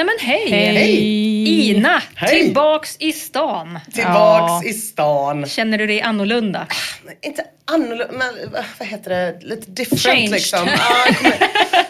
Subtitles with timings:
[0.00, 0.50] Nej men hej!
[0.50, 1.70] Hej.
[1.70, 2.30] Ina, Hej.
[2.44, 3.78] tillbaks i stan.
[3.94, 5.46] Tillbaks i stan.
[5.46, 6.66] Känner du dig annorlunda?
[7.22, 8.34] Inte annorlunda, men
[8.78, 9.38] vad- heter det?
[9.46, 10.30] Lite different Changed.
[10.30, 10.66] liksom.
[10.68, 11.36] Ja, jag kommer-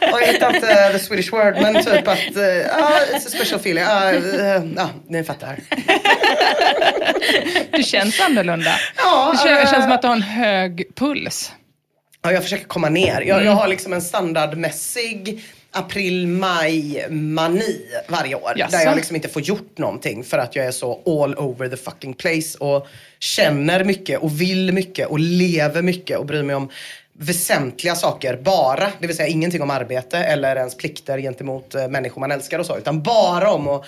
[0.00, 3.61] ja, jag hittar inte the Swedish word, men typ att, eh, ja, it's a special
[3.61, 3.84] feeling.
[3.84, 5.58] Ja, eh, ja, ni fattar.
[7.72, 8.72] Du känns annorlunda.
[8.97, 11.53] Ja, det känns, eh, känns som att du har en hög puls.
[12.22, 13.20] Ja, jag försöker komma ner.
[13.27, 18.52] Jag, jag har liksom en standardmässig april-maj-mani varje år.
[18.56, 18.76] Jaså?
[18.76, 21.76] Där jag liksom inte får gjort någonting för att jag är så all over the
[21.76, 22.86] fucking place och
[23.18, 26.70] känner mycket och vill mycket och lever mycket och bryr mig om
[27.12, 28.92] väsentliga saker bara.
[29.00, 32.66] Det vill säga ingenting om arbete eller ens plikter gentemot eh, människor man älskar och
[32.66, 32.78] så.
[32.78, 33.84] Utan bara om att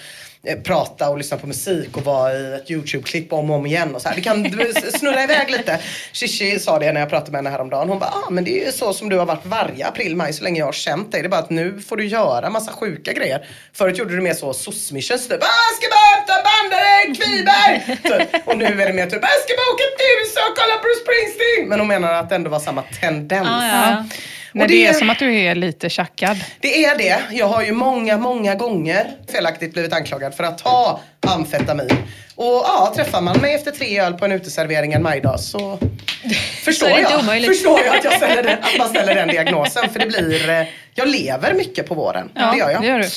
[0.65, 3.95] prata och lyssna på musik och vara i ett YouTube-klipp om och om igen.
[3.95, 4.17] Och så här.
[4.17, 4.51] Det kan
[4.95, 5.79] snurra iväg lite.
[6.13, 7.89] Shishi sa det när jag pratade med henne häromdagen.
[7.89, 10.33] Hon bara, ah, men det är ju så som du har varit varje april, maj
[10.33, 11.23] så länge jag har känt dig.
[11.23, 13.47] Det är bara att nu får du göra massa sjuka grejer.
[13.73, 15.43] Förut gjorde du mer så soc-missions typ.
[15.43, 17.99] Ah, ska bara hämta bandare, Kviberg!
[18.33, 18.49] typ.
[18.49, 20.89] Och nu är det mer typ, jag ska bara åka till USA och kolla på
[21.03, 21.69] Springsteen!
[21.69, 23.49] Men hon menar att det ändå var samma tendens.
[23.49, 24.05] Ja, ja.
[24.53, 26.37] Och det, det- är som att du är lite tjackad.
[26.61, 27.19] Det är det.
[27.31, 31.91] Jag har ju många, många gånger felaktigt blivit anklagad för att ta amfetamin.
[32.35, 35.79] Och ja, träffar man mig efter tre öl på en uteservering en majdag så
[36.65, 39.91] förstår, Så jag, förstår jag att, jag ställer den, att man ställer den diagnosen.
[39.91, 42.31] För det blir, eh, jag lever mycket på våren.
[42.35, 42.83] det gör jag.
[42.83, 43.09] det gör du.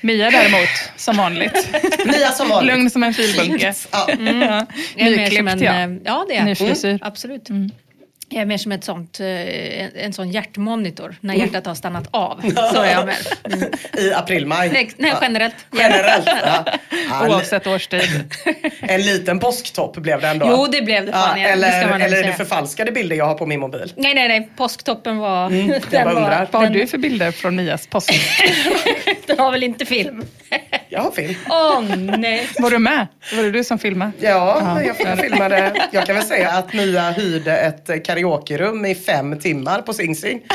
[0.00, 1.68] Mia däremot, som vanligt.
[2.06, 2.74] Mia som vanligt.
[2.74, 3.74] Lugn som en filbunke.
[3.92, 4.06] Ja.
[4.08, 4.16] Ja.
[4.18, 4.66] Mer
[4.96, 5.72] som Nyklippt ja.
[5.74, 6.58] eh, ja, det är Ny jag.
[6.58, 6.98] frisyr.
[7.02, 7.48] Absolut.
[8.34, 12.08] Jag är mer som ett sånt, eh, en, en sån hjärtmonitor när hjärtat har stannat
[12.10, 12.42] av.
[12.72, 13.16] Så är jag med.
[13.44, 13.70] Mm.
[13.98, 14.70] I april, maj.
[14.72, 15.54] Nej, nej, generellt.
[15.72, 16.26] Generellt.
[16.26, 16.64] Ja.
[17.10, 18.34] Ja, Oavsett årstid.
[18.80, 20.46] En liten påsktopp blev det ändå.
[20.50, 22.92] Jo, det blev det fan, ja, det eller ska man nog eller är det förfalskade
[22.92, 23.92] bilder jag har på min mobil?
[23.96, 24.48] Nej, nej, nej.
[24.56, 25.50] Påsktoppen var...
[25.50, 26.48] jag den, bara undrar.
[26.50, 28.12] Vad har den, du för bilder från Mias påsk?
[29.26, 30.24] den har väl inte film?
[30.94, 31.34] Jag har film.
[31.48, 31.82] Åh
[32.18, 32.48] nej.
[32.58, 33.06] Var du med?
[33.36, 34.12] Var det du som filmade?
[34.18, 35.88] Ja, jag filmade.
[35.90, 40.40] Jag kan väl säga att Mia hyrde ett karaokerum i fem timmar på Sing Sing.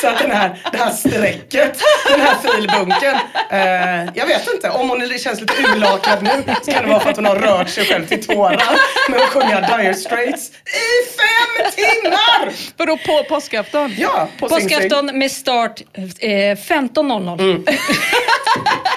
[0.00, 3.16] Så att den här, det här strecket, den här filbunken.
[3.50, 6.30] Eh, jag vet inte, om hon känns lite urlakad nu
[6.62, 8.76] så kan det vara för att hon har rört sig själv till tårar
[9.10, 12.52] med att sjunga Dire Straits i fem timmar!
[12.76, 13.94] Vadå på påskafton?
[13.98, 14.68] Ja, på Sing Sing.
[14.68, 15.80] Påskafton med start
[16.20, 17.68] eh, 15.00.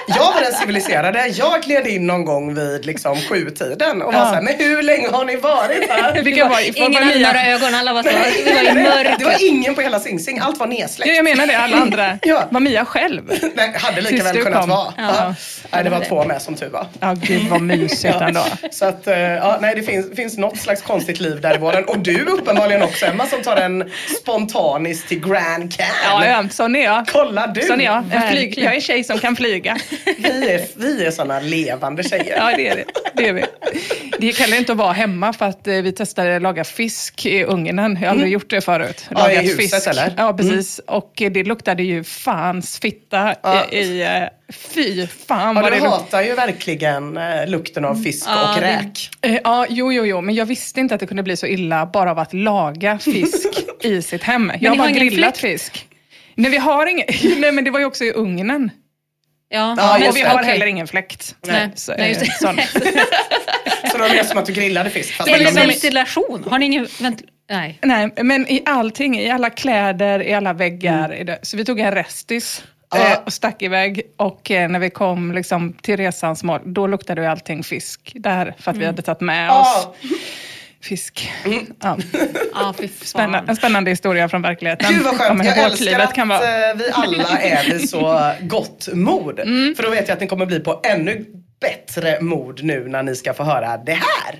[0.06, 1.26] Jag var den civiliserade.
[1.26, 4.26] Jag gled in någon gång vid liksom sju-tiden och var Ja.
[4.28, 6.22] såhär, men hur länge har ni varit här?
[6.22, 8.18] Vilka var, var, Ingen hade några ögon, alla var så, det
[8.94, 10.66] var i Det var ingen på hela Sing Sing, allt var
[10.98, 11.08] nedsläckt.
[11.08, 12.18] Ja, jag menar det, alla andra.
[12.22, 12.48] Ja.
[12.50, 13.22] Var Mia själv?
[13.54, 14.70] Nej, hade lika Tills väl kunnat kom.
[14.70, 14.94] vara.
[14.96, 15.14] Ja.
[15.18, 15.34] Ja.
[15.72, 16.86] Nej, det var två med som tur var.
[17.00, 18.44] Ja, gud vad mysigt ändå.
[18.70, 21.84] Så att, eh, ja, nej, det finns, finns något slags konstigt liv där i våren.
[21.84, 23.90] Och du uppenbarligen också Emma som tar en
[24.20, 25.86] spontanis till Grand Can.
[26.04, 27.06] Ja, ja, sån är jag.
[27.12, 27.60] Kolla du!
[27.62, 28.04] Sån är jag.
[28.12, 29.76] En flyg, jag är tjej som kan flyga.
[30.18, 32.36] Vi är, vi är såna levande tjejer.
[32.36, 32.84] Ja, det är det.
[33.14, 33.44] Det är vi.
[34.18, 37.26] Det gick heller inte att vara hemma för att eh, vi testade att laga fisk
[37.26, 37.98] i ugnen.
[38.00, 39.06] Jag har aldrig gjort det förut.
[39.10, 39.22] Mm.
[39.22, 40.02] Ja, i Lagat huset, eller?
[40.02, 40.14] Mm.
[40.18, 40.80] Ja, precis.
[40.86, 43.64] Och det luktade ju fans fitta Ja.
[43.70, 43.76] i...
[43.78, 46.02] i eh, fy fan Ja, vad det du luktade.
[46.02, 49.10] hatar ju verkligen eh, lukten av fisk Ja, och räk.
[49.20, 51.86] Eh, Ja, jo, jo, jo, men jag visste inte att det kunde bli så illa
[51.86, 53.48] bara av att laga fisk
[53.82, 54.52] i sitt hem.
[54.60, 55.88] Jag ni har bara grillat fisk.
[56.34, 57.06] Nej, vi har ingen.
[57.40, 58.70] Nej, men det var ju också i ugnen.
[59.52, 60.46] Ja, Ja, men och vi har okej.
[60.50, 61.34] heller ingen fläkt.
[61.46, 62.40] Nej, Så, nej, just.
[62.40, 65.14] Så det var mer som att du grillade fisk.
[65.14, 66.44] Fast Det är det väl var- ventilation?
[66.50, 67.26] Har ni ingen ventil...
[67.50, 67.78] Nej.
[67.82, 71.14] Nej, men i allting, i alla kläder, i alla väggar.
[71.14, 71.38] i det.
[71.42, 72.64] Så vi tog en restis
[72.94, 73.06] Mm.
[73.06, 73.12] Ja.
[73.12, 74.02] eh, och stack iväg.
[74.16, 78.54] Och eh, när vi kom liksom, till resans mål, då luktade ju allting fisk där.
[78.58, 79.94] För att vi hade tagit med oss Ja,
[80.82, 81.32] fisk.
[81.44, 81.66] Mm.
[81.82, 81.98] Ja.
[82.78, 84.92] Fy Spännande, en spännande historia från verkligheten.
[84.94, 85.44] Gud vad skönt.
[85.44, 86.70] Jag älskar att kan vara.
[86.70, 89.40] eh, vi alla är vid så gott mod.
[89.40, 89.74] Mm.
[89.76, 91.24] För då vet jag att ni kommer bli på ännu
[91.60, 94.38] bättre mod nu när ni ska få höra det här.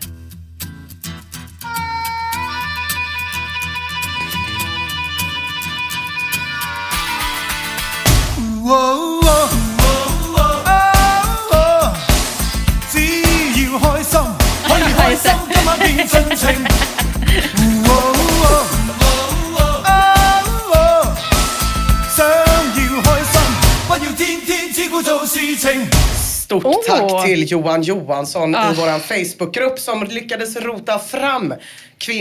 [26.44, 26.75] Stort Åh.
[26.87, 28.73] tack till Johan Johansson Ah.
[28.73, 31.55] i vår Facebookgrupp som lyckades rota fram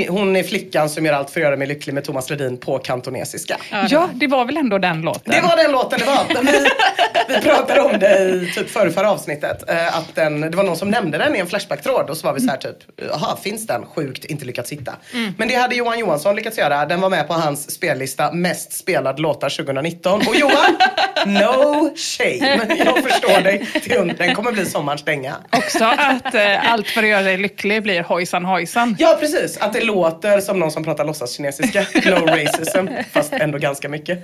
[0.09, 2.79] hon är flickan som gör allt för att göra mig lycklig med Thomas Ledin på
[2.79, 3.57] kantonesiska.
[3.89, 5.33] Ja, det var väl ändå den låten.
[5.33, 6.43] Det var den låten det var.
[6.43, 6.65] Vi,
[7.35, 9.69] vi pratade om det i typ förra, förra avsnittet.
[9.69, 12.33] eh, Att den, det var någon som nämnde den i en Flashback-tråd och så var
[12.33, 12.77] vi så här typ,
[13.09, 13.85] jaha finns den?
[13.95, 14.93] Sjukt, inte lyckats hitta.
[15.37, 16.85] Men det hade Johan Johansson lyckats göra.
[16.85, 20.21] Den var med på hans spellista mest spelade låtar 2019.
[20.27, 20.77] Och Johan,
[21.25, 22.75] no shame.
[22.85, 23.67] Jag förstår dig.
[24.17, 25.35] Den kommer bli sommarens dänga.
[25.51, 28.95] Också att eh, allt för att göra dig lycklig blir hojsan hojsan.
[28.99, 31.85] Ja precis, att det låter som någon som pratar låtsas-kinesiska.
[32.05, 34.19] No racism, fast ändå ganska mycket.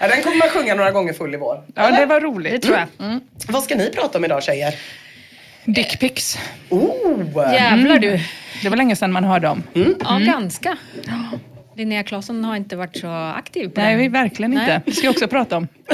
[0.00, 1.62] Ja, den kommer man sjunga några gånger full i vår.
[1.74, 2.52] Ja, det var roligt.
[2.52, 3.20] Det tror jag.
[3.48, 4.74] Vad ska ni prata om idag tjejer?
[5.64, 6.38] Dickpics.
[6.68, 7.52] Oh!
[7.52, 8.20] Jävlar du.
[8.62, 9.62] Det var länge sedan man hörde om.
[10.00, 10.76] Ja, ganska.
[11.76, 14.02] Linnea Claesson har inte varit så aktiv på Nej, det.
[14.02, 14.60] vi verkligen Nej.
[14.74, 14.82] inte.
[14.90, 15.68] Det ska jag också prata om.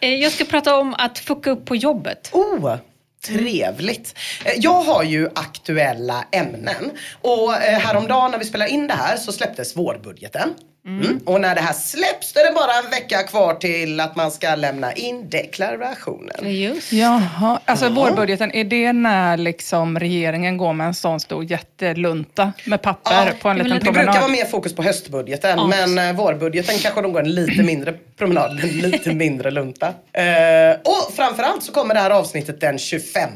[0.00, 2.30] Eh, Jag ska prata om att fucka upp på jobbet.
[2.32, 2.76] Oh,
[3.26, 4.18] trevligt.
[4.44, 6.90] Eh, jag har ju aktuella ämnen.
[7.22, 10.54] Och eh, häromdagen när vi spelade in det här så släpptes vårbudgeten.
[10.86, 11.20] Mm.
[11.26, 14.30] Och när det här släpps då är det bara en vecka kvar till att man
[14.30, 16.52] ska lämna in deklarationen.
[16.60, 16.92] Just.
[16.92, 22.82] Jaha, alltså vårbudgeten, är det när liksom regeringen går med en sån stor jättelunta med
[22.82, 24.30] papper Ja, på en det liten ett- Det brukar vara promenad?
[24.44, 25.66] mer fokus på höstbudgeten Ja.
[25.66, 29.86] men eh, vårbudgeten kanske de går en lite mindre promenad, en lite mindre lunta.
[30.12, 30.24] Eh,
[30.84, 33.30] och framförallt så kommer det här avsnittet den 25.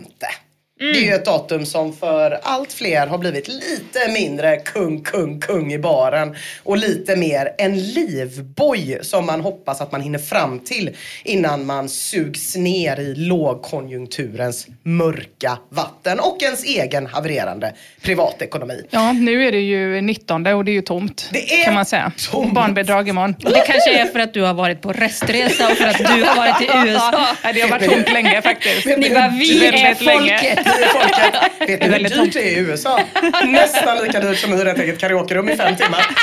[0.82, 5.40] Det är ju ett datum som för allt fler har blivit lite mindre kung, kung,
[5.40, 10.58] kung i baren och lite mer en livboj som man hoppas att man hinner fram
[10.58, 10.90] till
[11.24, 18.82] innan man sugs ner i lågkonjunkturens mörka vatten och ens egen havererande privatekonomi.
[18.90, 21.28] Ja, nu är det ju 19 och det är ju tomt.
[21.32, 22.12] Det är kan man säga.
[22.30, 22.54] tomt.
[22.54, 23.34] Barnbidrag imorgon.
[23.38, 26.36] Det kanske är för att du har varit på restresa och för att du har
[26.36, 27.26] varit i USA.
[27.42, 28.86] Ja, det har varit tomt länge faktiskt.
[28.86, 30.71] Ni bara, vi är folket.
[30.92, 31.34] Folket.
[31.68, 33.00] Vet ni hur dyrt det är i USA?
[33.44, 36.06] Nästan lika dyrt som att hyra ett eget karaokerum i fem timmar.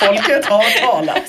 [0.00, 1.22] Folket har talat.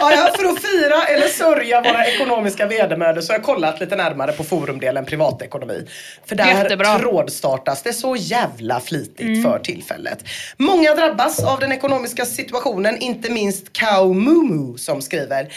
[0.00, 3.96] Ja, ja, för att fira eller sörja våra ekonomiska vedermödor så har jag kollat lite
[3.96, 5.86] närmare på forumdelen privatekonomi.
[6.26, 6.98] För där Jättebra.
[6.98, 10.24] trådstartas det så jävla flitigt för tillfället.
[10.56, 15.48] Många drabbas av den ekonomiska situationen, inte minst Kao Mumu som skriver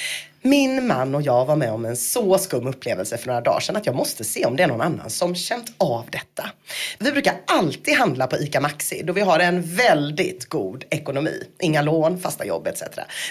[0.44, 3.75] min man och jag var med om en så skum upplevelse för några dagar sedan
[3.75, 6.50] att jag måste se om det är någon annan som känt av detta.
[7.00, 11.44] Vi brukar alltid handla på ICA Maxi då vi har en väldigt god ekonomi.
[11.62, 12.83] Inga lån, fasta jobb etc.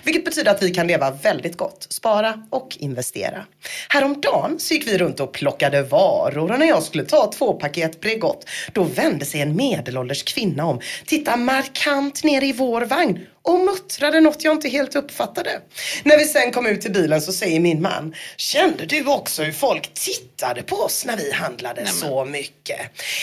[0.05, 3.47] Vilket betyder att vi kan leva väldigt gott, spara och investera.
[3.89, 8.01] Häromdagen så gick vi runt och plockade varor och när jag skulle ta två paket
[8.01, 13.59] Bregott då vände sig en medelålders kvinna om, tittade markant ner i vår vagn och
[13.59, 15.61] muttrade något jag inte helt uppfattade.
[16.03, 19.53] När vi sen kom ut till bilen så säger min man, kände du också hur
[19.53, 22.81] folk tittade på oss när vi handlade så mycket?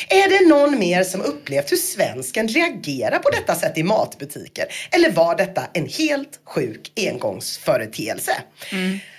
[0.09, 4.65] Är det någon mer som upplevt hur svensken reagerar på detta sätt i matbutiker?
[4.91, 8.31] Eller var detta en helt sjuk engångsföreteelse?
[8.71, 9.18] Ha,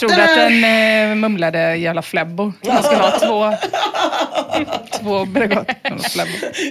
[0.00, 2.52] Du att den eh, mumlade jävla flebbo?
[2.66, 3.52] Man ska ha två,
[5.00, 5.68] två Bregott.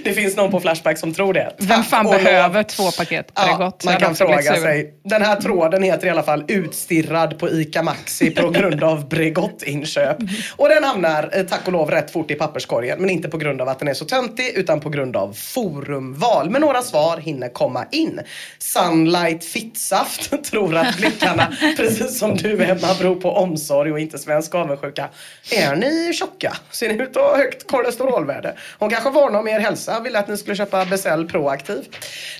[0.04, 1.54] Det finns någon på Flashback som tror det.
[1.58, 2.14] Vem Tack fan lov.
[2.14, 3.84] behöver två paket Bregott?
[3.84, 4.94] man Jag kan fråga sig.
[5.04, 10.16] Den här tråden heter i alla fall Utstirrad på ICA Maxi på grund av Bregott-inköp.
[10.56, 13.00] Och den hamnar eh, tack och lov rätt fort i papperskorgen.
[13.00, 16.50] Men inte på grund av att den är så töntig utan på grund av forumval.
[16.50, 18.20] Men några svar hinner komma in.
[18.58, 24.18] Sunlight Fittsaft tror att blickarna, precis som du Emma, fetma beror på omsorg och inte
[24.18, 25.08] svensk avundsjuka.
[25.52, 26.56] Är ni tjocka?
[26.70, 28.56] Ser ni ut att ha högt kolesterolvärde?
[28.78, 31.84] Hon kanske varnar om er hälsa, ville att ni skulle köpa Becell Proaktiv.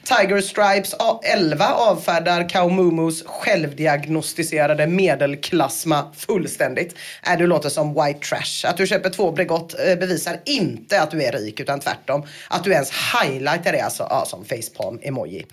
[0.04, 6.94] Tiger Stripes A- 11 avfärdar Kaumumus självdiagnostiserade medelklassma fullständigt.
[7.26, 8.70] Äh, du låter som white trash.
[8.70, 12.26] Att du köper två Bregott eh, bevisar inte att du är rik utan tvärtom.
[12.48, 12.90] Att du ens
[13.22, 15.46] highlightar det alltså, ja, som facepalm-emoji.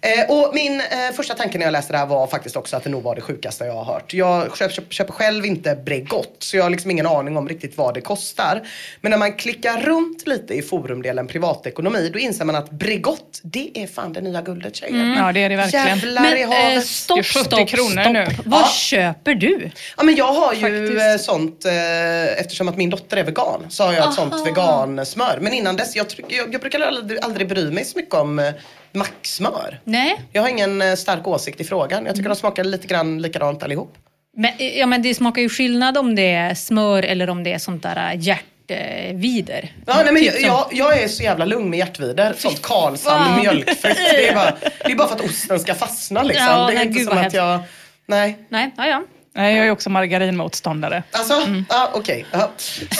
[0.00, 0.86] Eh, och min eh,
[1.16, 3.20] första tanke när jag läste det här var faktiskt också att det nog var det
[3.20, 4.14] sjukaste jag har hört.
[4.14, 7.76] Jag köper, köper, köper själv inte Bregott så jag har liksom ingen aning om riktigt
[7.78, 8.62] vad det kostar.
[9.00, 13.70] Men när man klickar runt lite i forumdelen privatekonomi då inser man att Bregott det
[13.74, 15.14] är fan det nya guldet tjejer.
[15.18, 15.86] Ja, det är det verkligen.
[15.86, 16.86] Jävlar i Men eh, havet.
[16.86, 18.12] stopp, Det är 70 stopp, kronor stopp.
[18.12, 18.26] nu.
[18.44, 18.68] Vad Ja.
[18.68, 19.70] köper du?
[19.96, 21.02] Ja men jag har ju Faktiskt.
[21.30, 25.38] eh, sånt, eh, eftersom att min dotter är vegan, så har jag ett sånt vegansmör.
[25.40, 28.50] Men innan dess, jag, jag, jag brukar aldrig, aldrig bry mig så mycket om eh,
[28.92, 29.80] macksmör.
[29.84, 32.06] Nej, Jag har ingen eh, stark åsikt i frågan.
[32.06, 33.94] Jag tycker de smakar lite grann likadant allihop.
[34.36, 37.58] Men, ja, men det smakar ju skillnad om det är smör eller om det är
[37.58, 39.72] sånt där äh, hjärtvider.
[39.86, 42.34] Ja, nej, men Typ jag, som- jag, jag är så jävla lugn med hjärtvider.
[42.38, 43.40] Sånt Karlshamn fan.
[43.40, 43.96] mjölkfritt.
[44.10, 44.52] Det är, bara,
[44.84, 46.46] det är bara för att osten ska fastna liksom.
[46.46, 47.60] Ja, det är nej, inte som att jag...
[48.06, 48.38] Nej.
[48.48, 49.02] Nej, ja, ja.
[49.36, 51.02] Nej, jag är också margarinmotståndare.
[51.10, 51.34] Alltså,
[51.68, 52.26] ah, okej.
[52.32, 52.50] Ja,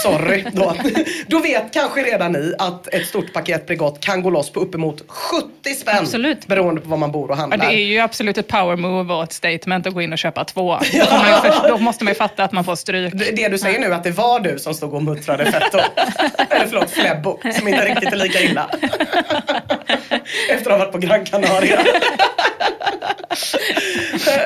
[0.03, 0.77] sorry då.
[1.27, 5.03] då vet kanske redan ni att ett stort paket Bregott kan gå loss på uppemot
[5.09, 5.97] 70 spänn.
[6.01, 6.47] Absolut.
[6.47, 7.59] Beroende på var man bor och Ja, handlar.
[7.59, 10.45] det är ju absolut ett power move och ett statement att gå in och köpa
[10.45, 10.79] två.
[10.93, 13.13] Då, för, då måste man ju fatta att man får stryk.
[13.15, 15.79] Det, det du säger nu att det var du som stod och muttrade fetto.
[16.51, 18.71] Eller förlåt, Flebbo, som inte riktigt är lika illa.
[20.51, 21.81] Efter att ha varit på Gran Canaria.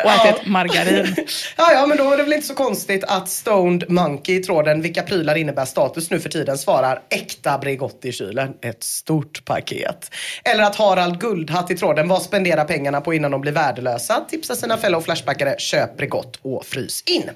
[0.05, 1.15] Och ätit margarin.
[1.57, 4.43] Ja, ja, Ja men då är det väl inte så konstigt att Stoned Monkey i
[4.43, 8.55] tråden Vilka prylar innebär status nu för tiden svarar äkta Bregott i kylen.
[8.63, 10.15] Ett stort paket.
[10.45, 14.25] Eller att Harald Guldhatt i tråden Vad spenderar pengarna på innan de blir värdelösa?
[14.31, 17.31] Tipsar sina fellow flashbackare Köp Bregott och frys in.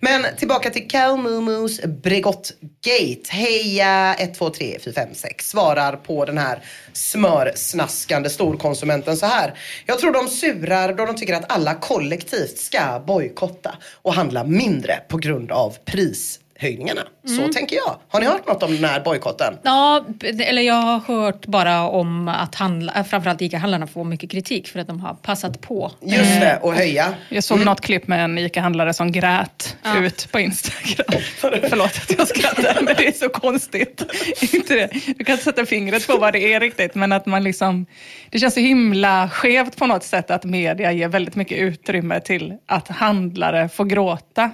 [0.00, 2.52] Men tillbaka till Kalmumus Bregott
[2.84, 3.36] Gate.
[3.36, 6.62] Heja 1, 2, 3, 4, 5, 6 svarar på den här
[6.92, 9.54] smörsnaskande storkonsumenten så här.
[9.86, 15.00] Jag tror de surar då de tycker att alla kollektivt ska bojkotta och handla mindre
[15.08, 17.02] på grund av pris prishöjningarna.
[17.24, 17.96] Så tänker jag.
[18.08, 19.54] Har ni hört något om den här bojkotten?
[19.62, 24.80] Ja, eller jag har hört bara om att handla, framförallt ICA-handlarna får mycket kritik för
[24.80, 25.92] att de har passat på.
[26.00, 27.14] Just det, och höja.
[27.28, 31.22] Jag såg något klipp med en ICA-handlare som grät ut på Instagram.
[31.40, 34.02] Förlåt att jag skrattar, men det är så konstigt.
[34.54, 34.88] inte det?
[35.18, 37.86] Du kan inte sätta fingret på vad det är riktigt, men att man liksom...
[38.30, 42.54] Det känns så himla skevt på något sätt att media ger väldigt mycket utrymme till
[42.66, 44.50] att handlare får gråta.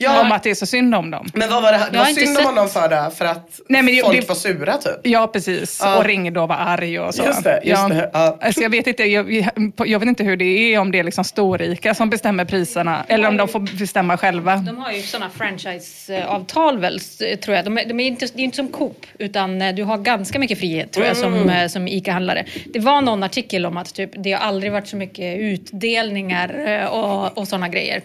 [0.00, 0.20] Ja.
[0.20, 1.26] Om att det är så synd om dem.
[1.34, 1.78] Men vad var det?
[1.78, 4.20] Det Jag var synd om sett- honom för det, för att Nej, men det- folk
[4.20, 4.92] det- var sura typ.
[5.02, 5.80] Ja, precis.
[5.82, 5.98] Ja.
[5.98, 7.24] Och ringde och var arg och så.
[7.24, 7.88] Just det, just ja.
[7.88, 8.38] det, ja.
[8.40, 9.50] Alltså jag, vet inte, jag,
[9.86, 13.28] jag vet inte hur det är, om det är liksom storrika som bestämmer priserna eller
[13.28, 14.56] om de får bestämma själva.
[14.56, 17.00] De har ju sådana franchise-avtal väl,
[17.42, 17.64] tror jag.
[17.64, 20.38] De är, de är inte, det är inte som Coop, utan eh, du har ganska
[20.38, 22.44] mycket frihet tror jag som, eh, som ICA-handlare.
[22.72, 26.84] Det var någon artikel om att typ, det har aldrig varit så mycket utdelningar eh,
[26.86, 28.02] och, och sådana grejer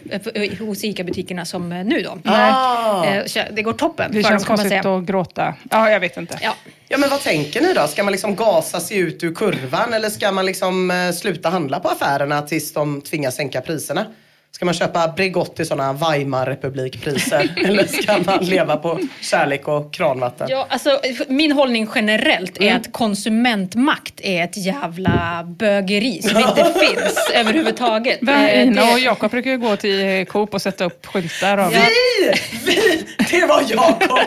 [0.64, 2.18] hos ICA-butikerna som nu då.
[2.24, 3.04] Ah.
[3.04, 5.54] Eh, så Det går toppen Det för känns konstigt att gråta.
[5.70, 6.38] Ja, jag vet inte.
[6.42, 6.54] Ja.
[6.88, 7.86] Ja men vad tänker ni då?
[7.86, 11.80] Ska man liksom gasa sig ut ur kurvan eller ska man liksom eh, sluta handla
[11.80, 14.06] på affärerna tills de tvingas sänka priserna?
[14.54, 17.50] Ska man köpa Bregott i sådana Weimar-republikpriser?
[17.64, 20.46] eller ska man leva på kärlek och kranvatten?
[20.50, 22.72] Ja, alltså, min hållning generellt Mm.
[22.72, 28.28] är att konsumentmakt är ett jävla bögeri som inte finns överhuvudtaget.
[28.28, 31.58] Eh, Ina och Jakob brukar ju gå till Coop och sätta upp skyltar.
[31.58, 31.70] Ja.
[31.70, 32.32] Vi!
[32.66, 33.04] Vi!
[33.30, 34.18] Det var Jakob!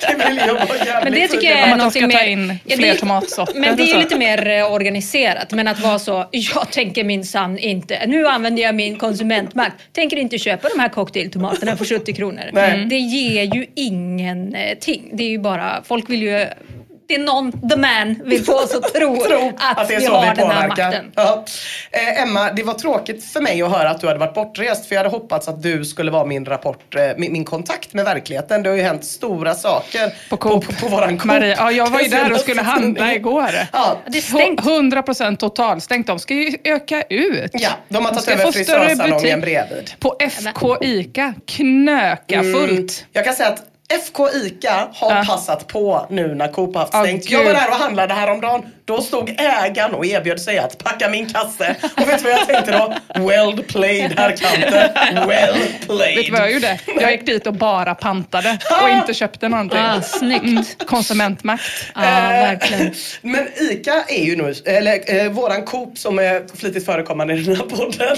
[0.00, 2.24] Det vill jag vara Men det tycker jag är Om att de någonting ska ta
[2.24, 5.52] mer- in Ja, fler det- tomatsorter Men det och är lite mer eh, organiserat.
[5.52, 10.38] Men att vara så, jag tänker minsann inte, nu använder jag min konsumentmakt, tänker inte
[10.38, 12.50] köpa de här cocktailtomaterna för 70 kronor.
[12.52, 12.86] Nej.
[12.86, 15.10] Det ger ju ingenting.
[15.12, 16.46] Det är ju bara, folk vill ju
[17.08, 20.06] det är någon, the man, vill få oss att tro, tro att, det är vi
[20.06, 21.12] så har vi den här makten.
[21.14, 21.44] Ja.
[21.90, 24.94] Eh, Emma, det var tråkigt för mig att höra att du hade varit bortrest för
[24.94, 28.62] jag hade hoppats att du skulle vara min rapport, eh, min, min kontakt med verkligheten.
[28.62, 30.66] Det har ju hänt stora saker På Coop.
[30.66, 31.24] på, på, på våran Coop.
[31.24, 33.50] Maria, ja, jag var ju där och skulle handla igår.
[33.72, 33.98] Ja.
[34.06, 34.66] Det är stängt.
[34.66, 36.06] 100 procent totalstängt.
[36.06, 37.50] De ska ju öka ut.
[37.52, 39.92] ja, de har tagit över frisörsalongen bredvid.
[39.98, 43.06] På FK ICA, knöka fullt.
[43.12, 45.24] Jag kan säga att FK ICA har Ja.
[45.28, 47.30] passat på nu när Coop har haft stängt.
[47.30, 48.62] jag var där och handlade häromdagen.
[48.86, 51.76] Då stod ägaren och erbjöd sig att packa min kasse.
[51.96, 52.94] Och vet du vad jag tänkte då?
[53.28, 55.26] Well played herr Kanter.
[55.26, 55.54] Well
[55.86, 56.16] played.
[56.16, 56.78] Vet du vad jag gjorde?
[57.00, 59.78] Jag gick dit och bara pantade och inte köpte någonting.
[59.78, 60.86] Ah, snyggt.
[60.86, 61.62] Konsumentmakt.
[61.94, 62.94] Ja, verkligen.
[63.22, 67.56] Men ICA är ju nu, eller eh, våran Coop som är flitigt förekommande i den
[67.56, 68.16] här podden,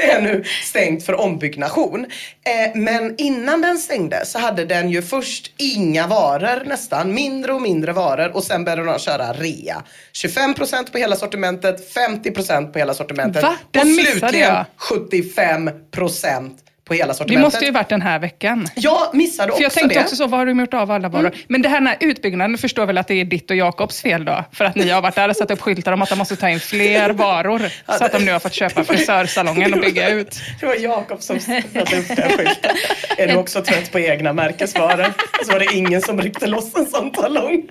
[0.00, 2.06] är nu stängt för ombyggnation.
[2.44, 7.62] Eh, men innan den stängde så hade den ju först inga varor nästan, mindre och
[7.62, 9.82] mindre varor och sen började de köra rea.
[10.12, 13.56] 25% på hela sortimentet, 50% på hela sortimentet Va?
[13.70, 14.64] Den och slutligen jag.
[14.78, 16.50] 75%
[16.84, 17.44] på hela Det sortimentet.
[17.46, 18.66] måste ju varit den här veckan.
[18.74, 20.02] Jag missade också För jag tänkte det.
[20.04, 21.26] också så, vad har de gjort av alla varor?
[21.26, 21.38] Mm.
[21.48, 24.24] Men det här med utbyggnaden, du förstår väl att det är ditt och Jakobs fel
[24.24, 24.44] då?
[24.52, 26.48] För att ni har varit där och satt upp skyltar om att de måste ta
[26.48, 27.62] in fler varor.
[27.98, 30.40] Så att de nu har fått köpa frisörsalongen och bygga ut.
[30.60, 32.76] Det var Jakob som satte upp den skylten.
[33.18, 35.06] Är du också trött på egna märkesvaror?
[35.44, 37.62] Så var det ingen som ryckte loss en sån talong.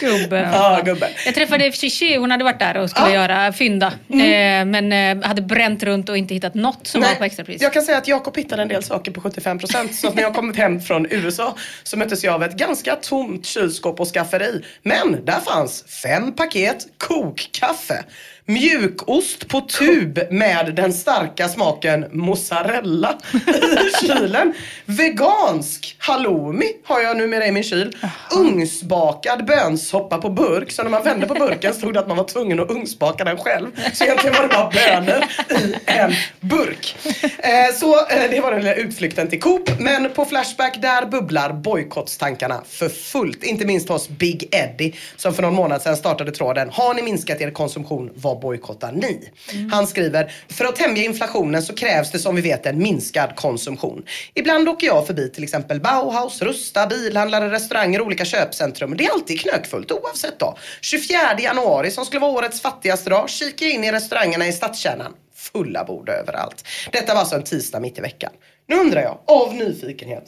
[0.00, 0.52] Gubben.
[0.52, 1.10] Ja, gubben.
[1.26, 3.14] Jag träffade Shishi, hon hade varit där och skulle Ja.
[3.14, 3.86] göra fynda.
[3.86, 7.62] Eh, men eh, hade bränt runt och inte hittat något som var på extrapris.
[7.62, 10.34] jag kan säga att Jakob hittade en del saker på 75% så att när jag
[10.34, 14.64] kommit hem från USA så möttes jag av ett ganska tomt kylskåp och skafferi.
[14.82, 18.04] Men där fanns fem paket kokkaffe,
[18.52, 24.54] mjukost på tub med den starka smaken mozzarella i kylen.
[24.84, 27.96] Vegansk halloumi har jag numera i min kyl.
[28.36, 30.72] Ugnsbakad bönssoppa på burk.
[30.72, 33.36] Så när man vände på burken stod det att man var tvungen att ugnsbaka den
[33.36, 33.66] själv.
[33.92, 35.24] Så egentligen var det bara bönor
[35.60, 36.96] i en burk.
[37.38, 39.70] Eh, så eh, det var den lilla utflykten till Coop.
[39.78, 43.44] Men på Flashback där bubblar bojkottstankarna för fullt.
[43.44, 46.70] Inte minst hos Big Eddie som för någon månad sedan startade tråden.
[46.72, 48.10] Har ni minskat er konsumtion?
[48.14, 49.30] Vad bojkottar ni?
[49.70, 54.04] Han skriver, för att tämja inflationen så krävs det som vi vet en minskad konsumtion.
[54.34, 58.96] Ibland åker jag förbi till exempel Bauhaus, Rusta, bilhandlare, restauranger olika köpcentrum.
[58.96, 60.58] Det är alltid knökfullt oavsett dag.
[60.80, 65.12] 24 januari som skulle vara årets fattigaste dag kikar jag in i restaurangerna i stadskärnan.
[65.34, 66.64] Fulla bord överallt.
[66.92, 68.32] Detta var alltså en tisdag mitt i veckan.
[68.68, 70.24] Nu undrar jag, av nyfikenhet,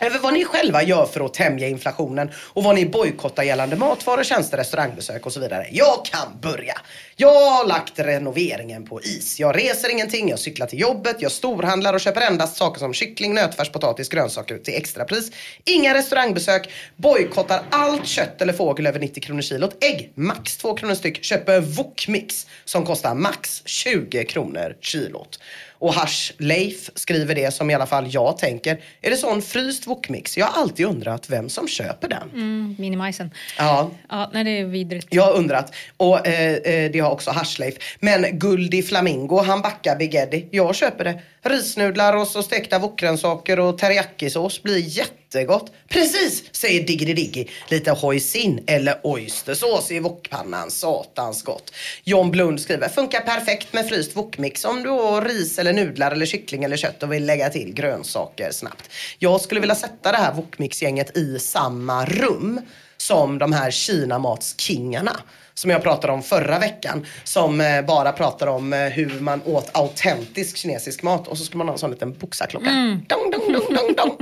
[0.00, 4.24] över vad ni själva gör för att tämja inflationen och vad ni bojkottar gällande matvaror,
[4.24, 5.66] tjänster, restaurangbesök och så vidare.
[5.70, 6.78] Jag kan börja.
[7.16, 9.40] Jag har lagt renoveringen på is.
[9.40, 13.34] Jag reser ingenting, jag cyklar till jobbet, jag storhandlar och köper endast saker som kyckling,
[13.34, 15.30] nötfärs, potatis, grönsaker till extrapris.
[15.64, 19.84] Inga restaurangbesök, bojkottar allt kött eller fågel över 90 kronor kilot.
[19.84, 21.24] Ägg, max 2 kronor styck.
[21.24, 25.38] Köper wokmix som kostar max 20 kronor kilot.
[25.86, 28.80] Och Hash Leif skriver det som i alla fall jag tänker.
[29.02, 30.38] Är det sån fryst wokmix?
[30.38, 32.30] Jag har alltid undrat vem som köper den.
[32.34, 33.30] Mm, Minimajsen.
[33.58, 35.06] Ja, Ja, nej, det är vidrigt.
[35.10, 35.74] jag har undrat.
[35.96, 37.74] Och eh, eh, det har också Haschleif.
[38.00, 40.48] Men Guldi Flamingo, han backar Big Eddie.
[40.50, 41.20] Jag köper det.
[41.48, 45.72] Risnudlar och så stekta wokgrönsaker och teriyakisås blir jättegott.
[45.88, 47.50] Precis, säger Diggi diggi.
[47.68, 50.70] Lite hoisin eller oystersås i wokpannan.
[50.70, 51.72] Satans gott.
[52.04, 56.26] John Blund skriver, funkar perfekt med fryst wokmix om du har ris eller nudlar eller
[56.26, 58.90] kyckling eller kött och vill lägga till grönsaker snabbt.
[59.18, 62.60] Jag skulle vilja sätta det här wokmixgänget i samma rum
[62.96, 65.16] som de här kinamatskingarna
[65.58, 67.06] som jag pratade om förra veckan.
[67.24, 71.58] Som eh, bara pratar om eh, hur man åt autentisk kinesisk mat och så skulle
[71.58, 72.70] man ha en sån liten boxarklocka.
[73.06, 74.16] Dong, dong, dong, dong, dong.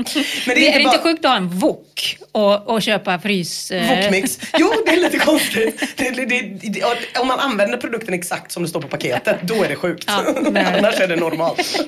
[0.46, 3.70] Men Det är, det bara- inte sjukt att ha en wok och, och köpa frys...
[3.70, 4.38] eh, Wokmix.
[4.58, 5.82] Jo, det är lite konstigt.
[5.96, 6.82] Det, det,
[7.20, 10.04] om man använder produkten exakt som det står på paketet, då är det sjukt.
[10.06, 10.24] Ja.
[10.78, 11.80] Annars är det normalt.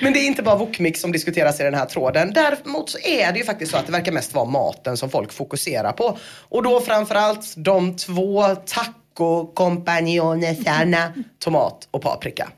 [0.00, 2.32] Men det är inte bara wokmix som diskuteras i den här tråden.
[2.32, 5.32] Däremot så är det ju faktiskt så att det verkar mest vara maten som folk
[5.32, 6.18] fokuserar på.
[6.48, 8.21] Och då framförallt de två
[8.66, 12.48] taco compagnonesarna tomat och paprika.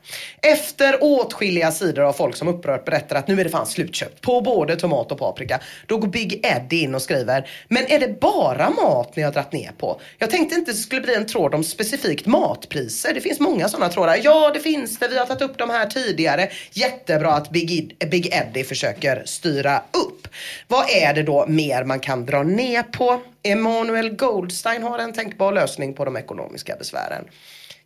[0.41, 4.41] Efter åtskilliga sidor av folk som upprört berättar att nu är det fan slutköpt på
[4.41, 5.59] både tomat och paprika.
[5.85, 9.51] Då går Big Eddie in och skriver, men är det bara mat ni har dragit
[9.53, 10.01] ner på?
[10.17, 13.13] Jag tänkte inte det skulle bli en tråd om specifikt matpriser.
[13.13, 14.19] Det finns många sådana trådar.
[14.23, 15.07] Ja, det finns det.
[15.07, 16.49] Vi har tagit upp de här tidigare.
[16.71, 20.27] Jättebra att Big, Ed- Big Eddie försöker styra upp.
[20.67, 23.21] Vad är det då mer man kan dra ner på?
[23.45, 27.25] Emanuel Goldstein har en tänkbar lösning på de ekonomiska besvären.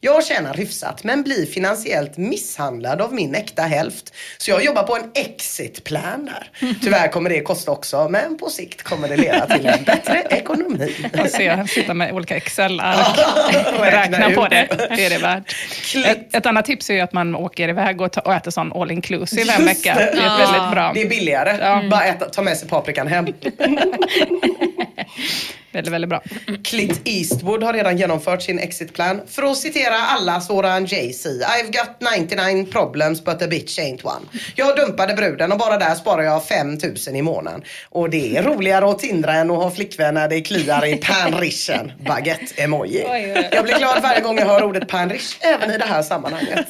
[0.01, 4.13] Jag tjänar hyfsat men blir finansiellt misshandlad av min äkta hälft.
[4.37, 6.73] Så jag jobbar på en exit-plan där.
[6.81, 10.95] Tyvärr kommer det kosta också men på sikt kommer det leda till en bättre ekonomi.
[11.13, 13.17] Jag ser, sitta med olika Excel-ark,
[13.81, 14.67] Räkna räkna på det.
[14.95, 15.55] Det är det värt.
[16.05, 18.73] Ett, ett annat tips är ju att man åker iväg och, ta, och äter sån
[18.73, 19.95] all inclusive en vecka.
[19.95, 19.99] det.
[20.05, 20.37] Det är Ja.
[20.37, 20.91] väldigt bra.
[20.93, 21.89] Det är billigare.
[21.89, 23.25] Bara äta, ta med sig paprikan hem.
[25.71, 26.21] Väldigt, väldigt bra.
[26.63, 29.21] Clint Eastwood har redan genomfört sin exit plan.
[29.27, 31.29] För att citera alla så han Jay-Z.
[31.29, 34.25] I've got 99 problems but a bitch ain't one.
[34.55, 37.63] Jag dumpade bruden och bara där sparar jag 5000 i månaden.
[37.89, 41.91] Och det är roligare att tindra än att ha flickvän när det kliar i panrischen.
[42.05, 43.03] Baguette-emoji.
[43.05, 43.49] Oj, oj, oj.
[43.51, 46.67] Jag blir glad varje gång jag hör ordet panrish, även i det här sammanhanget.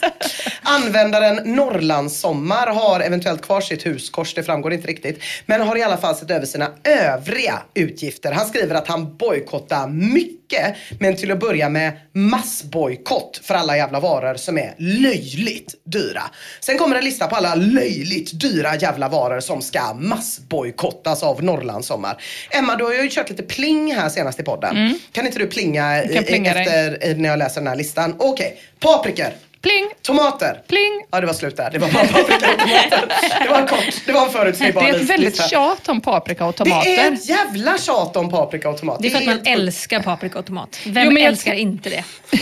[0.62, 5.24] Användaren Norrlandssommar har eventuellt kvar sitt huskors, det framgår inte riktigt.
[5.46, 8.32] Men har i alla fall sett över sina övriga utgifter.
[8.32, 14.00] Han skriver att han bojkottar mycket, men till att börja med massbojkott för alla jävla
[14.00, 16.24] varor som är löjligt dyra.
[16.60, 22.22] Sen kommer en lista på alla löjligt dyra jävla varor som ska massbojkottas av Norrlandssommar.
[22.50, 25.00] Emma, du har ju kört lite pling här senast i podden.
[25.12, 26.62] Kan inte du plinga, kan plinga dig.
[26.62, 28.16] efter när jag läser den här listan?
[28.18, 29.49] Okej, paprikor.
[29.62, 29.90] Pling!
[30.02, 30.62] Tomater.
[30.68, 31.06] Pling!
[31.12, 31.70] Ja, det var slut där.
[31.72, 33.44] Det var bara paprika och tomater.
[33.44, 34.02] Det var kort.
[34.06, 35.48] Det var en förutsägbar Det är ett väldigt lista.
[35.48, 36.90] tjat om paprika och Det tomater.
[36.90, 39.02] är ett jävla tjat om paprika och tomater.
[39.02, 40.80] Det är för att man älskar paprika och tomat.
[40.86, 42.04] Vem Jo, men jag- älskar inte det?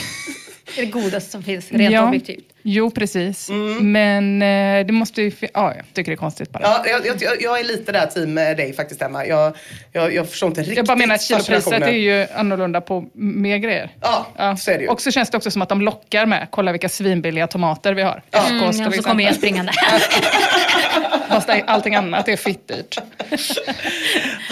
[0.75, 2.07] Det är det godaste som finns, rent ja.
[2.07, 2.43] objektivt.
[2.61, 3.49] Jo, precis.
[3.79, 5.31] Men eh, det måste ju...
[5.53, 6.63] Ja, jag tycker det är konstigt bara.
[6.63, 9.25] Ja, jag, jag, jag- är lite där team med dig faktiskt Emma.
[9.25, 9.55] Jag,
[9.91, 13.57] jag, jag förstår inte riktigt Jag bara menar att kilopriset är ju annorlunda på mer
[13.57, 13.89] grejer.
[14.01, 14.89] Ja, så är det ju.
[14.89, 18.01] Och så känns det också som att de lockar med, kolla vilka svinbilliga tomater vi
[18.01, 18.21] har.
[18.31, 18.47] Ja.
[18.49, 19.71] Mm, och så kommer jag springande.
[21.29, 22.99] Fast allting annat är fittdyrt.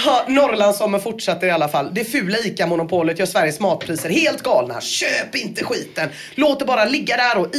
[0.05, 1.89] Ja, Norrlandssommar fortsätter i alla fall.
[1.93, 4.81] Det fula ICA-monopolet gör Sveriges matpriser helt galna.
[4.81, 6.09] Köp inte skiten!
[6.35, 7.55] Låt det bara ligga där och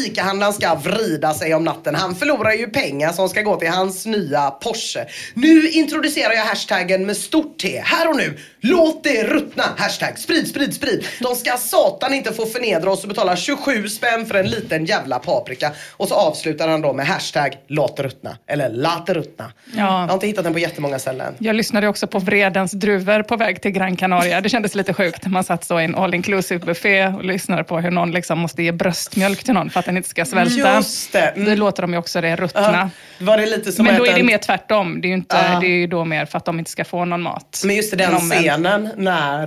[0.47, 1.95] han ska vrida sig om natten.
[1.95, 5.07] Han förlorar ju pengar som ska gå till hans nya Porsche.
[5.35, 7.83] Nu introducerar jag hashtaggen med stort T.
[7.85, 8.39] Här och nu.
[8.71, 9.65] Låt det ruttna!
[9.77, 11.07] Hashtag sprid, sprid, sprid.
[11.21, 15.19] De ska satan inte få förnedra oss och betala 27 spänn för en liten jävla
[15.19, 15.73] paprika.
[15.91, 18.37] Och så avslutar han då med hashtag låt det ruttna.
[18.47, 19.53] Eller låt det ruttna.
[19.75, 19.79] Ja.
[20.01, 21.35] Jag har inte hittat den på jättemånga ställen.
[21.39, 24.41] Jag lyssnade också på Vredens druvor på väg till Gran Canaria.
[24.41, 25.27] Det kändes lite sjukt.
[25.27, 28.63] Man satt så i en all inclusive buffé och lyssnade på hur någon liksom måste
[28.63, 30.77] ge bröstmjölk till någon för att den inte ska svälta.
[30.77, 31.19] Just det.
[31.21, 31.45] Mm.
[31.45, 32.91] Det låter de ju också det ruttna.
[33.19, 35.01] Ja, var det lite som Men då är det en- mer tvärtom.
[35.01, 35.61] Det är ju, inte, Ja.
[35.61, 37.63] det är ju då mer för att de inte ska få någon mat.
[37.65, 39.47] Men just den Men om en- scenen när,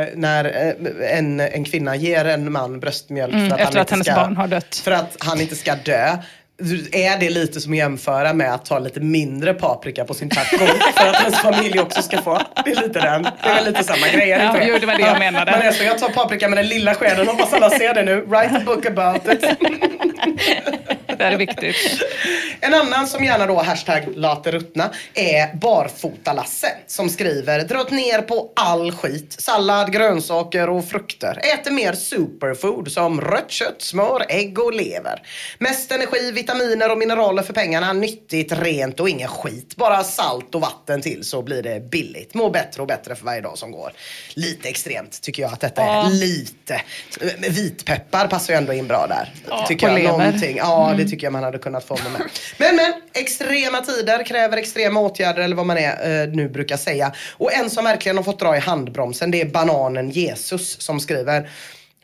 [0.00, 3.92] eh, när eh, en, en kvinna ger en man bröstmjölk för att, Mm, han att
[3.92, 4.82] inte ska.
[4.84, 6.16] För att han inte ska dö.
[6.92, 10.56] Är det lite som att jämföra med att ta lite mindre paprika på sin taco
[10.96, 12.40] för att ens familj också ska få?
[12.64, 13.22] Det är lite den.
[13.22, 15.50] Det är lite samma grej, det Ja, jo, det var det jag menade.
[15.50, 18.20] Man är så, jag tar paprika med den lilla skeden, hoppas alla ser det nu.
[18.20, 19.44] Write a book about it.
[21.18, 21.76] Det är viktigt.
[22.60, 28.52] En annan som gärna då hashtag låter ruttna är Barfota-Lasse som skriver dragit ner på
[28.56, 29.36] all skit.
[29.38, 31.38] Sallad, grönsaker och frukter.
[31.54, 35.22] Äter mer superfood som rött kött, smör, ägg och lever.
[35.58, 37.92] Mest energi, vitaminer och mineraler för pengarna.
[37.92, 39.76] Nyttigt, rent och ingen skit.
[39.76, 42.34] Bara salt och vatten till så blir det billigt.
[42.34, 43.92] Må bättre och bättre för varje dag som går.
[44.34, 46.06] Lite extremt tycker jag att detta Ja.
[46.06, 46.10] är.
[46.10, 46.80] Lite.
[47.48, 49.32] Vitpeppar passar ju ändå in bra där.
[49.68, 49.98] tycker på jag.
[50.02, 50.18] lever.
[50.18, 50.56] Någonting.
[50.56, 52.22] Ja, det tycker jag man hade kunnat få med.
[52.58, 57.12] Men, men, extrema tider kräver extrema åtgärder eller vad man är, eh, nu brukar säga.
[57.32, 61.50] Och en som verkligen har fått dra i handbromsen det är bananen Jesus som skriver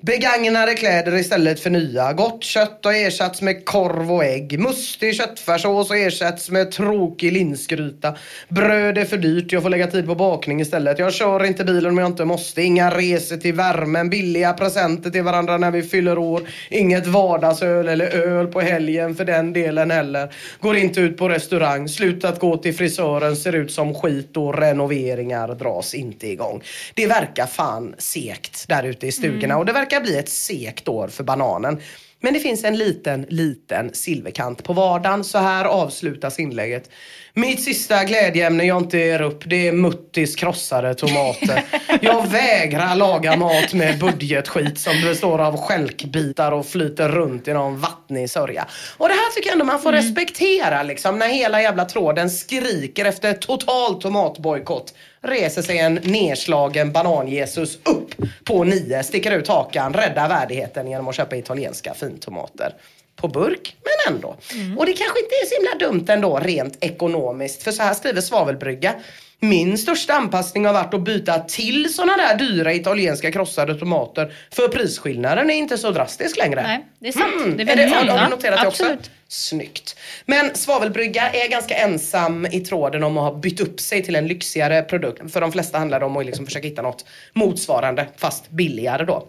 [0.05, 2.13] Begagnade kläder istället för nya.
[2.13, 4.59] Gott kött har ersatts med korv och ägg.
[4.59, 8.17] Mustig köttfärssås har ersatts med tråkig linsgryta.
[8.49, 10.99] Bröd är för dyrt, jag får lägga tid på bakning istället.
[10.99, 12.63] Jag kör inte bilen om jag inte måste.
[12.63, 14.11] Inga resor till värmen.
[14.11, 16.43] Billiga presenter till varandra när vi fyller år.
[16.71, 20.35] Inget vardagsöl eller öl på helgen för den delen heller.
[20.61, 21.89] Går inte ut på restaurang.
[21.89, 23.37] Slutat gå till frisören.
[23.37, 26.63] Ser ut som skit och renoveringar dras inte igång.
[26.95, 31.09] Det verkar fan sekt där ute i stugorna och det verkar bli ett sekt år
[31.09, 31.81] för bananen.
[32.23, 35.25] Men det finns en liten, liten silverkant på vardagen.
[35.25, 36.91] Så här avslutas inlägget.
[37.35, 41.65] Mitt sista glädjeämne jag inte ger upp, det är Muttis krossade tomater.
[42.01, 47.81] Jag vägrar laga mat med budgetskit som består av stjälkbitar och flyter runt i någon
[47.81, 48.67] vattnig sörja.
[48.97, 51.19] Och det här tycker jag ändå man får respektera liksom.
[51.19, 58.65] När hela jävla tråden skriker efter total tomatbojkott reser sig en nedslagen banan-Jesus upp på
[58.65, 62.75] nio, sticker ut hakan, räddar värdigheten genom att köpa italienska fintomater.
[63.17, 64.37] På burk, men ändå.
[64.79, 67.63] Och det kanske inte är så himla dumt ändå rent ekonomiskt.
[67.63, 68.95] För så här skriver Svavelbrygga.
[69.45, 74.33] Min största anpassning har varit att byta till såna där dyra italienska krossade tomater.
[74.51, 76.63] För prisskillnaden är inte så drastisk längre.
[76.63, 77.35] Nej, det är sant.
[77.45, 77.57] Mm.
[77.57, 78.85] Det är är väldigt det, har, du noterat det också?
[78.85, 79.11] Absolut.
[79.29, 79.97] Snyggt.
[80.27, 84.27] Men Svavelbrygga är ganska ensam i tråden om att ha bytt upp sig till en
[84.27, 85.33] lyxigare produkt.
[85.33, 89.29] För de flesta handlar det om att liksom försöka hitta något motsvarande fast billigare då.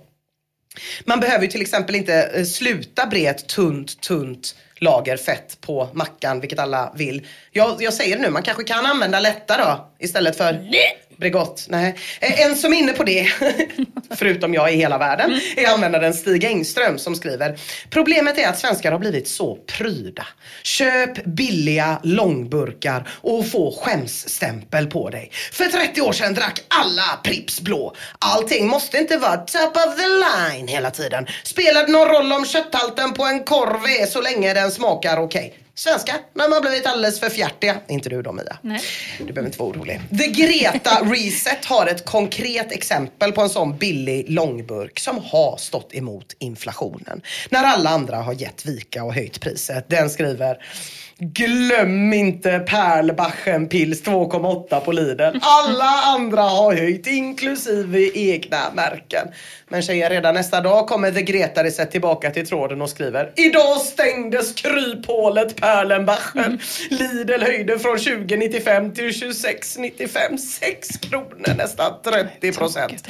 [1.05, 5.89] Man behöver ju till exempel inte eh, sluta bre ett tunt, tunt lager fett på
[5.93, 7.27] mackan, vilket alla vill.
[7.51, 10.53] Jag, jag säger det nu, man kanske kan använda lätta då istället för
[11.17, 11.95] Bregott, nej.
[12.19, 13.27] Eh, en som är inne på det,
[14.15, 18.91] förutom jag i hela världen, är användaren Stig Engström som skriver Problemet är att svenskar
[18.91, 20.27] har blivit så pryda.
[20.63, 25.31] Köp billiga långburkar och få skämsstämpel på dig.
[25.51, 27.95] För 30 år sedan drack alla Pripps blå.
[28.19, 31.27] Allting måste inte vara top of the line hela tiden.
[31.43, 35.62] Spelar det någon roll om kötthalten på en korv är så länge den smakar okej?
[35.75, 37.77] Svenska, när man blivit alldeles för fjärtiga.
[37.87, 38.57] Inte du då Mia.
[38.61, 38.81] Nej.
[39.17, 40.01] Du behöver inte vara orolig.
[40.09, 45.93] The Greta Reset har ett konkret exempel på en sån billig långburk som har stått
[45.93, 47.21] emot inflationen.
[47.49, 49.89] När alla andra har gett vika och höjt priset.
[49.89, 50.57] Den skriver
[51.19, 55.37] Glöm inte Perlbachen Pils 2,8 på Lidl.
[55.41, 59.27] Alla andra har höjt, inklusive egna märken.
[59.69, 63.77] Men tjejer, redan nästa dag kommer The Greta Reset tillbaka till tråden och skriver Idag
[63.77, 66.59] stängdes kryphålet Perlenbachen.
[66.89, 70.37] Lidl höjde från 20,95 till 26,95.
[70.37, 73.07] 6 kronor, nästan 30 procent.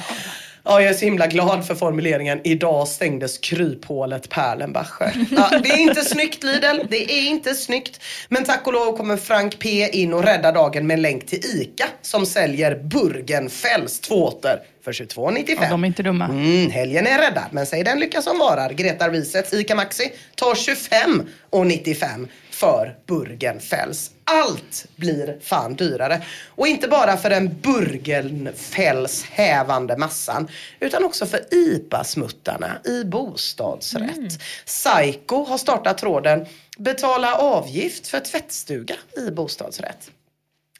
[0.65, 5.13] Ja, jag är så himla glad för formuleringen Idag stängdes kryphålet Perlenbacher.
[5.31, 8.01] Ja, det är inte snyggt Lidl, det är inte snyggt.
[8.29, 11.39] Men tack och lov kommer Frank P in och räddar dagen med en länk till
[11.39, 15.57] ICA som säljer Burgenfells tvååter för 22,95.
[15.61, 16.25] Ja, de är inte dumma.
[16.25, 18.69] Mm, helgen är räddad, men säg den lycka som varar.
[18.69, 22.27] Greta Risets ICA Maxi tar 25,95
[22.63, 24.11] för Burgenfells.
[24.23, 26.21] Allt blir fan dyrare.
[26.47, 30.47] Och inte bara för den Burgenfells hävande massan,
[30.79, 34.39] utan också för IPA-smuttarna i bostadsrätt.
[34.65, 36.45] Psycho har startat tråden
[36.77, 40.11] Betala avgift för tvättstuga i bostadsrätt.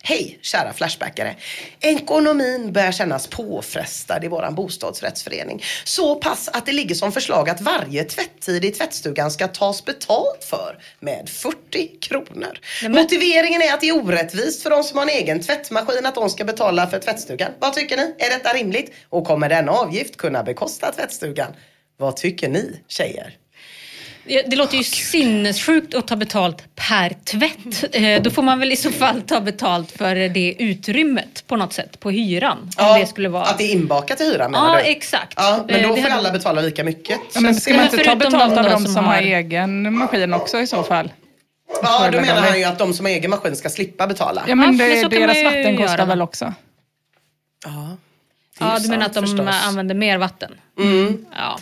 [0.05, 1.35] Hej kära Flashbackare!
[1.79, 5.63] Ekonomin börjar kännas påfrestad i våran bostadsrättsförening.
[5.83, 10.43] Så pass att det ligger som förslag att varje tvätttid i tvättstugan ska tas betalt
[10.43, 12.59] för med 40 kronor.
[12.89, 16.29] Motiveringen är att det är orättvist för de som har en egen tvättmaskin att de
[16.29, 17.51] ska betala för tvättstugan.
[17.59, 18.15] Vad tycker ni?
[18.19, 18.93] Är detta rimligt?
[19.09, 21.53] Och kommer denna avgift kunna bekosta tvättstugan?
[21.97, 23.37] Vad tycker ni tjejer?
[24.25, 27.95] Det låter ju sinnessjukt att ta betalt per tvätt.
[27.95, 31.73] Eh, Då får man väl i så fall ta betalt för det utrymmet på något
[31.73, 32.57] sätt, på hyran.
[32.77, 33.43] Om det skulle vara...
[33.43, 34.89] Att det är inbakat i hyran menar Ja, du?
[34.91, 35.33] exakt.
[35.37, 37.19] Ja, men Eh, då det får hade- alla betala lika mycket.
[37.33, 40.33] Ja, men ska man inte ta betalt de av de som som har egen maskin
[40.33, 41.11] också i så fall?
[41.83, 44.43] Ja, då menar han ju att de som har egen maskin ska slippa betala.
[44.47, 46.05] Ja, men Ja, men det, så kan deras vatten kostar göra.
[46.05, 46.53] väl också?
[47.65, 47.97] Ja,
[48.59, 49.39] det är Ja, du menar sant att de förstås.
[49.39, 49.53] Mm.
[49.67, 50.51] använder mer vatten?
[51.37, 51.59] Ja.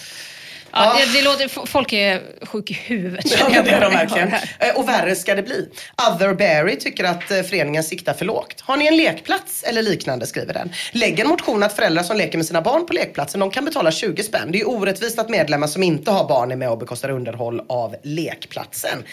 [0.74, 3.26] Ja, det, det låter, folk är sjuk i huvudet.
[3.40, 4.34] Ja, det är de verkligen.
[4.60, 5.70] Eh, Och värre ska det bli.
[6.10, 8.62] Otherberry tycker att eh, föreningen siktar för lågt.
[8.62, 10.72] Har ni en lekplats eller liknande, skriver den.
[10.92, 13.92] Lägg en motion att föräldrar som leker med sina barn på lekplatsen, de kan betala
[13.92, 14.52] 20 spänn.
[14.52, 17.96] Det är orättvist att medlemmar som inte har barn är med och bekostar underhåll av
[18.04, 19.04] lekplatsen.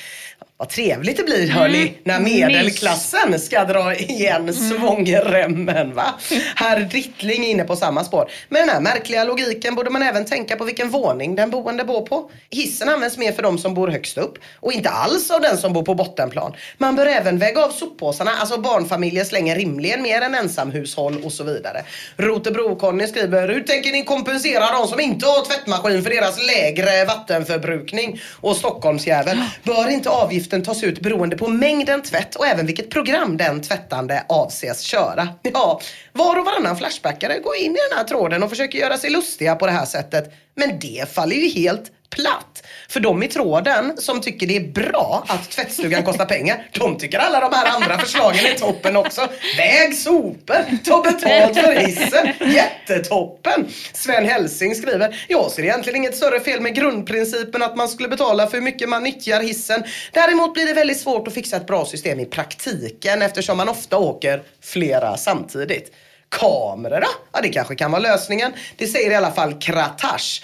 [0.61, 6.15] Vad trevligt det blir hörni, när medelklassen ska dra igen svångremmen va.
[6.57, 8.31] Herr Drittling är inne på samma spår.
[8.49, 12.07] Med den här märkliga logiken borde man även tänka på vilken våning den boende bor
[12.07, 12.31] på.
[12.51, 15.73] Hissen används mer för de som bor högst upp och inte alls av den som
[15.73, 16.53] bor på bottenplan.
[16.79, 21.45] Man bör även väga av soppåsarna, alltså barnfamiljer slänger rimligen mer än ensamhushåll och så
[21.45, 21.85] vidare.
[22.17, 28.21] Rotebro-Conny skriver, hur tänker ni kompensera de som inte har tvättmaskin för deras lägre vattenförbrukning?
[28.41, 30.09] Och Stockholmsjävel, bör inte
[30.49, 35.29] avgiften tas ut beroende på mängden tvätt och även vilket program den tvättande avses köra?
[35.43, 35.81] Ja,
[36.13, 39.55] var och varannan flashbackare går in i den här tråden och försöker göra sig lustiga
[39.55, 40.33] på det här sättet.
[40.55, 42.63] Men det faller ju helt platt.
[42.89, 47.19] För de i tråden som tycker det är bra att tvättstugan kostar pengar, de tycker
[47.19, 49.29] alla de här andra förslagen är toppen också.
[49.57, 53.69] Väg sopor, ta betalt för hissen, jättetoppen.
[53.93, 58.47] Sven Helsing skriver, jag ser egentligen inget större fel med grundprincipen att man skulle betala
[58.47, 59.85] för hur mycket man nyttjar hissen.
[60.13, 63.99] Däremot blir det väldigt svårt att fixa ett bra system i praktiken eftersom man ofta
[63.99, 65.93] åker flera samtidigt.
[66.29, 67.09] Kameror då?
[67.33, 68.53] Ja, det kanske kan vara lösningen.
[68.77, 70.43] Det säger i alla fall Kratash.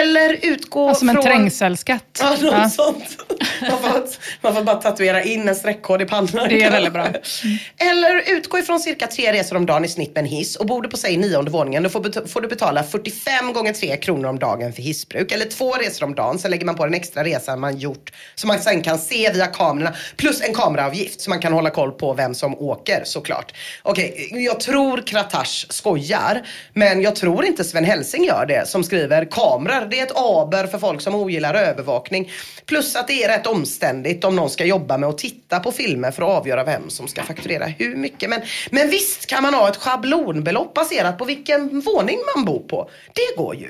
[0.00, 1.24] Eller utgå Ja, som en från...
[1.24, 2.18] trängselskatt.
[2.22, 2.68] Ja, något Ja.
[2.70, 3.04] sånt.
[3.62, 4.02] Man får,
[4.40, 6.48] man får bara tatuera in en streckkod i pannan.
[6.48, 7.08] Det är väldigt bra.
[7.78, 10.82] Eller utgå ifrån cirka tre resor om dagen i snitt med en hiss och bor
[10.82, 14.38] du på säg nionde våningen då får, får du betala 45 gånger 3 kronor om
[14.38, 15.32] dagen för hissbruk.
[15.32, 18.48] Eller två resor om dagen, sen lägger man på den extra resan man gjort som
[18.48, 19.94] man sen kan se via kamerorna.
[20.16, 23.52] Plus en kameraavgift så man kan hålla koll på vem som åker såklart.
[23.82, 29.24] Okej, jag tror Kratash skojar men jag tror inte Sven Helsing gör det som skriver
[29.24, 29.90] kameror kameror.
[29.90, 32.30] Det är ett aber för folk som ogillar övervakning.
[32.66, 36.10] Plus att det är rätt omständigt om någon ska jobba med att titta på filmer
[36.10, 38.30] för att avgöra vem som ska fakturera hur mycket.
[38.30, 38.40] Men,
[38.70, 42.90] men visst kan man ha ett schablonbelopp baserat på vilken våning man bor på.
[43.14, 43.68] Det går ju.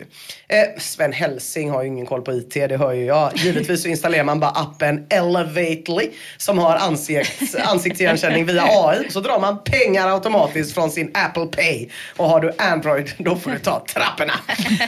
[0.49, 3.37] Eh, Sven Helsing har ju ingen koll på IT, det hör ju jag.
[3.37, 9.11] Givetvis så installerar man bara appen Elevately som har ansikts, ansiktsigenkänning via AI.
[9.11, 11.89] Så drar man pengar automatiskt från sin Apple Pay.
[12.17, 14.33] Och har du Android, då får du ta trapporna.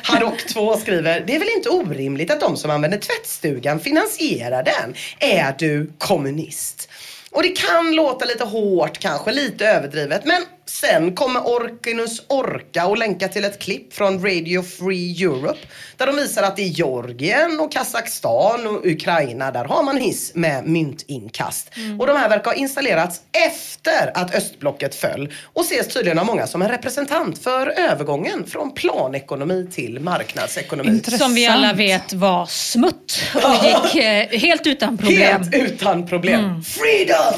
[0.03, 4.94] Haddock 2 skriver, det är väl inte orimligt att de som använder tvättstugan finansierar den?
[5.18, 6.88] Är du kommunist?
[7.31, 10.25] Och det kan låta lite hårt kanske, lite överdrivet.
[10.25, 10.42] Men
[10.73, 15.59] sen kommer Orkinus Orka och länka till ett klipp från Radio Free Europe.
[15.97, 20.67] Där de visar att i Georgien och Kazakstan och Ukraina där har man hiss med
[20.67, 21.71] myntinkast.
[21.99, 25.33] Och de här verkar ha installerats efter att östblocket föll.
[25.53, 30.89] Och ses tydligen av många som en representant för övergången från planekonomi till marknadsekonomi.
[30.89, 31.23] Intressant.
[31.23, 35.43] Som vi alla vet var smutt och gick eh, helt utan problem.
[35.43, 36.63] Helt utan problem.
[36.63, 37.35] Freedom!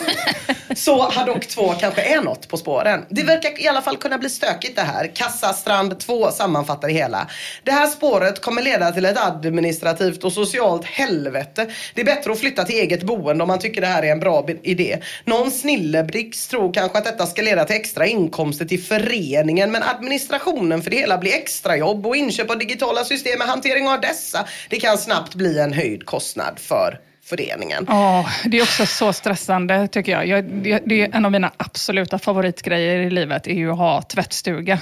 [0.76, 3.04] Så Haddock 2 kanske är något på spåren.
[3.08, 5.10] Det verkar i alla fall kunna bli stökigt det här.
[5.14, 7.28] Kassastrand 2 sammanfattar det hela.
[7.62, 11.66] Det här spåret kommer leda till ett administrativt och socialt helvete.
[11.94, 14.20] Det är bättre att flytta till eget boende om man tycker det här är en
[14.20, 14.98] bra idé.
[15.24, 20.82] Någon snilleblixt tror kanske att detta ska leda till extra inkomster till föreningen men administrationen
[20.82, 24.48] för det hela blir extrajobb och inköp av digitala system med hantering av dessa.
[24.68, 27.84] Det kan snabbt bli en höjd kostnad för föreningen.
[27.88, 30.26] Ja, det är också så stressande tycker jag.
[30.26, 30.70] jag det,
[31.02, 34.78] är en av mina absoluta favoritgrejer i livet, är ju att ha tvättstuga.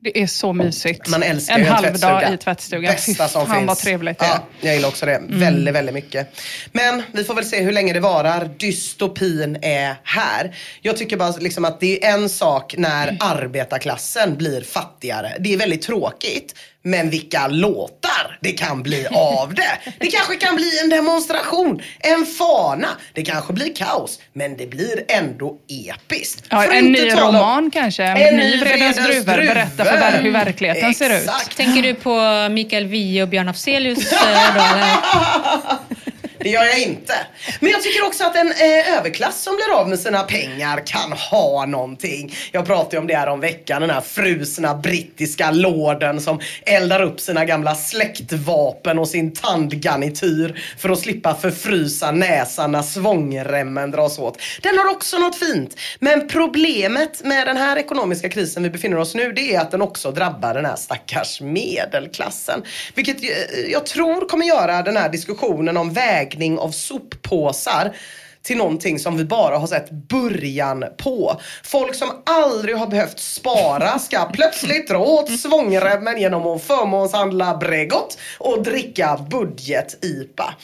[0.00, 1.08] Det är så mysigt.
[1.08, 2.20] Man älskar en en halv tvättstuga.
[2.20, 2.94] dag i tvättstugan.
[2.94, 3.68] Bästa som fan finns.
[3.68, 4.28] vad trevligt det är.
[4.28, 5.22] Ja, jag gillar också det.
[5.28, 6.40] Väldigt, väldigt mycket.
[6.72, 8.50] Men vi får väl se hur länge det varar.
[8.58, 10.56] Dystopin är här.
[10.80, 15.36] Jag tycker bara liksom att det är en sak när arbetarklassen blir fattigare.
[15.38, 16.54] Det är väldigt tråkigt.
[16.86, 19.92] Men vilka låtar det kan bli av det.
[19.98, 22.88] Det kanske kan bli en demonstration, en fana.
[23.14, 24.20] Det kanske blir kaos.
[24.32, 25.54] Men det blir ändå
[25.88, 26.44] episkt.
[26.50, 28.02] Ja, en ny tala om- roman kanske.
[28.04, 29.24] En, ny Vredens druvor.
[29.36, 31.22] Berätta för ver- hur verkligheten ser ut.
[31.22, 31.56] Exakt.
[31.56, 34.18] Tänker du på Mikael Wiehe och Björn Afzelius eh?
[36.46, 37.14] Det gör jag inte.
[37.60, 41.12] Men jag tycker också att en eh, överklass som blir av med sina pengar kan
[41.12, 42.34] ha någonting.
[42.52, 47.02] Jag pratade ju om det här om veckan, den här frusna brittiska lorden som eldar
[47.02, 54.18] upp sina gamla släktvapen och sin tandgarnityr för att slippa förfrysa näsan när svångremmen dras
[54.18, 54.38] åt.
[54.62, 55.76] Den har också något fint.
[55.98, 59.82] Men problemet med den här ekonomiska krisen vi befinner oss nu, det är att den
[59.82, 62.62] också drabbar den här stackars medelklassen.
[62.94, 63.30] Vilket eh,
[63.72, 65.92] jag tror kommer göra den här diskussionen om
[66.36, 67.96] vägning av soppåsar
[68.42, 71.40] till någonting som vi bara har sett början på.
[71.64, 78.18] Folk som aldrig har behövt spara ska plötsligt dra åt svångremmen genom att förmånshandla Bregott
[78.38, 80.54] och dricka budget-IPA.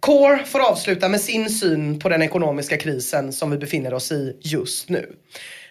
[0.00, 4.36] Core får avsluta med sin syn på den ekonomiska krisen som vi befinner oss i
[4.40, 5.12] just nu.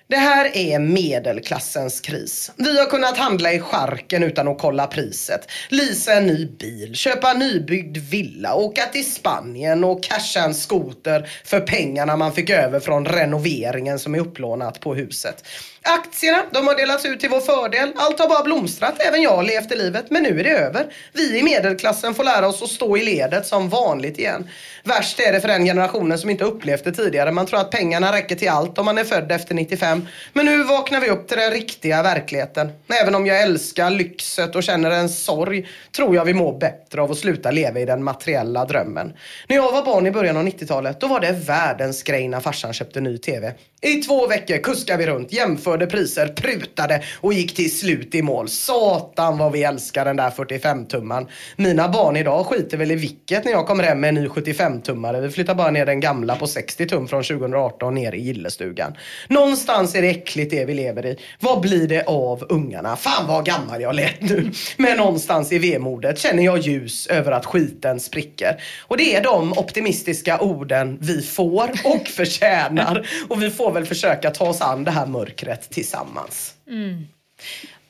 [0.10, 2.52] Det här är medelklassens kris.
[2.56, 5.52] Vi har kunnat handla i charken utan att kolla priset.
[5.70, 11.30] Leasa en ny bil, köpa en nybyggd villa, åka till Spanien och casha en skoter
[11.44, 15.44] för pengarna man fick över från renoveringen som är upplånat på huset.
[15.82, 17.92] Aktierna, de har delats ut till vår fördel.
[17.96, 19.02] Allt har bara blomstrat.
[19.02, 20.06] Även jag har levt i livet.
[20.10, 20.86] Men nu är det över.
[21.14, 24.50] Vi i medelklassen får lära oss att stå i ledet som vanligt igen.
[24.88, 27.32] Värst är det för den generationen som inte upplevt det tidigare.
[27.32, 30.08] Man tror att pengarna räcker till allt om man är född efter 95.
[30.34, 32.72] Men nu vaknar vi upp till den riktiga verkligheten.
[33.02, 37.12] Även om jag älskar lyxet och känner en sorg tror jag vi mår bättre av
[37.12, 39.14] att sluta leva i den materiella drömmen.
[39.48, 42.74] När jag var barn i början av 90-talet då var det världens grej när farsan
[42.74, 43.54] köpte ny TV.
[43.82, 48.50] I två veckor kuskade vi runt, jämförde priser, prutade och gick till slut i mål.
[48.50, 51.28] Satan vad vi älskar den där 45-tumman.
[51.56, 54.77] Mina barn idag skiter väl i vilket när jag kommer hem med en ny 75
[54.82, 55.22] 75-tummare.
[55.22, 58.94] Vi flyttar bara ner den gamla på 60 tum från 2018 ner i gillestugan.
[59.28, 61.18] Någonstans är det äckligt det vi lever i.
[61.40, 62.96] Vad blir det av ungarna?
[62.96, 64.52] Fan vad gammal jag lät nu.
[64.78, 68.62] Men någonstans i vemodet känner jag ljus över att skiten spricker.
[68.82, 73.08] Och det är de optimistiska orden vi får och förtjänar.
[73.30, 76.54] Och vi får väl försöka ta oss an det här mörkret tillsammans.
[76.68, 77.08] Mm.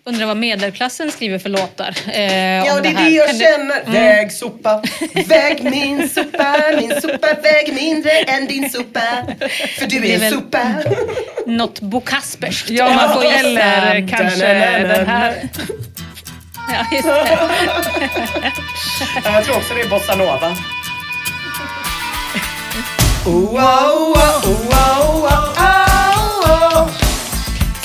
[0.08, 1.96] Undrar vad medelklassen skriver för låtar.
[2.14, 2.22] Eh,
[2.66, 3.06] Ja, om det är här.
[3.06, 3.92] det jag Kan du- känner.
[3.92, 4.82] Väg sopa,
[5.28, 9.02] väg min sopa, min sopa väg mindre än din sopa.
[9.80, 10.60] För du Det är är sopa.
[11.46, 12.70] Något Bo Kasperskt.
[12.70, 13.38] Ja, om man får gissa.
[13.40, 15.50] eller kanske den här.
[16.70, 17.40] Ja, just det.
[19.26, 20.56] Ja, Jag tror också det är bossa nova.
[23.26, 26.90] Oh, oh, oh, oh, oh, oh, oh,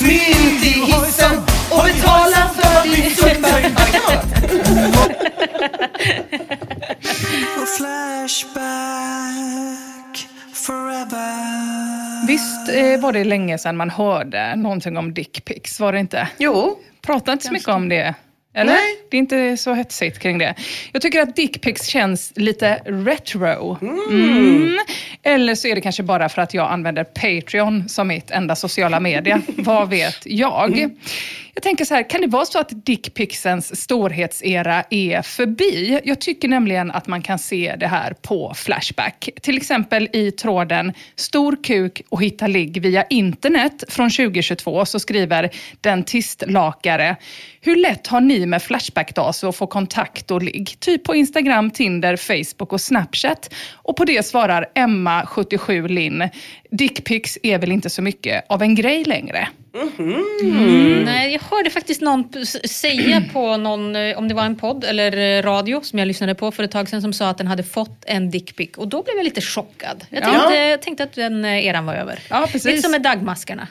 [0.00, 1.42] ut i hissen
[1.74, 3.12] och betala för din
[4.82, 5.12] något.
[7.76, 9.02] Flashback
[10.54, 12.26] forever.
[12.26, 16.28] Visst eh, var det länge sedan man hörde någonting om dickpics, var det inte?
[16.38, 16.78] Jo.
[17.02, 18.14] Pratar inte så mycket om det.
[18.54, 18.72] Eller?
[18.72, 18.98] Nej.
[19.10, 20.54] Det är inte så hetsigt kring det.
[20.92, 23.78] Jag tycker att dickpics känns lite retro.
[24.10, 24.78] Mm.
[25.22, 29.00] Eller så är det kanske bara för att jag använder Patreon som mitt enda sociala
[29.00, 29.42] media.
[29.56, 30.90] Vad vet jag?
[31.54, 36.00] Jag tänker så här, kan det vara så att dickpicsens storhetsera är förbi?
[36.04, 39.28] Jag tycker nämligen att man kan se det här på Flashback.
[39.42, 45.50] Till exempel i tråden “Stor kuk och hitta ligg via internet” från 2022 så skriver
[45.80, 47.16] dentistlakare
[47.60, 50.76] “Hur lätt har ni med Flashback-dator att få kontakt och ligg?
[50.80, 56.28] Typ på Instagram, Tinder, Facebook och Snapchat?” Och på det svarar Emma, 77 Linn
[56.70, 59.48] “Dickpics är väl inte så mycket av en grej längre?”
[61.04, 62.28] Nej, jag hörde faktiskt någon
[62.64, 66.34] säga på någon, eh, om det var en podd eller eh, radio som jag lyssnade
[66.34, 69.02] på för ett tag sedan som sa att den hade fått en dickpic och då
[69.02, 70.04] blev jag lite chockad.
[70.10, 70.26] Jag Ja.
[70.40, 72.18] tänkte, jag tänkte att den eh, eran var över.
[72.28, 72.64] Ja, precis.
[72.64, 73.68] Lite som med dagmaskarna.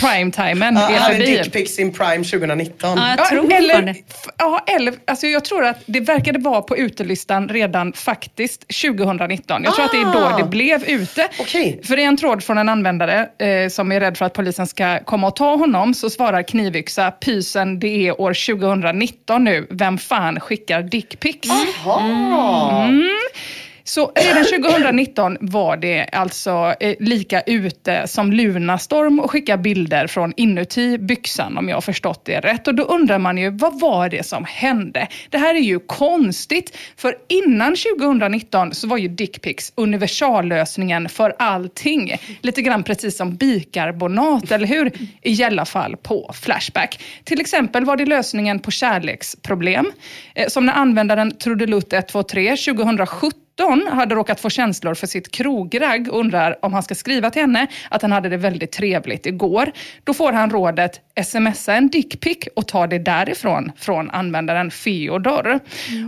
[0.00, 1.36] Primetimen Ja, är hade förbi.
[1.36, 2.98] dickpics in prime 2019.
[2.98, 3.90] Ja, jag tror eller, fortfarande.
[4.10, 9.64] f- ja, eller alltså jag tror att det verkade vara på utelistan redan faktiskt 2019.
[9.64, 10.36] Jag tror att det är då Ah.
[10.38, 11.28] det blev ute.
[11.40, 11.80] Okej.
[11.84, 14.66] För det är en tråd från en användare eh, som är rädd för att polisen
[14.66, 15.94] ska komma och ta honom.
[15.94, 19.66] Så svarar Knivyxa, pysen det är år 2019 nu.
[19.70, 21.48] Vem fan skickar dickpics?
[21.84, 22.90] Jaha.
[23.86, 30.06] Så eh, redan 2019 var det alltså eh, lika ute som Lunarstorm och skicka bilder
[30.06, 32.68] från inuti byxan om jag har förstått det rätt.
[32.68, 35.08] Och då undrar man ju, vad var det som hände?
[35.30, 42.16] Det här är ju konstigt, för innan 2019 så var ju dickpics universallösningen för allting.
[42.42, 44.92] Lite grann precis som bikarbonat, eller hur?
[45.22, 47.00] I alla fall på Flashback.
[47.24, 49.92] Till exempel var det lösningen på kärleksproblem,
[50.34, 56.08] eh, som när användaren trudelutt 123 2017 2017 hade råkat få känslor för sitt krogragg
[56.12, 59.72] och undrar om han ska skriva till henne att han hade det väldigt trevligt igår.
[60.04, 65.60] Då får han rådet smsa en dickpic och ta det därifrån från användaren Feodor.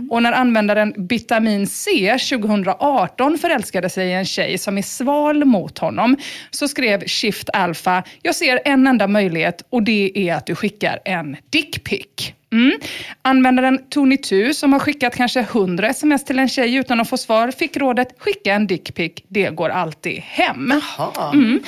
[0.09, 5.77] Och när användaren Vitamin C 2018 förälskade sig i en tjej som är sval mot
[5.77, 6.17] honom
[6.51, 10.99] så skrev Shift Alpha, jag ser en enda möjlighet och det är att du skickar
[11.05, 12.33] en dickpic.
[12.51, 12.79] Mm.
[13.21, 17.51] Användaren Tony2 som har skickat kanske 100 sms till en tjej utan att få svar
[17.51, 20.81] fick rådet skicka en dickpic, det går alltid hem.
[20.97, 21.31] Jaha.
[21.33, 21.59] Mm.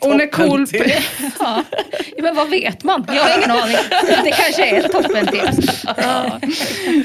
[0.00, 0.66] Och när cool...
[2.16, 3.04] Ja, men vad vet man?
[3.06, 3.76] Jag har ingen aning.
[4.24, 5.84] Det kanske är ett toppentips.
[5.96, 6.40] Ja.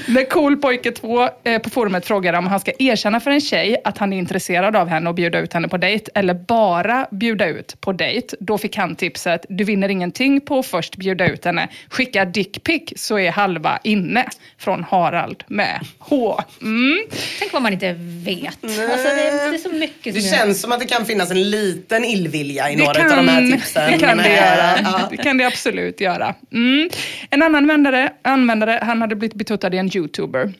[0.07, 3.81] När cool pojke 2 eh, på forumet frågade om han ska erkänna för en tjej
[3.83, 7.47] att han är intresserad av henne och bjuda ut henne på dejt eller bara bjuda
[7.47, 8.35] ut på dejt.
[8.39, 11.67] Då fick han tipset, du vinner ingenting på att först bjuda ut henne.
[11.89, 14.25] Skicka dickpic så är halva inne.
[14.57, 16.41] Från Harald med H.
[16.61, 16.99] Mm.
[17.39, 17.95] Tänk vad man inte
[18.25, 18.63] vet.
[18.63, 21.31] Alltså, det, det är så mycket Det som jag- känns som att det kan finnas
[21.31, 23.91] en liten illvilja i Det några kan, av de här tipsen.
[23.91, 24.79] det kan det göra.
[24.83, 25.01] ja.
[25.11, 26.35] Det kan det absolut göra.
[26.53, 26.89] Mm.
[27.29, 30.53] En annan användare, användare, han hade blivit betuttad i en youtuber.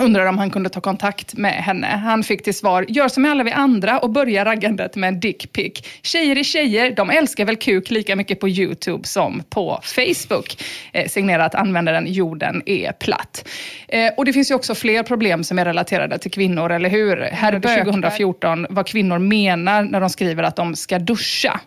[0.00, 1.86] Undrar om han kunde ta kontakt med henne.
[1.86, 5.72] Han fick till svar, gör som alla vi andra och börja raggandet med en dickpic.
[6.02, 10.62] Tjejer är tjejer, de älskar väl kuk lika mycket på YouTube som på Facebook.
[10.92, 13.48] Eh, signerat användaren Jorden är platt.
[13.88, 17.16] Eh, och det finns ju också fler problem som är relaterade till kvinnor, eller hur?
[17.16, 21.60] Här är det 2014 vad kvinnor menar när de skriver att de ska duscha.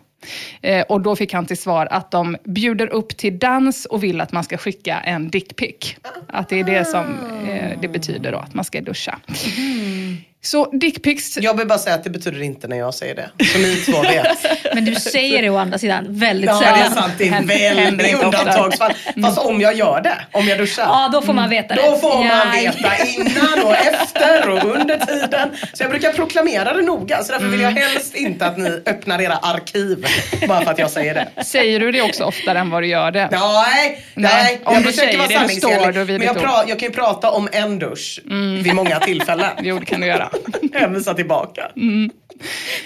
[0.62, 4.20] Eh, och då fick han till svar att de bjuder upp till dans och vill
[4.20, 5.96] att man ska skicka en dickpic.
[6.26, 7.06] Att det är det som
[7.48, 9.18] eh, det betyder då, att man ska duscha.
[9.56, 10.16] Mm.
[10.42, 13.30] Så dickpics, Jag vill bara säga att det betyder inte när jag säger det.
[13.44, 14.38] Så ni två vet.
[14.74, 16.92] Men du säger det å andra sidan väldigt Ja, det är sällan.
[16.92, 17.12] sant.
[17.18, 18.92] Det är väldigt undantagsfall.
[19.22, 20.82] Fast om jag gör det, om jag duschar.
[20.82, 21.82] Ja, då får man veta det.
[21.90, 22.44] Då får man Ja.
[22.72, 25.48] veta innan och efter och under tiden.
[25.72, 27.22] Så jag brukar proklamera det noga.
[27.24, 30.06] Så därför vill jag helst inte att ni öppnar era arkiv.
[30.48, 31.44] Bara för att jag säger det.
[31.44, 33.28] säger du det också oftare än vad du gör det?
[33.32, 34.60] Nej, Nej, nej.
[34.64, 35.94] om jag du försöker säger vara det, då står sanningsenlig.
[35.94, 38.20] du vid Men jag, pra- jag kan ju prata om en dusch
[38.62, 39.50] vid många tillfällen.
[39.62, 40.29] Jo, det kan du göra.
[40.72, 41.70] Hänvisa tillbaka.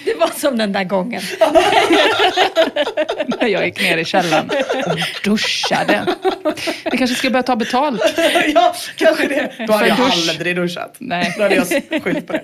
[0.05, 1.21] Det var som den där gången.
[3.27, 4.49] När jag gick ner i källaren
[4.85, 6.05] och duschade.
[6.91, 8.01] Vi kanske ska börja ta betalt.
[8.53, 9.51] ja, kanske det.
[9.67, 10.29] Då hade För jag dusch.
[10.29, 10.95] aldrig duschat.
[10.99, 11.33] Nej.
[11.37, 11.67] Då hade jag
[12.03, 12.43] skyllt på det.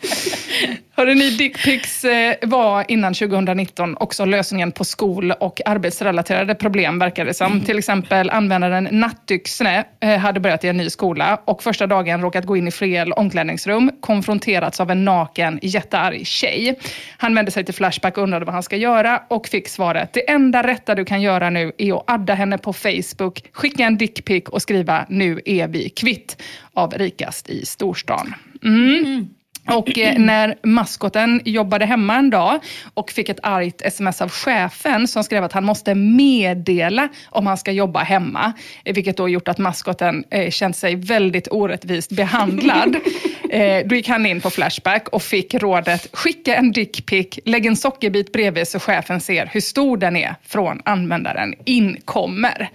[0.96, 7.24] Hörde ni, dickpics eh, var innan 2019 också lösningen på skol och arbetsrelaterade problem, verkar
[7.24, 7.60] det som.
[7.60, 12.44] Till exempel användaren Nattyxne eh, hade börjat i en ny skola och första dagen råkat
[12.44, 16.78] gå in i fel omklädningsrum, konfronterats av en naken, jättearg tjej.
[17.16, 20.30] Han vände sig till Flashback och undrade vad han ska göra och fick svaret, det
[20.30, 24.44] enda rätta du kan göra nu är att adda henne på Facebook, skicka en dickpic
[24.44, 26.42] och skriva nu är vi kvitt
[26.74, 28.34] av rikast i storstan.
[28.64, 29.28] Mm.
[29.72, 32.58] Och eh, när maskoten jobbade hemma en dag
[32.94, 37.58] och fick ett argt sms av chefen som skrev att han måste meddela om han
[37.58, 38.52] ska jobba hemma.
[38.84, 42.96] eh, Vilket då gjort att maskoten eh, känt sig väldigt orättvist behandlad.
[43.52, 47.76] Eh, då gick han in på Flashback och fick rådet skicka en dickpic, lägg en
[47.76, 52.70] sockerbit bredvid så chefen ser hur stor den är från användaren inkommer.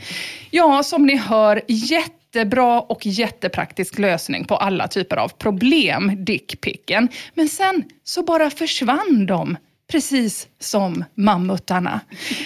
[0.52, 7.10] Ja, som ni hör, jätte jättebra och jättepraktisk lösning på alla typer av problem, dickpicken.
[7.34, 9.58] Men sen så bara försvann de.
[9.92, 12.00] Precis som mammutarna.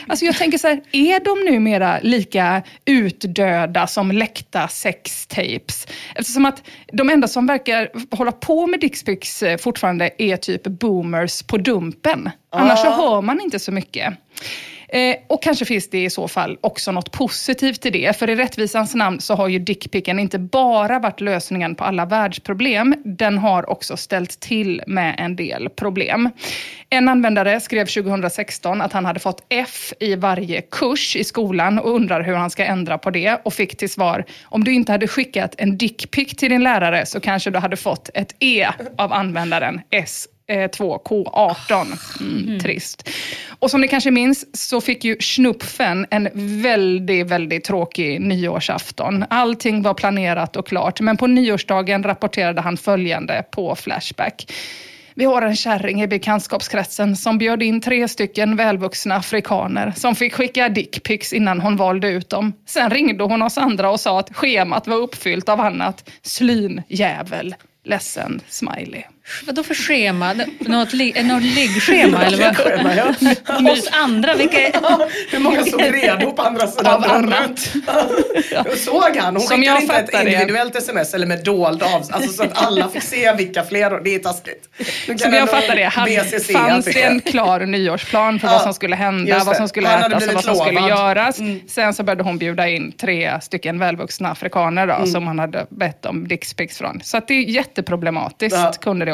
[0.08, 5.88] Alltså jag tänker så här, är de numera lika utdöda som läckta sextapes?
[6.16, 6.64] Eftersom att
[6.94, 12.30] de enda som verkar hålla på med dickpics eh, fortfarande är typ boomers på Dumpen.
[12.52, 14.14] Annars så hör man inte så mycket.
[14.92, 18.18] Eh, och kanske finns det i så fall också något positivt i det.
[18.18, 22.96] För i rättvisans namn så har ju dickpicken inte bara varit lösningen på alla världsproblem.
[23.06, 26.30] Den har också ställt till med en del problem.
[26.90, 31.96] En användare skrev 2016 att han hade fått F i varje kurs i skolan och
[31.96, 35.08] undrar hur han ska ändra på det och fick till svar, om du inte hade
[35.08, 38.68] skickat en dickpic till din lärare så kanske du hade fått ett E
[38.98, 41.98] av användaren S 2K18.
[42.20, 43.10] Mm, Trist.
[43.60, 46.30] Och som ni kanske minns så fick ju Schnupfen en
[46.62, 49.26] väldigt, väldigt tråkig nyårsafton.
[49.30, 54.46] Allting var planerat och klart, men på nyårsdagen rapporterade han följande på Flashback.
[55.20, 60.34] Vi har en kärring i bekantskapskretsen som bjöd in tre stycken välvuxna afrikaner som fick
[60.34, 62.54] skicka dickpics innan hon valde ut dem.
[62.66, 66.10] Sen ringde hon oss andra och sa att schemat var uppfyllt av annat.
[66.22, 69.04] Slyn, jävel, ledsen, smiley.
[69.46, 70.34] Vadå för schema?
[70.60, 72.58] Något, li- något liggschema eller vad?
[72.58, 73.14] Schema, ja.
[73.70, 74.34] Hos andra?
[74.36, 74.58] Vilka
[75.32, 77.56] Hur många stod redo på andra sidan dörren?
[78.52, 79.36] Jag såg han.
[79.36, 80.32] Hon Som skickade inte ett fattar det.
[80.34, 84.04] individuellt sms eller med dold av, alltså så att alla fick se vilka fler.
[84.04, 84.70] Det är taskigt.
[85.22, 88.74] Som jag fattar det, hade, BCC fanns det en klar nyårsplan för Ja, vad som
[88.74, 91.40] skulle hända, vad som skulle Han ätas och vad som skulle göras.
[91.68, 96.06] Sen så började hon bjuda in tre stycken välvuxna afrikaner då, som han hade bett
[96.06, 97.02] om dickpics från.
[97.04, 98.72] Så att det är jätteproblematiskt, Ja.
[98.82, 99.14] kunde det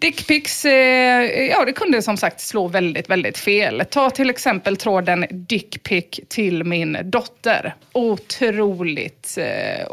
[0.00, 3.82] Dickpics, eh, ja det kunde som sagt slå väldigt, väldigt fel.
[3.90, 7.74] Ta till exempel tråden dickpic till min dotter.
[7.92, 9.92] Otroligt eh,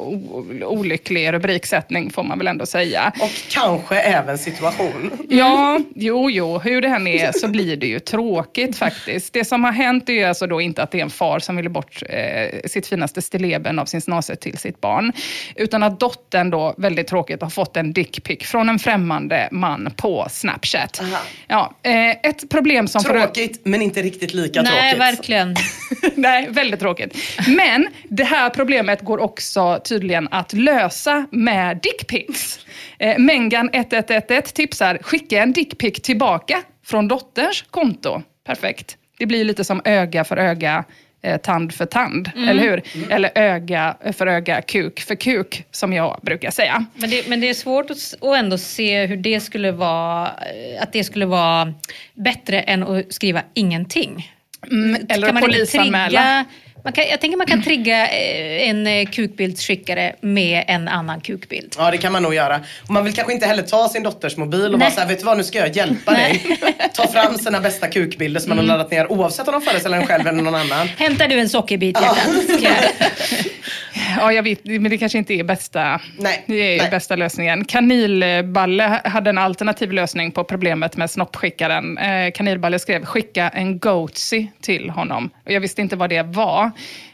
[0.63, 3.13] olycklig rubriksättning får man väl ändå säga.
[3.21, 5.11] Och kanske även situation.
[5.29, 9.33] Ja, jo, jo, hur det än är så blir det ju tråkigt faktiskt.
[9.33, 11.55] Det som har hänt är ju alltså då inte att det är en far som
[11.55, 15.11] ville bort eh, sitt finaste stilleben av sin snase till sitt barn.
[15.55, 20.27] Utan att dottern då, väldigt tråkigt, har fått en dickpic från en främmande man på
[20.29, 21.01] Snapchat.
[21.47, 23.03] Ja, eh, ett problem som...
[23.03, 24.99] för- Tråkigt, men inte riktigt lika Nej, tråkigt.
[25.17, 25.55] verkligen.
[26.15, 27.17] Nej, väldigt tråkigt.
[27.47, 32.59] Men det här problemet går också tydligen att lösa med dickpics.
[32.99, 38.21] Eh, Mengan 1111 tipsar, skicka en dickpic tillbaka från dotterns konto.
[38.45, 38.97] Perfekt.
[39.19, 40.83] Det blir lite som öga för öga,
[41.25, 42.49] eh, tand för tand, Mm.
[42.49, 42.81] eller hur?
[43.09, 46.85] Eller öga för öga, kuk för kuk, som jag brukar säga.
[46.95, 47.97] Men det, men det är svårt att,
[48.37, 51.73] ändå se hur det skulle vara, eh, att det skulle vara
[52.13, 54.31] bättre än att skriva ingenting.
[54.71, 56.07] Mm, eller Kan man polisanmäla.
[56.09, 56.45] trigga-
[56.85, 61.75] Man kan, jag tänker man kan trigga eh, en eh, kukbildsskickare med en annan kukbild.
[61.77, 62.59] Ja det kan man nog göra.
[62.83, 64.89] Och man vill kanske inte heller ta sin dotters mobil och Nej.
[64.89, 66.57] bara såhär, vet du vad nu ska jag hjälpa dig.
[66.93, 68.69] Ta fram sina bästa kukbilder som man Mm.
[68.69, 70.87] har laddat ner oavsett om de föreställer en själv eller någon annan.
[70.97, 72.61] Hämtar du en sockerbit hjärtat?
[72.61, 72.73] Jag-
[74.17, 76.89] Ja, jag vet, men det kanske inte är bästa, Nej, det är nej.
[76.91, 77.65] bästa lösningen.
[77.65, 81.97] Kanilballe hade en alternativ lösning på problemet med snoppskickaren.
[81.97, 85.29] Eh, Kanilballe skrev skicka en goatsy till honom.
[85.45, 86.71] Och jag visste inte vad det var.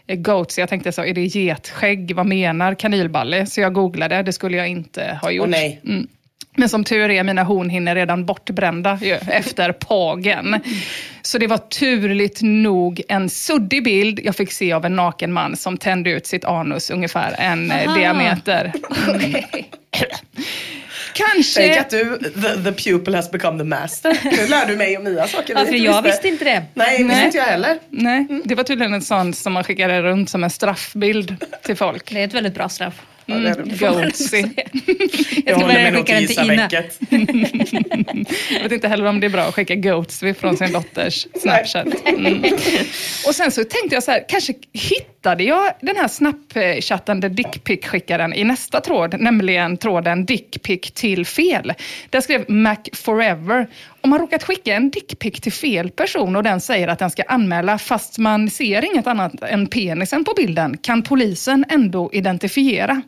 [0.08, 2.16] Eh, Goatsy, jag tänkte så, är det getskägg?
[2.16, 3.46] Vad menar kanilballe?
[3.46, 5.46] Så jag googlade, det skulle jag inte ha gjort.
[5.46, 5.82] Åh nej.
[5.86, 6.08] Mm.
[6.56, 10.62] Men som tur är mina hornhinnor redan bortbrända ju, efter pagen.
[11.22, 15.58] Så det var turligt nog en suddig bild jag fick se av en naken man
[15.58, 17.98] som tände ut sitt anus ungefär en eh, Aha.
[17.98, 18.74] diameter.
[19.08, 19.34] Mm.
[21.14, 21.62] Kanske...
[21.62, 24.18] Tänk att du, the, the pupil has become the master.
[24.24, 26.64] Nu lär du mig och Mia saker för jag visste inte det.
[26.74, 27.26] Nej, visste Nej.
[27.26, 27.80] inte jag heller.
[27.90, 32.12] Nej, det var tydligen en sån som man skickade runt som en straffbild till folk.
[32.12, 33.02] Det är ett väldigt bra straff.
[33.40, 33.80] Det.
[33.80, 34.38] Goatsy.
[35.46, 36.70] Jag ska börja skicka den till Ina.
[38.52, 41.88] Jag vet inte heller om det är bra att skicka Goatsy från sin dotters Snapchat.
[42.06, 42.44] Mm.
[43.28, 44.54] Och sen så tänkte jag så här, kanske
[45.22, 51.74] hittade jag den här snappchattande dickpic-skickaren i nästa tråd, nämligen tråden dickpic till fel.
[52.10, 53.68] Där skrev Mac Forever,
[54.02, 57.24] om man råkat skicka en dickpic till fel person och den säger att den ska
[57.28, 63.02] anmäla fast man ser inget annat än penisen på bilden, kan polisen ändå identifiera.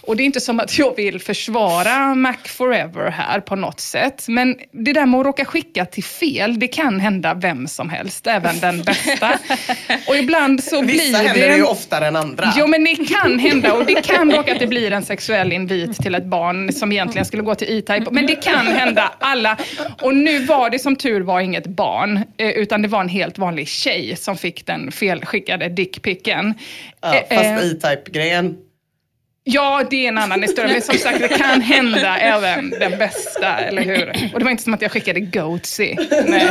[0.00, 4.24] Och det är inte som att jag vill försvara Mac Forever här på något sätt.
[4.28, 8.26] Men det där med att råka skicka till fel, det kan hända vem som helst,
[8.26, 9.38] även den bästa.
[10.08, 11.51] Och ibland så blir det...
[11.52, 12.52] det ju oftare än andra.
[12.56, 15.96] Jo men det kan hända och det kan råka att det blir en sexuell invit
[15.96, 18.10] till ett barn som egentligen skulle gå till E-Type.
[18.10, 19.56] Men det kan hända alla.
[20.02, 23.38] Och nu var det som tur var inget barn, eh, utan det var en helt
[23.38, 26.54] vanlig tjej som fick den felskickade dickpicken.
[27.00, 28.56] Ja, Eh, fast eh, E-Type-grejen.
[29.44, 30.72] Ja, det är en annan historia.
[30.72, 34.30] Men som sagt, det kan hända även den bästa, eller hur?
[34.32, 35.94] Och det var inte som att jag skickade Goatsy.
[36.26, 36.48] Nej.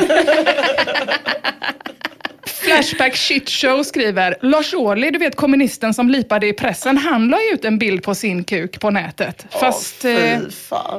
[2.45, 7.37] Flashback Shit Show skriver, Lars Ohly, du vet kommunisten som lipade i pressen, han la
[7.41, 9.45] ju ut en bild på sin kuk på nätet.
[9.49, 10.39] Fast Åh, eh,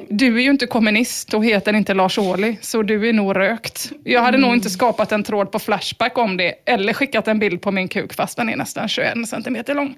[0.09, 3.93] du är ju inte kommunist och heter inte Lars Ohly, så du är nog rökt.
[4.05, 7.63] Jag hade nog inte skapat en tråd på Flashback om det, eller skickat en bild
[7.63, 9.97] på min kuk fast den är nästan 21 centimeter lång.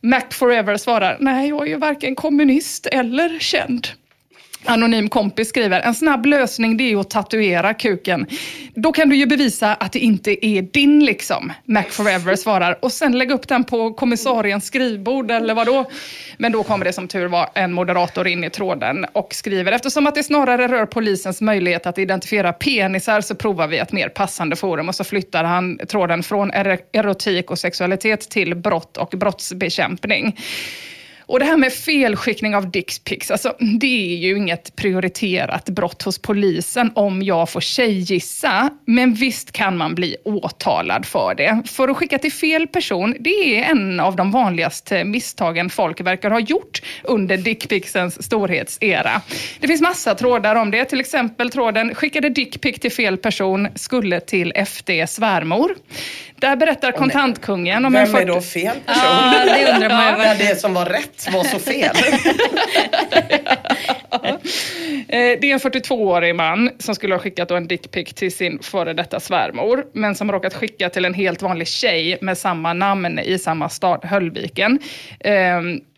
[0.00, 3.88] Mac Forever svarar, nej jag är ju varken kommunist eller känd.
[4.66, 8.26] Anonym kompis skriver, en snabb lösning det är ju att tatuera kuken.
[8.74, 11.52] Då kan du ju bevisa att det inte är din liksom.
[11.64, 15.90] Mac Forever svarar, och sen lägga upp den på kommissariens skrivbord eller vadå?
[16.36, 20.06] Men då kommer det som tur var en moderator in i tråden och skriver, eftersom
[20.06, 24.56] att det snarare rör polisens möjlighet att identifiera penisar så provar vi ett mer passande
[24.56, 24.88] forum.
[24.88, 26.50] Och så flyttar han tråden från
[26.92, 30.36] erotik och sexualitet till brott och brottsbekämpning.
[31.26, 36.18] Och det här med felskickning av dickpics, alltså, det är ju inget prioriterat brott hos
[36.18, 38.70] polisen om jag får tjejgissa.
[38.84, 41.62] Men visst kan man bli åtalad för det.
[41.66, 46.30] För att skicka till fel person, det är en av de vanligaste misstagen folk verkar
[46.30, 49.22] ha gjort under dickpicsens storhetsera.
[49.60, 54.20] Det finns massa trådar om det, till exempel tråden skickade dickpic till fel person, skulle
[54.20, 55.74] till FD svärmor.
[56.44, 59.02] Där berättar kontantkungen om en Vem är 40 då fel person?
[59.04, 61.96] Ja, det undrar man ju det som var rätt var så fel.
[65.08, 68.92] Eh, Det är en 42-årig man som skulle ha skickat en dickpic till sin före
[68.92, 73.38] detta svärmor, men som råkat skicka till en helt vanlig tjej med samma namn i
[73.38, 74.78] samma stad, Höllviken.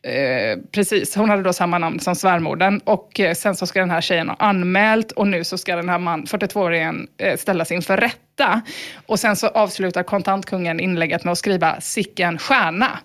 [0.06, 3.90] Eh, precis, hon hade då samma namn som svärmodern och eh, sen så ska den
[3.90, 7.96] här tjejen ha anmält och nu så ska den här man, 42-åringen eh, ställas inför
[7.96, 8.60] rätta.
[9.06, 12.98] Och sen så avslutar kontantkungen inlägget med att skriva sicken stjärna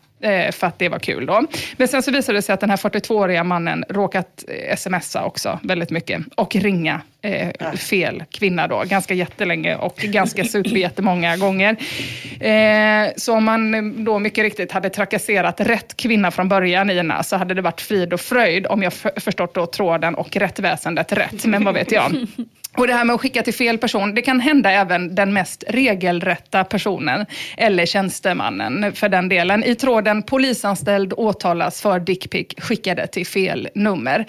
[0.52, 1.44] för att det var kul då.
[1.78, 5.60] Men sen så visade det sig att den här 42-åriga mannen råkat eh, smsa också
[5.64, 11.76] väldigt mycket och ringa eh, fel kvinna då, ganska jättelänge och ganska superjättemånga gånger.
[12.40, 17.36] Eh, så om man då mycket riktigt hade trakasserat rätt kvinna från början Ina, så
[17.36, 21.64] hade det varit frid och fröjd om jag förstått då tråden och rättväsendet rätt, men
[21.64, 22.12] vad vet jag.
[22.78, 25.64] Och det här med att skicka till fel person, det kan hända även den mest
[25.68, 27.26] regelrätta personen,
[27.58, 29.64] eller tjänstemannen för den delen.
[29.64, 34.26] I tråden polisanställd åtalas för dickpic skickade till fel nummer.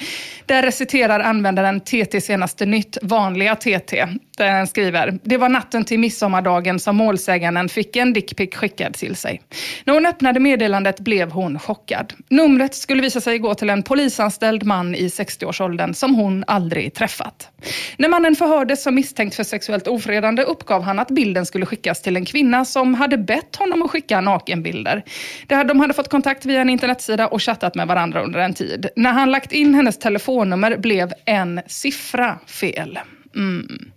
[0.46, 4.06] Där reciterar användaren TT senaste nytt, vanliga TT.
[4.42, 9.42] Posten skriver, det var natten till midsommardagen som målsäganden fick en dickpic skickad till sig.
[9.84, 12.12] När hon öppnade meddelandet blev hon chockad.
[12.28, 17.48] Numret skulle visa sig gå till en polisanställd man i 60-årsåldern som hon aldrig träffat.
[17.96, 22.16] När mannen förhördes som misstänkt för sexuellt ofredande uppgav han att bilden skulle skickas till
[22.16, 25.02] en kvinna som hade bett honom att skicka nakenbilder.
[25.46, 28.88] De hade fått kontakt via en internetsida och chattat med varandra under en tid.
[28.96, 32.98] När han lagt in hennes telefonnummer blev en siffra fel.
[33.34, 33.90] Mm.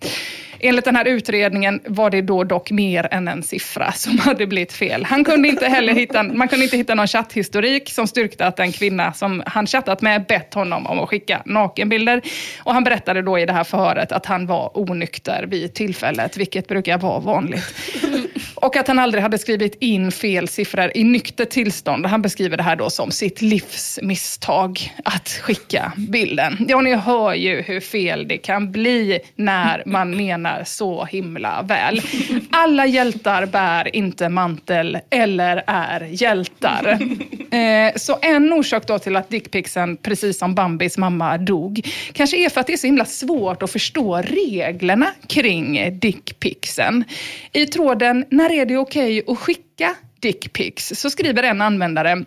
[0.68, 4.74] Enligt den här utredningen var det då dock mer än en siffra som hade blivit
[4.74, 5.06] fel.
[5.06, 8.72] Han kunde inte heller hitta, man kunde inte hitta någon chatthistorik som styrkte att en
[8.72, 12.22] kvinna som han chattat med bett honom om att skicka nakenbilder.
[12.64, 16.68] Och han berättade då i det här förhöret att han var onykter vid tillfället, vilket
[16.68, 17.76] brukar vara vanligt.
[18.56, 22.06] Och att han aldrig hade skrivit in fel siffror i nyktert tillstånd.
[22.06, 26.66] Han beskriver det här då som sitt livs misstag att skicka bilden.
[26.70, 32.02] Ja, ni hör ju hur fel det kan bli när man menar så himla väl.
[32.52, 37.00] Alla hjältar bär inte mantel eller är hjältar.
[37.52, 42.50] Eh, så en orsak då till att Dickpixen, precis som Bambis mamma, dog, kanske är
[42.50, 47.04] för att det är så himla svårt att förstå reglerna kring Dickpixen.
[47.52, 52.26] I tråden “När är det okej att skicka dickpics?” så skriver en användare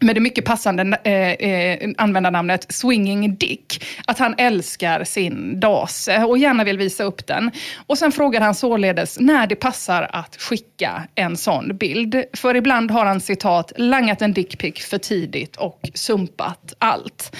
[0.00, 6.38] med det mycket passande eh, eh, användarnamnet Swinging Dick, att han älskar sin dase och
[6.38, 7.50] gärna vill visa upp den.
[7.86, 12.24] Och sen frågar han således när det passar att skicka en sån bild.
[12.32, 17.36] För ibland har han citat langat en dickpic för tidigt och sumpat allt.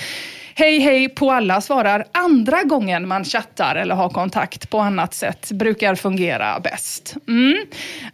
[0.57, 5.53] Hej hej på alla svarar andra gången man chattar eller har kontakt på annat sätt
[5.53, 7.15] brukar fungera bäst.
[7.29, 7.67] Mm.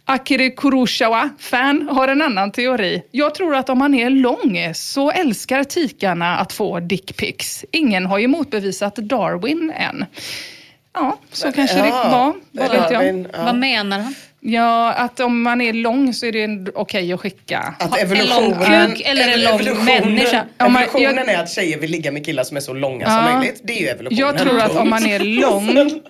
[0.05, 3.03] Akiri Kurosawa, fan, har en annan teori.
[3.11, 7.65] Jag tror att om man är lång så älskar tikarna att få dickpics.
[7.71, 10.05] Ingen har ju motbevisat Darwin än.
[10.93, 12.33] Ja, så kanske det Ja, var.
[12.51, 13.19] Vad vet jag?
[13.33, 13.43] Ja.
[13.45, 14.15] Vad menar han?
[14.43, 17.59] Ja, att om man är lång så är det okej att skicka.
[17.79, 20.45] Att En lång evolutionen, kuk eller en lång evolutionen- människa?
[20.59, 23.09] Evolutionen jag- är att tjejer vill ligga med killar som är så långa Ja.
[23.27, 23.61] som möjligt.
[23.63, 24.19] Det är ju evolutionen.
[24.19, 26.01] Jag tror att om man är lång...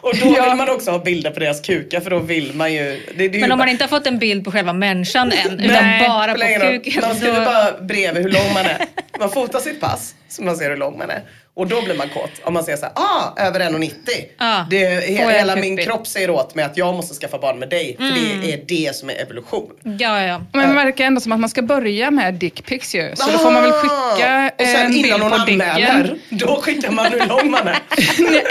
[0.00, 0.44] Och då Ja.
[0.48, 2.82] vill man också ha bilder på deras kukar för då vill man ju...
[2.82, 4.72] Det, det är ju Men om bara- man inte har fått en bild på själva
[4.72, 7.02] människan än, utan Nej, bara på kuken.
[7.06, 8.78] Man skriver då- bara bredvid hur lång man är.
[9.18, 11.22] Man fotar sitt pass så man ser hur lång man är.
[11.60, 12.30] Och då blir man kåt.
[12.44, 13.90] Om man säger så här, ah, över 1,90.
[14.38, 17.68] Ah, det, he, hela min kropp säger åt mig att jag måste skaffa barn med
[17.68, 17.96] dig.
[17.96, 18.40] För Mm.
[18.40, 19.70] det är det som är evolution.
[19.98, 20.40] Ja, ja.
[20.52, 23.12] Men det verkar ändå som att man ska börja med dickpics ju.
[23.16, 26.18] Så då får man väl skicka Och sen en bild innan hon på anmäler, dicken.
[26.38, 27.78] då skickar man hur lång man är.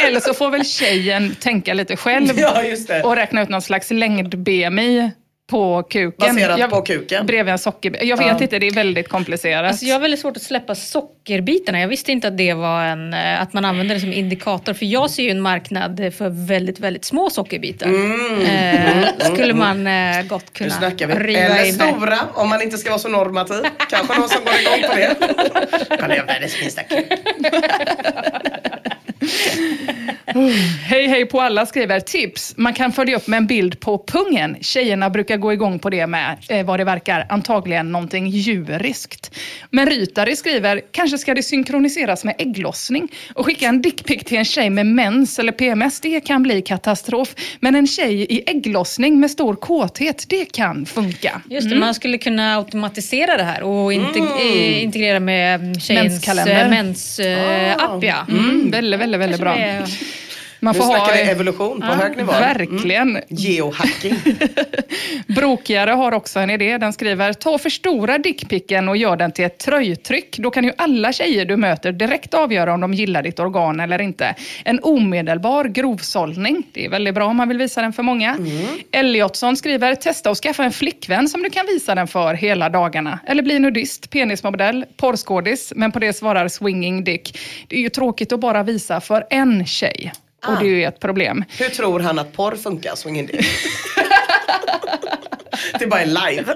[0.07, 3.03] Eller så får väl tjejen tänka lite själv Ja, just det.
[3.03, 5.12] och räkna ut någon slags längd-BMI
[5.50, 6.36] på kuken.
[6.36, 7.26] Baserat på kuken.
[7.26, 8.04] Bredvid en sockerbit.
[8.04, 8.38] Jag vet Ja.
[8.41, 9.66] inte, det är väldigt komplicerat.
[9.70, 11.80] Alltså jag har väldigt svårt att släppa sockerbitarna.
[11.80, 14.74] Jag visste inte att det var en, eh, att man använder det som indikator.
[14.74, 17.88] För jag ser ju en marknad för väldigt, väldigt små sockerbitar.
[17.88, 21.74] Eh, skulle man eh, gott kunna riva Eller med.
[21.74, 23.64] stora, om man inte ska vara så normativ.
[23.89, 25.16] Kanske någon som går igång på det.
[26.02, 27.06] Han är världens minsta kuk.
[30.84, 32.54] Hej hej på alla skriver tips.
[32.58, 34.58] Man kan följa upp med en bild på pungen.
[34.62, 39.36] Tjejerna brukar gå igång på det med eh, vad det verkar antagligen någonting djuriskt.
[39.72, 44.46] Men Rytari skriver kanske ska det synkroniseras med ägglossning och skicka en dickpic till en
[44.46, 46.02] tjej med mens eller PMS.
[46.02, 47.36] Det kan bli katastrof.
[47.60, 51.42] Men en tjej i ägglossning med stor kåthet, det kan funka.
[51.50, 56.64] Just det, man skulle kunna automatisera det här och integ- eh, integrera med tjejens Menskalender.
[56.64, 58.04] eh, mens-app.
[58.04, 58.26] ja.
[58.30, 59.55] Mm, väldigt, väldigt, väldigt bra.
[60.60, 62.32] Man nu får snackar ha- vi evolution på Ja, hög nivå.
[62.32, 63.10] verkligen.
[63.10, 63.24] Mm.
[63.30, 64.16] Geohacking.
[65.28, 66.78] Brokigare har också en idé.
[66.78, 70.38] Den skriver, ta och förstora dickpicken och gör den till ett tröjtryck.
[70.38, 74.01] Då kan ju alla tjejer du möter direkt avgöra om de gillar ditt organ eller
[74.01, 74.36] inte.
[74.66, 76.64] En omedelbar grovsållning.
[76.74, 78.38] Det är väldigt bra om man vill visa den för många.
[78.91, 83.20] Elliotsson skriver, testa att skaffa en flickvän som du kan visa den för hela dagarna.
[83.28, 85.74] Eller bli nudist, penismodell, porrskådis.
[85.76, 87.39] Men på det svarar swinging dick.
[87.68, 90.12] Det är ju tråkigt att bara visa för en tjej.
[90.48, 91.44] Och det är ju ett problem.
[91.50, 92.96] Hur tror han att porr funkar?
[92.96, 93.46] Swing in dick?
[95.80, 96.56] Det bara är live.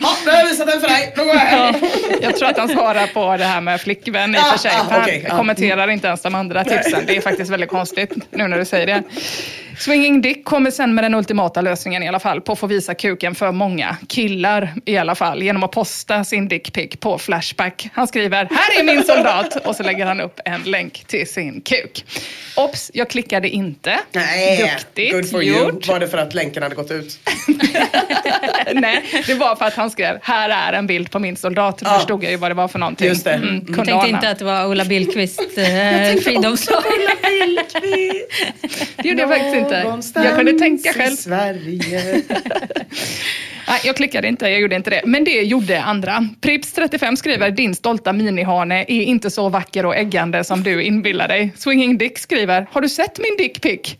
[0.00, 1.12] ja, nu har jag visat den för dig.
[1.16, 1.74] Då går jag hem.
[2.22, 4.70] Jag tror att han svarar på det här med flickvän i och Ah, för sig.
[4.80, 5.36] ah, för han ja.
[5.36, 7.04] kommenterar inte ens de andra tipsen.
[7.06, 9.02] Det är faktiskt väldigt konstigt nu när du säger det.
[9.78, 12.94] Swinging Dick kommer sen med den ultimata lösningen i alla fall på att få visa
[12.94, 17.88] kuken för många killar i alla fall genom att posta sin dickpic på Flashback.
[17.94, 21.60] Han skriver “Här är min soldat” och så lägger han upp en länk till sin
[21.60, 22.04] kuk.
[22.56, 23.98] Ops, jag klickade inte.
[24.12, 25.58] Nej, Duktigt good for you.
[25.64, 25.88] gjort.
[25.88, 27.09] Var det för att länken hade gått ut?
[28.74, 31.78] Nej, det var för att han skrev “Här är en bild på min soldat”.
[31.78, 33.06] Då förstod jag ju vad det var för någonting.
[33.06, 33.32] Just det.
[33.32, 36.82] Mm, Jag Jag tänkte inte att det var Ulla Billqvist eh, fridomslag.
[38.96, 39.98] Det gjorde jag faktiskt inte.
[40.14, 41.12] Jag kunde tänka själv.
[41.12, 42.22] i Sverige.
[43.68, 45.02] Nej, jag klickade inte, jag gjorde inte det.
[45.04, 46.28] Men det gjorde andra.
[46.40, 51.52] Prips35 skriver, din stolta minihane är inte så vacker och äggande som du inbillar dig.
[51.56, 53.96] Swinging Dick skriver, har du sett min dickpic?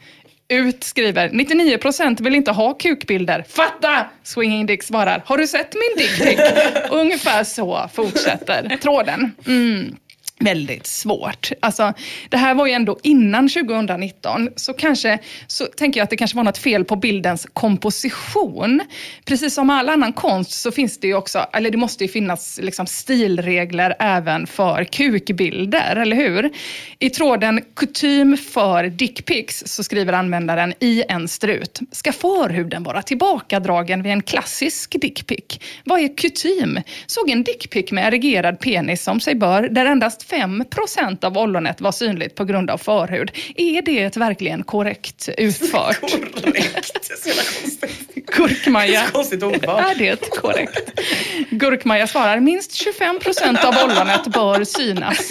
[0.50, 3.44] Ut skriver, 99% vill inte ha kukbilder.
[3.48, 4.06] Fatta!
[4.22, 6.40] Swinging Dick svarar, har du sett min dickpic?
[6.90, 9.32] Ungefär så fortsätter tråden.
[9.46, 9.96] Mm.
[10.44, 11.52] Väldigt svårt.
[11.60, 11.92] Alltså,
[12.28, 16.36] det här var ju ändå innan 2019, så kanske så tänker jag att det kanske
[16.36, 18.80] var något fel på bildens komposition.
[19.24, 22.58] Precis som all annan konst så finns det ju också, eller det måste ju finnas
[22.62, 26.50] liksom stilregler även för kukbilder, eller hur?
[26.98, 31.80] I tråden kutym för dickpics så skriver användaren i en strut.
[31.92, 35.60] Ska förhuden vara tillbakadragen vid en klassisk dickpic?
[35.84, 36.80] Vad är kutym?
[37.06, 41.92] Såg en dickpic med erigerad penis som sig bör, där endast 5% av ollonet var
[41.92, 43.30] synligt på grund av förhud.
[43.56, 46.00] Är det verkligen korrekt utfört?
[46.42, 47.10] Korrekt.
[47.22, 48.14] Så jävla konstigt.
[48.14, 49.06] Gurkmaja.
[49.12, 49.84] Konstigt ordval.
[49.84, 51.00] Är det korrekt?
[51.50, 55.30] Gurkmaja svarar minst 25 procent av ollonet bör synas.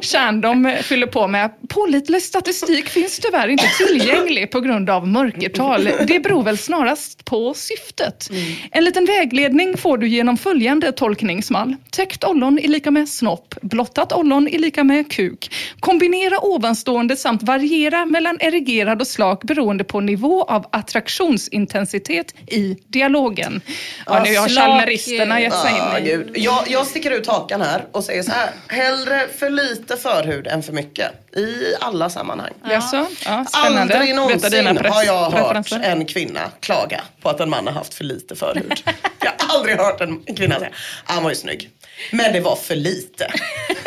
[0.00, 5.88] Tjärndom fyller på med pålitlig statistik finns tyvärr inte tillgänglig på grund av mörkertal.
[6.06, 8.30] Det beror väl snarast på syftet.
[8.70, 11.76] En liten vägledning får du genom följande tolkningsmall.
[11.90, 13.54] Täckt ollon är lika med snopp.
[13.62, 15.54] Blottat ollon är lika med kuk.
[15.80, 23.60] Kombinera ovanstående samt variera mellan erigerad och slak beroende på nivå av attraktionsintensitet i dialogen.
[24.06, 26.10] Ja, nu har chalmeristerna gett sig Ah, in i.
[26.10, 26.30] gud.
[26.34, 28.50] Jag, jag sticker ut hakan här och säger så här.
[28.68, 31.10] Hellre för lite förhud än för mycket.
[31.36, 32.52] I alla sammanhang.
[32.70, 33.06] Jaså?
[33.26, 33.94] Ja, spännande.
[33.98, 38.04] Aldrig någonsin har jag hört en kvinna klaga på att en man har haft för
[38.04, 38.82] lite förhud.
[39.24, 40.70] jag har aldrig hört en kvinna säga,
[41.06, 41.70] "Ah, han var ju snygg.
[42.12, 43.32] Men det var för lite.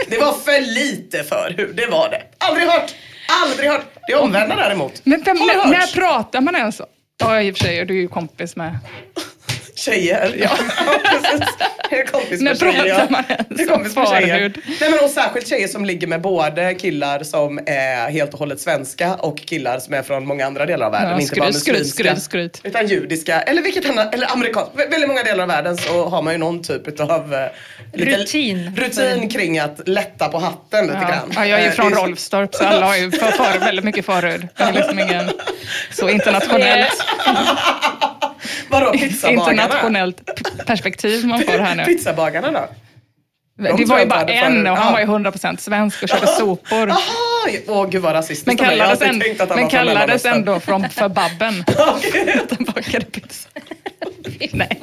[0.07, 2.23] Det var för lite förhud, det var det.
[2.37, 2.95] Aldrig hört!
[3.43, 3.85] Aldrig hört!
[4.07, 5.01] Det omvända däremot.
[5.03, 6.81] Men vem, när, när pratar man ens?
[7.19, 8.79] Ja, i och för sig är du ju kompis med...
[9.75, 10.35] Tjejer.
[10.39, 10.49] Ja,
[11.03, 11.47] precis.
[11.89, 12.85] Jag är kompis med tjejer.
[12.85, 13.07] ja.
[13.09, 14.35] man Jag är om kompis med tjejer.
[14.35, 14.57] förhud?
[14.81, 18.61] Nej, men och särskilt tjejer som ligger med både killar som är helt och hållet
[18.61, 21.11] svenska och killar som är från många andra delar av världen.
[21.11, 22.15] Ja, inte bara skryt, skryt, muslimska.
[22.21, 22.61] skryt, skryt.
[22.75, 24.71] Utan judiska, eller vilket annat, eller amerikansk.
[24.73, 27.47] Vä- Väldigt många delar av världen så har man ju någon typ av eh,
[27.93, 28.75] Rutin.
[28.77, 31.07] rutin kring att lätta på hatten lite Ja.
[31.09, 31.31] grann.
[31.35, 33.85] Ja, jag är ju Eh, från det Rolfstorp så alla har ju för, för, väldigt
[33.85, 34.47] mycket förhud.
[34.57, 35.29] Det är liksom ingen
[35.91, 37.03] så internationellt,
[38.69, 39.51] Vadå pizzabagarna?
[39.63, 40.21] internationellt
[40.65, 41.85] perspektiv man får här nu.
[41.85, 42.67] Pizzabagarna då?
[43.63, 44.91] Det tror var ju bara en och han Ja.
[44.91, 46.87] var ju 100% svensk och körde sopor.
[46.87, 46.99] Jaha!
[47.67, 49.21] Åh gud vad rasistiskt Men kallades, han
[49.55, 51.63] men kallades ändå från, för Babben.
[51.67, 52.39] Okej.
[52.43, 53.49] Att han bakade pizza.
[54.51, 54.81] Nej.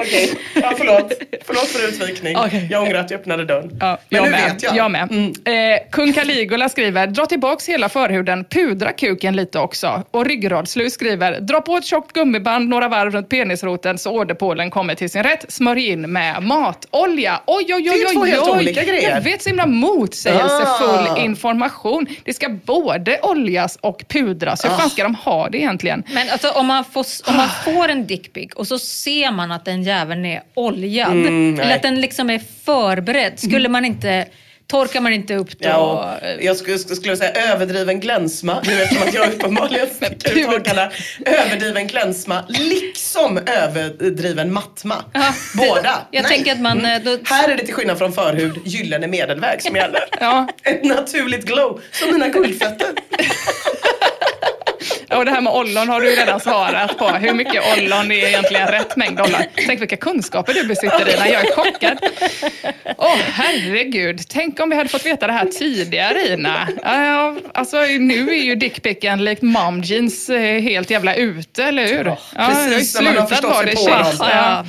[0.00, 0.62] Okej, okej.
[0.62, 1.12] Ja, förlåt.
[1.46, 2.36] Förlåt för utvikning.
[2.36, 2.68] Okej.
[2.70, 3.76] Jag ångrar att jag öppnade dörren.
[3.80, 4.52] Ja, Men jag nu med.
[4.52, 4.90] vet jag.
[4.90, 5.10] med.
[5.12, 5.32] Mm.
[5.74, 10.02] Eh, Kung Caligula skriver, dra tillbaks hela förhuden, pudra kuken lite också.
[10.10, 14.94] Och Ryggradslus skriver, dra på ett tjockt gummiband några varv runt penisroten så åderpålen kommer
[14.94, 15.44] till sin rätt.
[15.48, 17.40] Smörj in med matolja.
[17.46, 18.50] Oj, oj, oj, Det är oj, två helt oj.
[18.58, 19.10] olika grejer.
[19.10, 21.16] Jag vet så himla motsägelsefull Ah.
[21.18, 22.06] information.
[22.24, 24.64] Det ska både oljas och pudras.
[24.64, 24.78] Hur Ah.
[24.78, 26.02] fan ska de ha det egentligen?
[26.14, 29.64] Men alltså, om, man får, om man får en dickpic och så ser man att
[29.64, 34.26] den jäveln är oljad, Mm, eller att den liksom är förberedd, skulle man inte
[34.66, 35.68] torkar man inte upp då?
[35.68, 40.90] Ja, jag skulle, skulle säga överdriven glänsma, nu eftersom att jag uppenbarligen sticker ut hakarna.
[41.26, 44.94] Överdriven glänsma, liksom överdriven mattma.
[45.12, 45.98] Ja, Båda.
[46.10, 46.32] Jag Nej.
[46.32, 46.84] tänker att man...
[46.86, 50.00] eh, Då, Här är det till skillnad från förhud gyllene medelväg som gäller.
[50.20, 50.48] Ja.
[50.62, 52.88] Ett naturligt glow, som mina guldfötter.
[55.14, 57.08] Och det här med ollon har du ju redan svarat på.
[57.08, 59.40] Hur mycket ollon är egentligen rätt mängd ollon?
[59.66, 61.98] Tänk vilka kunskaper du besitter Ina, jag är chockad.
[62.98, 66.68] Åh herregud, tänk om vi hade fått veta det här tidigare Ina.
[66.82, 72.04] Ja, alltså nu är ju dickpicken likt mom jeans eh, helt jävla ute, eller hur?
[72.04, 74.06] Ja, precis, det har när man har förstått sig det på dem.
[74.20, 74.64] Ja.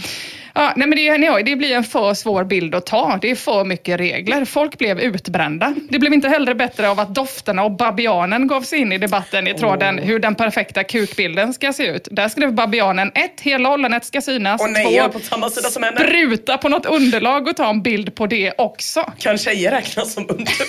[0.54, 3.20] Ja, nej men det, nej, det blir en för svår bild att ta.
[3.22, 4.46] Det är för mycket regler.
[4.46, 5.74] Folk blev utbrända.
[5.90, 9.48] Det blev inte heller bättre av att dofterna och babianen gav sig in i debatten
[9.48, 12.08] i tråden hur den perfekta kukbilden ska se ut.
[12.12, 14.62] Där skrev babianen ett, hela ollonet ska synas.
[14.62, 15.98] Och nej, Två, på samma sida som henne.
[16.00, 19.14] spruta på något underlag och ta en bild på det också.
[19.20, 20.68] Kan tjejer räknas som underlag?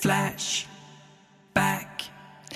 [0.02, 0.66] Flash.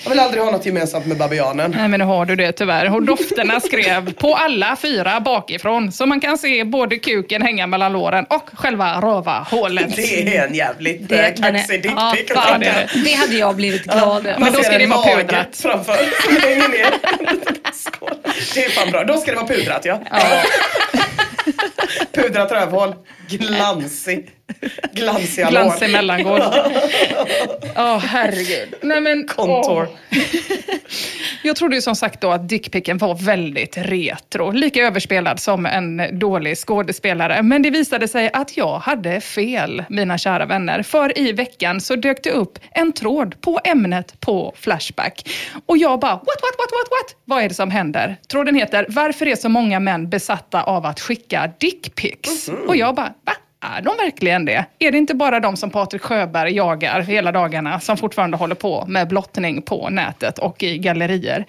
[0.02, 1.70] Jag vill aldrig ha något gemensamt med babianen.
[1.76, 2.94] Nej men nu har du det tyvärr.
[2.94, 5.92] Och dofterna skrev på alla fyra bakifrån.
[5.92, 9.96] Så man kan se både kuken hänga mellan låren och själva röva-hålet.
[9.96, 12.36] Det är en jävligt det, är- kaxig ja, dickpic.
[12.36, 14.38] fan, det det hade jag blivit glad över.
[14.40, 15.56] Men då ska det vara pudrat.
[15.56, 15.92] Framför,
[16.68, 16.94] ner.
[18.54, 19.04] Det är fan bra.
[19.04, 20.00] Då ska det vara pudrat ja.
[22.12, 22.94] Pudrat rövhål.
[23.28, 24.30] Glansig.
[24.92, 25.60] Glansiga lår.
[25.60, 26.40] Glansig mellangård.
[27.76, 28.74] Åh herregud.
[28.82, 29.88] Nej, men, Kontor.
[29.90, 30.18] åh.
[31.42, 34.50] Jag trodde ju som sagt då att dickpicken var väldigt retro.
[34.50, 37.42] Lika överspelad som en dålig skådespelare.
[37.42, 40.82] Men det visade sig att jag hade fel, mina kära vänner.
[40.82, 45.28] För i veckan så dök det upp en tråd på ämnet på Flashback.
[45.66, 47.16] Och jag bara, what, what, what, what, what?
[47.24, 48.16] Vad är det som händer?
[48.28, 52.48] Tråden heter, varför är så många män besatta av att skicka dickpics?
[52.66, 53.32] Och jag bara, va?
[53.60, 54.64] Är de verkligen det?
[54.78, 58.84] Är det inte bara de som Patrik Sjöberg jagar hela dagarna som fortfarande håller på
[58.88, 61.44] med blottning på nätet och i gallerier?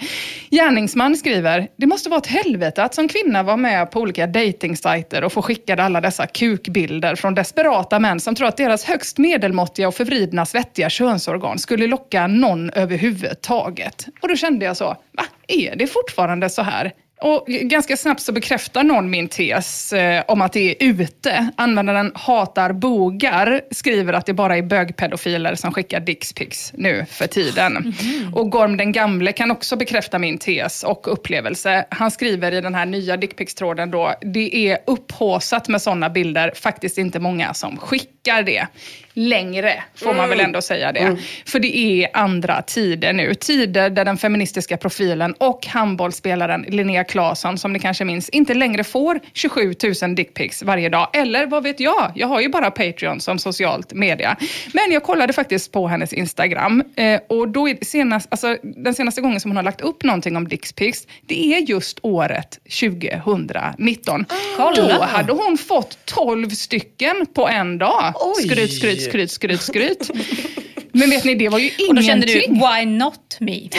[0.50, 5.24] Gärningsman skriver, det måste vara ett helvete att som kvinna vara med på olika dejtingsajter
[5.24, 9.88] och få skickade alla dessa kukbilder från desperata män som tror att deras högst medelmåttiga
[9.88, 14.08] och förvridna svettiga könsorgan skulle locka någon överhuvudtaget.
[14.22, 15.24] Och då kände jag så, va?
[15.48, 16.92] Är det fortfarande så här?
[17.22, 21.50] Och ganska snabbt så bekräftar någon min tes eh, om att det är ute.
[21.56, 27.94] Användaren hatar bogar skriver att det bara är bögpedofiler som skickar dickpics nu för tiden.
[28.34, 31.86] Och Gorm den gamle kan också bekräfta min tes och upplevelse.
[31.90, 36.98] Han skriver i den här nya dickpics-tråden då, det är upphåsat med sådana bilder, faktiskt
[36.98, 38.68] inte många som skickar det.
[39.14, 41.18] Längre får man väl ändå säga det.
[41.46, 43.34] För det är andra tider nu.
[43.34, 48.84] Tider där den feministiska profilen och handbollsspelaren Linnea Claesson, som ni kanske minns, inte längre
[48.84, 51.08] får 27 000 dickpics varje dag.
[51.14, 52.12] Eller vad vet jag?
[52.16, 54.36] Jag har ju bara Patreon som socialt media.
[54.74, 59.40] Men jag kollade faktiskt på hennes Instagram eh, och då senast, alltså, den senaste gången
[59.40, 64.26] som hon har lagt upp någonting om dickpics, det är just året 2019.
[64.58, 68.14] Då hade hon fått 12 stycken på en dag.
[68.16, 68.44] Oj.
[68.44, 70.10] Skryt, skryt, skryt, skryt, skryt.
[70.92, 72.54] Men vet ni, det var ju Och då kände ingenting.
[72.54, 73.70] du, why not me?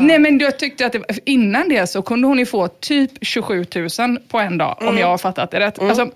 [0.00, 3.66] Nej men jag tyckte att det, innan det så kunde hon ju få typ 27
[3.98, 5.78] 000 på en dag, om jag har fattat det rätt.
[5.78, 6.10] Alltså,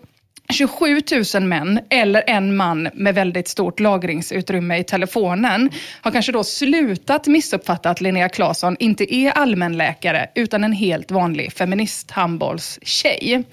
[0.53, 1.01] 27
[1.35, 5.71] 000 män, eller en man med väldigt stort lagringsutrymme i telefonen,
[6.01, 11.53] har kanske då slutat missuppfatta att Linnea Claesson inte är allmänläkare, utan en helt vanlig
[11.53, 13.45] feminist handbollstjej.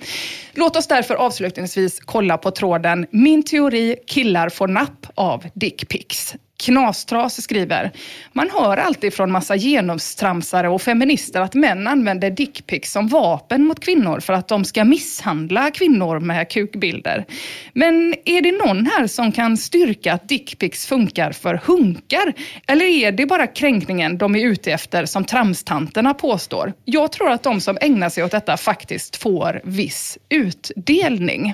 [0.54, 6.36] Låt oss därför avslutningsvis kolla på tråden Min teori, killar får napp av dickpics.
[6.62, 7.92] Knastras skriver,
[8.34, 13.80] man hör alltid från massa genustramsare och feminister att män använder dickpics som vapen mot
[13.80, 17.26] kvinnor för att de ska misshandla kvinnor med kukbilder.
[17.74, 22.34] Men är det någon här som kan styrka att dickpics funkar för hunkar?
[22.68, 26.74] Eller är det bara kränkningen de är ute efter som tramstanterna påstår?
[26.86, 31.54] Jag tror att de som ägnar sig åt detta faktiskt får viss utdelning.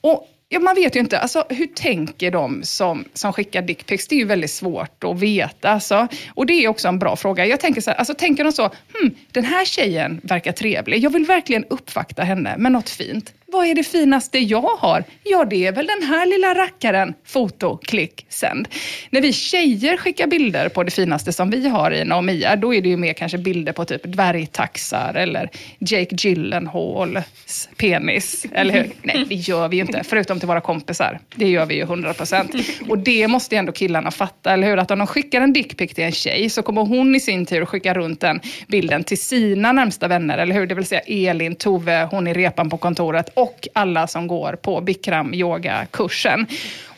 [0.00, 1.18] Och Ja, man vet ju inte.
[1.18, 4.08] Alltså, hur tänker de som, som skickar dickpics?
[4.08, 5.68] Det är ju väldigt svårt att veta.
[5.68, 6.08] Alltså.
[6.34, 7.46] Och det är också en bra fråga.
[7.46, 11.04] Jag tänker så här, alltså, tänker de så, hm, den här tjejen verkar trevlig.
[11.04, 13.32] Jag vill verkligen uppvakta henne med något fint.
[13.54, 15.04] Vad är det finaste jag har?
[15.22, 17.14] Ja, det är väl den här lilla rackaren.
[17.26, 18.68] Foto, klick, sänd.
[19.10, 22.82] När vi tjejer skickar bilder på det finaste som vi har, i och då är
[22.82, 28.46] det ju mer kanske bilder på typ dvärgtaxar eller Jake Gyllenhaals penis.
[28.52, 28.90] Eller hur?
[29.02, 30.02] Nej, det gör vi ju inte.
[30.04, 31.20] Förutom till våra kompisar.
[31.34, 32.54] Det gör vi ju 100 procent.
[32.88, 34.76] Och det måste ju ändå killarna fatta, eller hur?
[34.76, 37.64] Att om de skickar en dickpic till en tjej så kommer hon i sin tur
[37.64, 40.66] skicka runt den bilden till sina närmsta vänner, eller hur?
[40.66, 44.80] Det vill säga Elin, Tove, hon i repan på kontoret och alla som går på
[44.80, 46.46] Bikram yoga-kursen.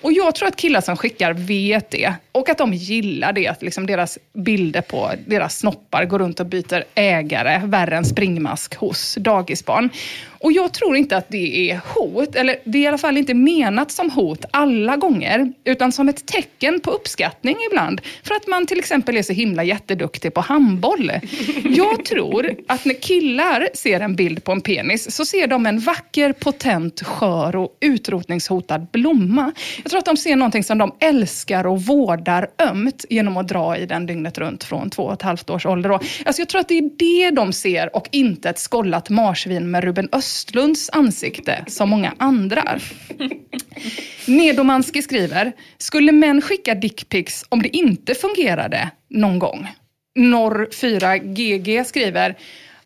[0.07, 3.63] Och jag tror att killar som skickar vet det och att de gillar det, att
[3.63, 9.15] liksom deras bilder på deras snoppar går runt och byter ägare värre än springmask hos
[9.15, 9.91] dagisbarn.
[10.39, 13.35] Och jag tror inte att det är hot, eller det är i alla fall inte
[13.35, 18.01] menat som hot alla gånger, utan som ett tecken på uppskattning ibland.
[18.23, 21.13] För att man till exempel är så himla jätteduktig på handboll.
[21.65, 25.79] Jag tror att när killar ser en bild på en penis så ser de en
[25.79, 29.53] vacker, potent, skör och utrotningshotad blomma.
[29.83, 33.77] Jag tror att de ser någonting som de älskar och vårdar ömt genom att dra
[33.77, 35.91] i den dygnet runt från två och ett halvt års ålder.
[35.91, 39.85] Alltså jag tror att det är det de ser och inte ett skollat marsvin med
[39.85, 42.79] Ruben Östlunds ansikte som många andra.
[44.27, 49.69] Nedomanski skriver, skulle män skicka dickpics om det inte fungerade någon gång?
[50.17, 52.37] Norr 4GG skriver,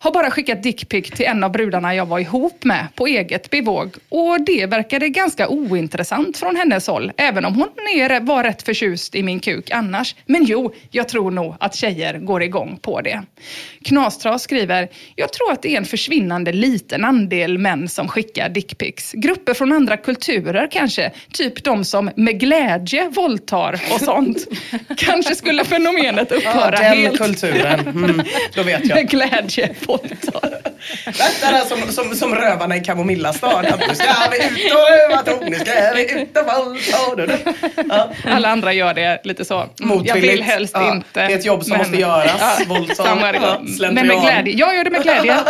[0.03, 3.97] har bara skickat dickpic till en av brudarna jag var ihop med på eget bevåg.
[4.09, 9.15] Och det verkade ganska ointressant från hennes håll, även om hon är, var rätt förtjust
[9.15, 10.15] i min kuk annars.
[10.27, 13.23] Men jo, jag tror nog att tjejer går igång på det.
[13.85, 19.13] Knastras skriver, jag tror att det är en försvinnande liten andel män som skickar dickpics.
[19.13, 24.47] Grupper från andra kulturer kanske, typ de som med glädje våldtar och sånt.
[24.97, 27.19] kanske skulle fenomenet upphöra ja, den helt.
[27.19, 27.81] kulturen.
[27.89, 28.23] Mm,
[28.55, 28.95] då vet jag.
[28.97, 30.51] med glädje våldtar.
[31.41, 33.63] Det är som, som, som rövarna i Kamomillastad.
[33.63, 37.39] Nu ska vi ut och röva tog, nu ska vi ut och våldta.
[37.89, 38.11] Ja.
[38.25, 39.55] Alla andra gör det lite så.
[39.61, 40.33] Mm, Jag Motvilligt.
[40.33, 41.27] vill helst Ja, inte.
[41.27, 42.67] det är ett jobb som måste göras.
[42.67, 43.21] Våldsamt.
[43.23, 43.95] Ja, slentrian.
[43.95, 44.55] Men med glädje.
[44.55, 45.37] Jag gör det med glädje.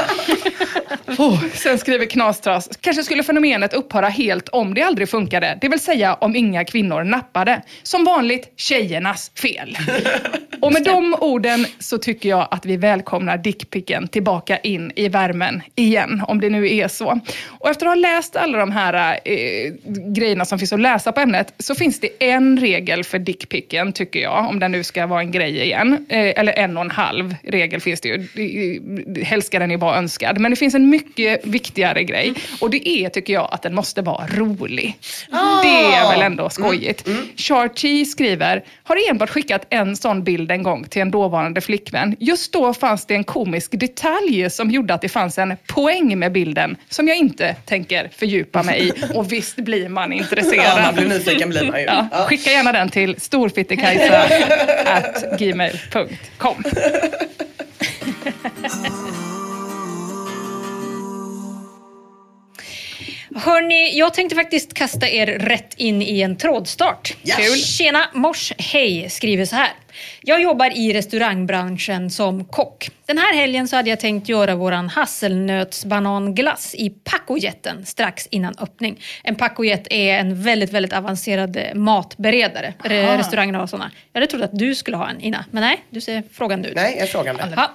[1.19, 2.69] Oh, sen skriver Knastras.
[2.81, 5.59] Kanske skulle fenomenet upphöra helt om det aldrig funkade.
[5.61, 7.63] Det vill säga om inga kvinnor nappade.
[7.83, 9.79] Som vanligt tjejernas fel.
[10.61, 15.63] Och med de orden så tycker jag att vi välkomnar dickpicken tillbaka in i värmen
[15.75, 17.21] igen, om det nu är så.
[17.47, 19.73] Och efter att ha läst alla de här eh,
[20.15, 24.21] grejerna som finns att läsa på ämnet, så finns det en regel för dickpicken, tycker
[24.21, 26.07] jag, om den nu ska vara en grej igen.
[26.09, 28.17] Eh, eller en och en halv regel finns det ju.
[28.35, 30.39] Det- Helst ska den ju vara önskad.
[30.39, 32.35] Men det finns en mycket viktigare grej.
[32.61, 34.97] Och det är, tycker jag, att den måste vara rolig.
[35.33, 35.63] Ah!
[35.63, 37.09] Det är väl ändå skojigt.
[37.37, 42.17] Charty skriver, har enbart skickat en sån bild en gång till en dåvarande flickvän.
[42.21, 44.20] Just då fanns det en komisk detalj
[44.51, 48.89] som gjorde att det fanns en poäng med bilden som jag inte tänker fördjupa mig
[48.89, 48.93] i.
[49.15, 50.65] Och visst blir man intresserad.
[50.65, 51.87] Ja, man blir nyfiken blir man ju.
[51.87, 54.23] Ja, skicka gärna den till storfittekajsa
[54.85, 56.65] at gmail.com.
[63.35, 67.17] Hörni, jag tänkte faktiskt kasta er rätt in i en trådstart.
[67.25, 67.37] Yes.
[67.37, 67.59] Kul.
[67.59, 69.71] Tjena, mors, hej, skriver så här.
[70.23, 72.91] Jag jobbar i restaurangbranschen som kock.
[73.07, 79.01] Den här helgen så hade jag tänkt göra våran hasselnötsbananglass i pacojetten strax innan öppning.
[79.23, 82.75] En pacojet är en väldigt, väldigt avancerad eh, matberedare.
[82.85, 83.91] Re- Restaurangerna har sådana.
[84.13, 85.45] Jag hade trott att du skulle ha en, Ina.
[85.51, 86.75] Men nej, du ser frågande ut.
[86.77, 87.45] Nej, jag frågar mig.
[87.57, 87.71] Ja.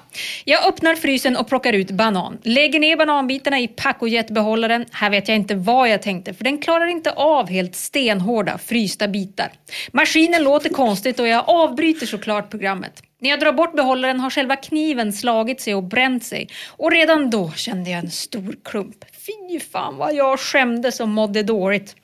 [0.45, 2.37] Jag öppnar frysen och plockar ut banan.
[2.43, 4.85] Lägger ner bananbitarna i pacojetbehållaren.
[4.91, 9.07] Här vet jag inte vad jag tänkte för den klarar inte av helt stenhårda frysta
[9.07, 9.51] bitar.
[9.91, 13.03] Maskinen låter konstigt och jag avbryter såklart programmet.
[13.19, 16.49] När jag drar bort behållaren har själva kniven slagit sig och bränt sig.
[16.69, 19.05] Och redan då kände jag en stor klump.
[19.25, 21.95] Fy fan vad jag skämdes och mådde dåligt.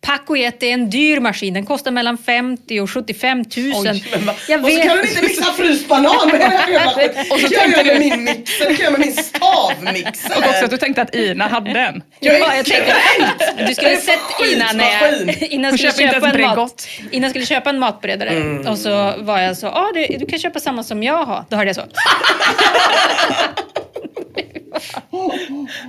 [0.00, 1.54] Pacojet är en dyr maskin.
[1.54, 3.46] Den kostar mellan 50 och 75 000.
[3.56, 4.34] Oj, men va?
[4.48, 7.54] jag och så kan du inte mixa fryst banan med det här Och så Det
[7.54, 10.36] kan jag med min mixer, kan jag med min stavmixer.
[10.38, 12.02] Och också att du tänkte att Ina hade en.
[12.20, 12.94] Jag är Ja, jag tänkte,
[13.66, 14.20] du skulle sett
[14.52, 15.10] Innan när jag,
[15.70, 18.66] Hon skulle köpa en mat, innan skulle köpa en matberedare Mm.
[18.66, 21.44] och så var jag så, ah, du, du kan köpa samma som jag har.
[21.48, 21.82] Då hörde jag så.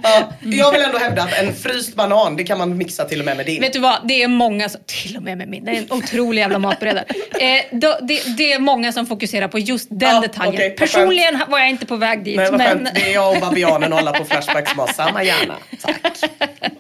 [0.04, 3.26] Ja, jag vill ändå hävda att en fryst banan, det kan man mixa till och
[3.26, 3.62] med med din.
[3.62, 5.92] Vet du vad, det är många som, till och med med min, det är en
[5.92, 7.06] otrolig jävla matberedare.
[7.40, 10.62] Eh, då, det, det är många som fokuserar på just den Ja, detaljen.
[10.70, 12.36] vad Personligen var jag inte på väg dit.
[12.38, 12.96] Nej, vad men, skönt.
[12.96, 15.56] Det är jag och babianen och alla på Flashback som har samma hjärna.
[15.82, 16.18] Tack.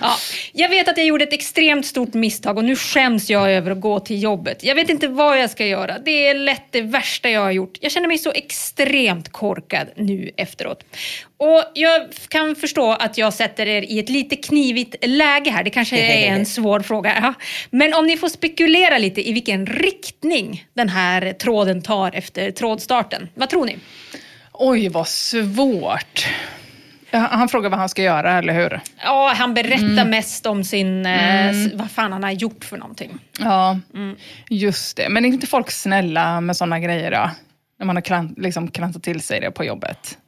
[0.00, 0.16] Ja,
[0.52, 3.80] jag vet att jag gjorde ett extremt stort misstag och nu skäms jag över att
[3.80, 4.64] gå till jobbet.
[4.64, 5.98] Jag vet inte vad jag ska göra.
[5.98, 7.78] Det är lätt det värsta jag har gjort.
[7.80, 10.84] Jag känner mig så extremt korkad nu efteråt.
[11.36, 11.89] Och jag
[12.28, 15.64] kan förstå att jag sätter er i ett lite knivigt läge här.
[15.64, 17.18] Det kanske är en svår fråga.
[17.22, 17.34] Ja.
[17.70, 23.28] Men om ni får spekulera lite i vilken riktning den här tråden tar efter trådstarten.
[23.34, 23.78] Vad tror ni?
[24.52, 26.26] Oj, vad svårt.
[27.12, 28.80] Han frågar vad han ska göra, eller hur?
[29.04, 33.18] Ja, han berättar mest om sin, eh, s- vad fan han har gjort för någonting.
[33.40, 33.78] Ja,
[34.50, 35.08] just det.
[35.08, 37.30] Men är inte folk snälla med sådana grejer då?
[37.78, 40.18] När man har krant, liksom klantat till sig det på jobbet.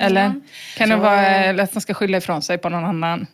[0.00, 0.32] Eller?
[0.76, 3.26] Kan det Så- vara att man ska skylla ifrån sig på någon annan?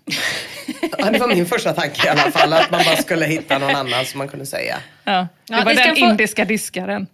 [0.98, 2.52] Ja, det var min första tanke i alla fall.
[2.52, 4.76] Att man bara skulle hitta någon annan som man kunde säga.
[5.04, 5.12] Ja.
[5.12, 7.06] Det Ja, var den få- indiska diskaren.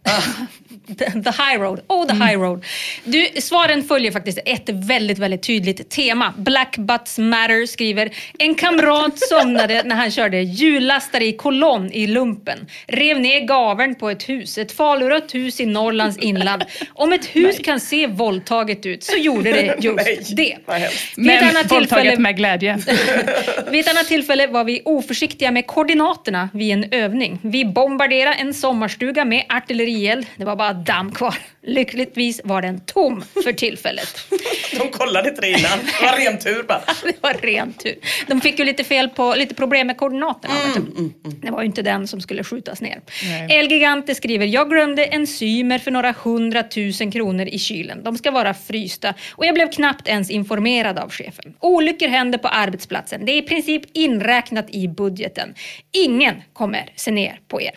[0.87, 1.81] The, the high road.
[1.89, 2.65] Oh, the high road.
[3.05, 6.35] Du, svaren följer faktiskt ett väldigt, väldigt tydligt tema.
[6.39, 12.67] Black Butts Matter skriver En kamrat somnade när han körde hjullastare i kolonn i lumpen.
[12.87, 14.59] Rev ner gaveln på ett hus.
[14.59, 16.65] Ett falurött hus i Norrlands inland.
[16.95, 20.57] Om ett hus kan se våldtaget ut så gjorde det just Nej, det.
[21.17, 22.79] Vid Men annat våldtaget tillfälle- med glädje.
[23.71, 27.39] vid ett annat tillfälle var vi oförsiktiga med koordinaterna vid en övning.
[27.43, 30.27] Vi bombarderade en sommarstuga med artillerield.
[30.37, 31.35] Det var bara damm kvar.
[31.67, 34.17] Lyckligtvis var den tom för tillfället.
[34.79, 35.79] De kollade inte det innan.
[36.01, 36.83] Det var ren tur bara.
[37.03, 37.95] Det var rent tur.
[38.27, 40.55] De fick ju lite fel på, lite problem med koordinaterna.
[40.55, 41.13] vet du.
[41.31, 43.01] Det var ju inte den som skulle skjutas ner.
[43.51, 48.05] El Gigante skriver, jag glömde enzymer för några hundratusen kronor i kylen.
[48.05, 51.55] De ska vara frysta och jag blev knappt ens informerad av chefen.
[51.61, 53.25] Olyckor händer på arbetsplatsen.
[53.25, 55.55] Det är i princip inräknat i budgeten.
[55.93, 57.75] Ingen kommer se ner på er.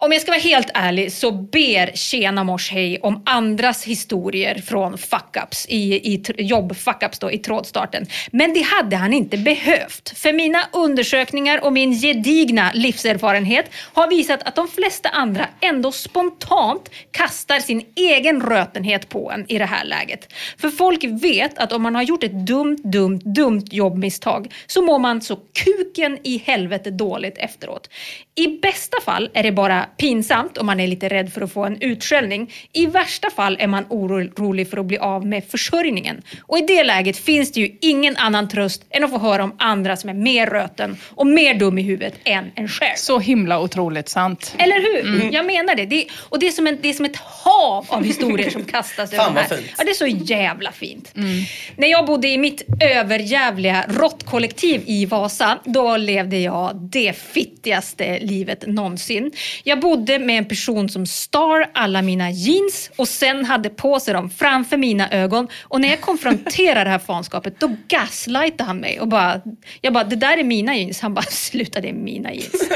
[0.00, 4.96] Om jag ska vara helt ärlig så ber Tjena Mors Hej om andras historier från
[4.96, 8.06] fuck-ups i, i jobb-fuck-ups då i trådstarten.
[8.30, 10.18] Men det hade han inte behövt.
[10.18, 16.90] För mina undersökningar och min gedigna livserfarenhet har visat att de flesta andra ändå spontant
[17.10, 20.32] kastar sin egen rötenhet på en i det här läget.
[20.58, 24.98] För folk vet att om man har gjort ett dumt, dumt, dumt jobbmisstag så mår
[24.98, 27.90] man så kuken i helvete dåligt efteråt.
[28.34, 31.64] I bästa fall är det bara pinsamt om man är lite rädd för att få
[31.64, 32.52] en utskällning.
[32.72, 36.22] I värsta fall är man orolig för att bli av med försörjningen.
[36.42, 39.54] Och i det läget finns det ju ingen annan tröst än att få höra om
[39.58, 42.94] andra som är mer röten och mer dum i huvudet än en själv.
[42.96, 44.54] Så himla otroligt sant.
[44.58, 45.32] Eller hur?
[45.32, 45.86] Jag menar det.
[45.86, 49.12] det och det är, som en, det är som ett hav av historier som kastas
[49.12, 49.56] över Fan, vad här.
[49.56, 49.70] fint.
[49.78, 51.12] Ja, det är så jävla fint.
[51.76, 58.66] När jag bodde i mitt överjävliga råttkollektiv i Vasa, då levde jag det fittigaste livet
[58.66, 59.32] någonsin.
[59.64, 64.00] Jag jag bodde med en person som stal alla mina jeans och sen hade på
[64.00, 65.48] sig dem framför mina ögon.
[65.62, 69.40] Och när jag konfronterade det här fanskapet, då gaslightade han mig och bara,
[69.80, 71.00] jag bara, det där är mina jeans.
[71.00, 72.68] Han bara, sluta det är mina jeans.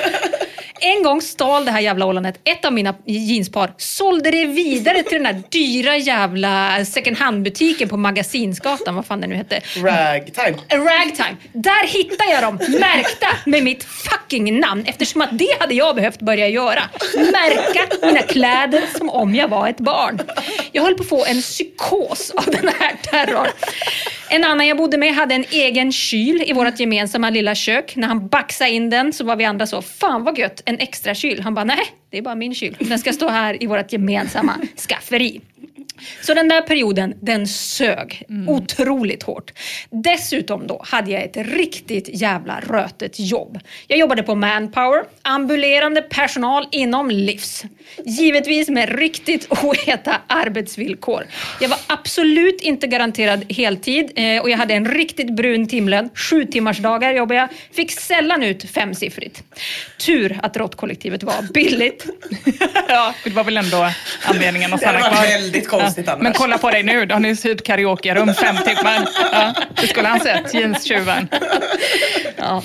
[0.84, 5.22] En gång stal det här jävla ollonet ett av mina jeanspar, sålde det vidare till
[5.22, 9.60] den där dyra jävla second hand-butiken på Magasinsgatan, vad fan det nu hette.
[9.76, 10.56] Ragtime.
[10.68, 11.36] Ragtime.
[11.52, 16.20] Där hittade jag dem märkta med mitt fucking namn eftersom att det hade jag behövt
[16.20, 16.82] börja göra.
[17.16, 20.20] Märka mina kläder som om jag var ett barn.
[20.72, 23.48] Jag höll på att få en psykos av den här terrorn.
[24.28, 27.96] En annan jag bodde med hade en egen kyl i vårt gemensamma lilla kök.
[27.96, 31.14] När han baxade in den så var vi andra så, fan vad gött, en extra
[31.14, 31.40] kyl.
[31.40, 32.76] Han bara, nej, det är bara min kyl.
[32.80, 34.58] Den ska stå här i vårt gemensamma
[34.88, 35.40] skafferi.
[36.22, 39.52] Så den där perioden, den sög otroligt hårt.
[39.90, 43.58] Dessutom då hade jag ett riktigt jävla rötet jobb.
[43.86, 47.64] Jag jobbade på Manpower, ambulerande personal inom livs.
[48.04, 51.26] Givetvis med riktigt oheta arbetsvillkor.
[51.60, 56.10] Jag var absolut inte garanterad heltid eh, och jag hade en riktigt brun timlön.
[56.14, 57.48] Sju timmars dagar jobbade jag.
[57.72, 59.42] Fick sällan ut femsiffrigt.
[60.06, 62.06] Tur att råttkollektivet var billigt.
[62.88, 63.90] Ja, det var väl ändå
[64.24, 65.22] anledningen att Det stanna kvar.
[65.22, 66.22] väldigt konstigt annars.
[66.22, 69.08] Men kolla på dig nu, då har ni hyrt karaokerum fem timmar.
[69.32, 71.28] Ja, det skulle han sett, jeanstjuven.
[72.36, 72.62] Ja.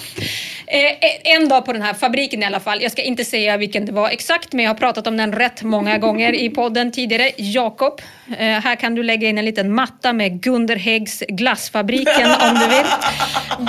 [0.70, 2.82] Eh, eh, en dag på den här fabriken i alla fall.
[2.82, 5.64] Jag ska inte säga vilken det var exakt, men jag har pratat om den rätt
[5.64, 7.32] många gånger i podden tidigare.
[7.38, 8.02] Jakob,
[8.38, 12.68] eh, här kan du lägga in en liten matta med Gunder Häggs glassfabriken om du
[12.76, 12.86] vill.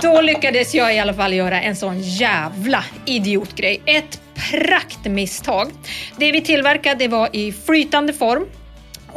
[0.02, 3.82] Då lyckades jag i alla fall göra en sån jävla idiotgrej.
[3.86, 4.20] Ett
[4.51, 5.68] praktmisstag.
[6.16, 8.47] Det vi tillverkade det var i flytande form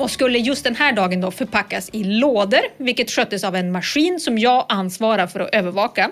[0.02, 4.20] och skulle just den här dagen då förpackas i lådor, vilket sköttes av en maskin
[4.20, 6.12] som jag ansvarar för att övervaka.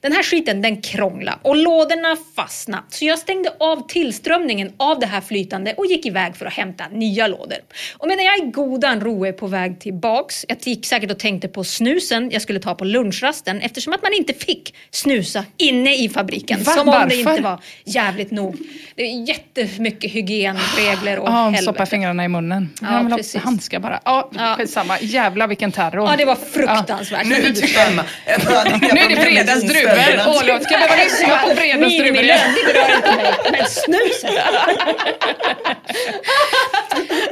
[0.00, 5.06] Den här skiten den krånglade och lådorna fastnade, så jag stängde av tillströmningen av det
[5.06, 7.58] här flytande och gick iväg för att hämta nya lådor.
[7.98, 11.48] Och medan jag i godan ro är på väg tillbaks, jag gick säkert och tänkte
[11.48, 16.08] på snusen jag skulle ta på lunchrasten eftersom att man inte fick snusa inne i
[16.08, 16.62] fabriken.
[16.62, 16.72] Va?
[16.72, 17.30] Som om det Varför?
[17.30, 18.56] inte var jävligt nog.
[18.94, 21.62] Det är jättemycket hygienregler och Ja, helvete.
[21.62, 22.70] stoppa fingrarna i munnen.
[22.82, 23.02] Ja,
[23.32, 23.44] precis.
[23.44, 24.00] handskar bara.
[24.04, 24.54] Ja, Ja.
[24.56, 24.96] skitsamma.
[25.00, 26.08] Jävlar vilken terror.
[26.10, 27.26] Ja, det var fruktansvärt.
[27.26, 28.04] Nu är du hemma.
[28.94, 30.20] Nu är det fredagsdruvor.
[30.26, 32.38] Åh, låt, ska behöva lyssna på fredagsdruvor igen?
[32.56, 33.32] det berör inte mig.
[33.52, 34.30] Men snuset!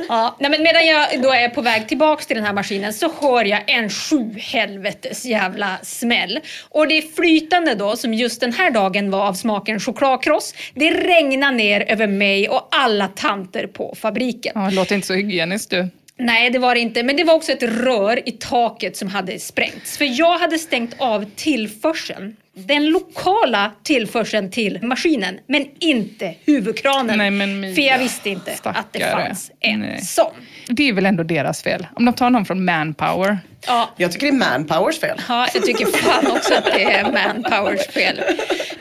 [0.08, 3.12] ja, nej, men medan jag då är på väg tillbaks till den här maskinen så
[3.20, 6.38] hör jag en sju helvetes jävla smäll.
[6.68, 10.54] Och det är flytande då, som just den här dagen var av smaken chokladkross.
[10.74, 14.52] Det regnar ner över mig och alla tanter på fabriken.
[14.54, 15.85] Ja, det låter inte så hygieniskt du.
[16.18, 17.02] Nej, det var det inte.
[17.02, 19.98] Men det var också ett rör i taket som hade sprängts.
[19.98, 22.36] För jag hade stängt av tillförseln.
[22.58, 27.18] Den lokala tillförseln till maskinen, men inte huvudkranen.
[27.18, 29.24] Nej, men Mia, för jag visste inte att det stackare.
[29.26, 30.00] fanns en Nej.
[30.00, 30.30] sån.
[30.68, 31.86] Det är väl ändå deras fel.
[31.94, 33.38] Om de tar någon från Manpower.
[33.66, 35.20] Ja, Jag tycker det är manpowers fel.
[35.28, 38.20] Ja, jag tycker fan också att det är manpowers fel.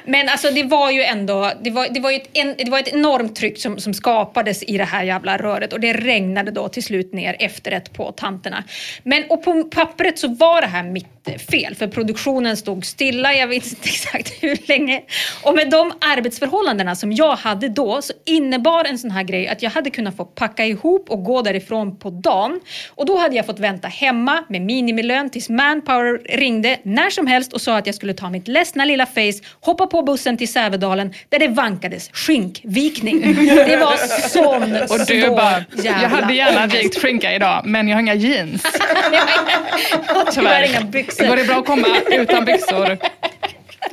[0.06, 2.80] Men alltså det var ju ändå, det var, det var ju ett, en, det var
[2.80, 6.68] ett enormt tryck som, som skapades i det här jävla röret och det regnade då
[6.68, 8.64] till slut ner efterrätt på tanterna.
[9.04, 13.48] Men och på pappret så var det här mitt fel för produktionen stod stilla, jag
[13.48, 15.02] vet inte exakt hur länge.
[15.44, 19.62] Och med de arbetsförhållandena som jag hade då så innebar en sån här grej att
[19.62, 22.60] jag hade kunnat få packa ihop och gå därifrån på dagen.
[22.96, 27.54] Och då hade jag fått vänta hemma med minimilön tills Manpower ringde när som helst
[27.54, 31.14] och sa att jag skulle ta mitt ledsna lilla face, hoppa på bussen till Sävedalen
[31.30, 33.22] där det vankades skinkvikning.
[33.66, 33.98] Det var
[34.30, 38.14] sån Och du bara, jävla jag hade gärna vikt skinka idag, men jag har inga
[38.14, 38.64] jeans.
[40.32, 41.15] Tyvärr inga byxor.
[41.20, 42.98] Går det bra att komma utan byxor?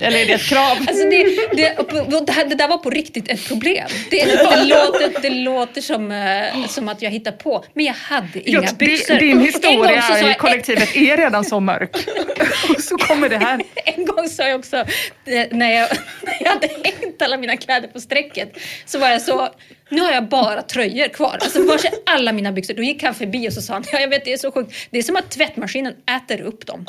[0.01, 0.77] Eller är det ett krav?
[0.89, 3.89] Alltså det, det, det, där var på riktigt ett problem.
[4.11, 8.51] Det, det, låter, det låter som, eh, som att jag hittar på, men jag hade
[8.51, 9.15] inga Jag- byxor.
[9.15, 11.97] Din historia så i kollektivet är redan så mörk.
[12.77, 13.63] Och så kommer det här.
[13.85, 14.85] En gång sa jag också, eh,
[15.51, 15.89] när jag,
[16.23, 19.49] när jag hade hängt alla mina kläder på strecket, så var jag så,
[19.93, 21.39] nu har jag bara tröjor kvar.
[21.41, 22.75] Alltså var är alla mina byxor?
[22.75, 24.73] Då gick han förbi och så sa han, ja jag vet det är så sjukt,
[24.91, 26.87] det är som att tvättmaskinen äter upp dem.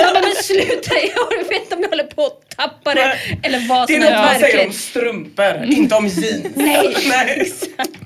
[0.00, 3.68] Jag bara, men sluta, jag vet inte om jag håller på att tappa det eller
[3.68, 6.46] vad Det är som något man säger om strumpor, inte om jeans.
[6.54, 6.96] Nej.
[7.08, 7.52] Nej.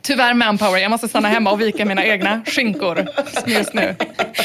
[0.03, 3.07] Tyvärr Manpower, jag måste stanna hemma och vika mina egna skinkor
[3.47, 3.95] just nu.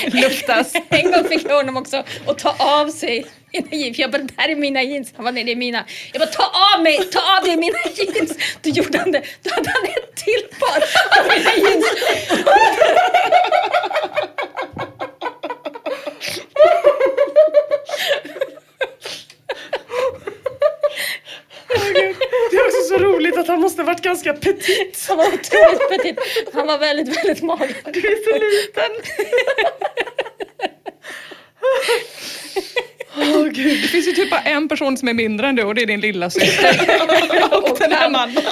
[0.08, 0.74] Luftas.
[0.90, 4.00] En gång fick jag honom också att ta av sig mina jeans.
[4.00, 5.14] Jag bara, det här är mina jeans.
[5.16, 5.86] Han bara, nej det är mina.
[6.14, 8.38] Jag bara, ta av mig, ta av dig mina jeans.
[8.62, 9.24] Då gjorde han det.
[9.44, 10.84] Då hade han ett till par
[11.20, 11.86] av mina jeans.
[22.52, 25.06] Det är också så roligt att han måste ha varit ganska petit.
[25.08, 26.20] Han var otroligt petit.
[26.54, 27.76] Han var väldigt, väldigt mager.
[27.86, 28.92] Du är så liten.
[33.16, 35.86] Det finns ju typ bara en person som är mindre än du och det är
[35.86, 36.80] din lilla syster.
[37.72, 38.44] och den här mannen.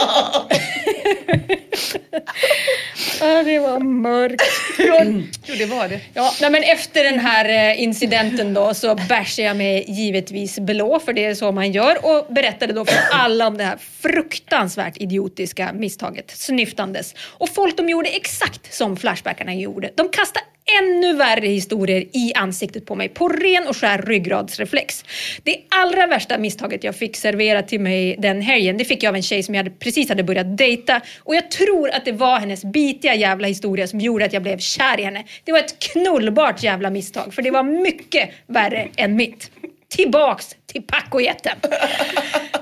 [3.22, 4.44] Ja, det var mörkt.
[4.78, 6.00] Jo, det var det.
[6.14, 11.00] Ja, nej, men efter den här eh, incidenten då så bärsade jag mig givetvis blå,
[11.00, 14.98] för det är så man gör, och berättade då för alla om det här fruktansvärt
[14.98, 17.16] idiotiska misstaget, snyftandes.
[17.20, 19.92] Och folk de gjorde exakt som Flashbackarna gjorde.
[19.96, 20.46] De kastade
[20.82, 25.06] ännu värre historier i ansiktet på mig på ren och skär ryggradsreflex.
[25.44, 29.16] Det allra värsta misstaget jag fick serverat till mig den helgen, det fick jag av
[29.16, 31.02] en tjej som jag hade, precis hade börjat dejta.
[31.20, 34.58] Och jag tror att det var hennes bitiga jävla historia som gjorde att jag blev
[34.58, 35.24] kär i henne.
[35.44, 39.52] Det var ett knullbart jävla misstag, för det var mycket värre än mitt.
[39.90, 41.58] Tillbaks till pacojätten.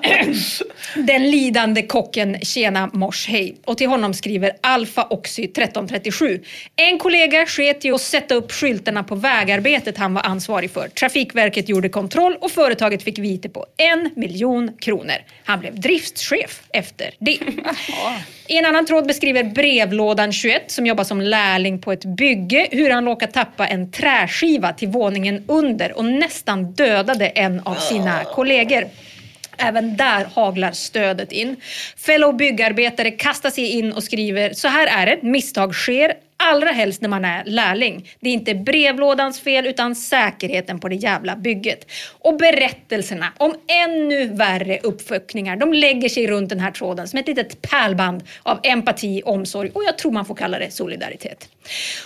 [0.96, 3.56] Den lidande kocken Tjena mors hej.
[3.66, 6.42] Och till honom skriver Alfa Oxy 1337.
[6.76, 10.88] En kollega sket i att sätta upp skyltarna på vägarbetet han var ansvarig för.
[10.88, 15.16] Trafikverket gjorde kontroll och företaget fick vite på en miljon kronor.
[15.44, 17.40] Han blev driftschef efter det.
[18.50, 22.90] I en annan tråd beskriver brevlådan 21 som jobbar som lärling på ett bygge hur
[22.90, 27.97] han råkade tappa en träskiva till våningen under och nästan dödade en av sina
[28.36, 28.90] kollegor.
[29.58, 31.56] Även där haglar stödet in.
[31.98, 36.14] Fellow byggarbetare kastar sig in och skriver så här är det, misstag sker.
[36.40, 38.10] Allra helst när man är lärling.
[38.20, 41.92] Det är inte brevlådans fel utan säkerheten på det jävla bygget.
[42.20, 47.28] Och berättelserna om ännu värre uppfuckningar, de lägger sig runt den här tråden som ett
[47.28, 51.50] litet pärlband av empati, omsorg och jag tror man får kalla det solidaritet.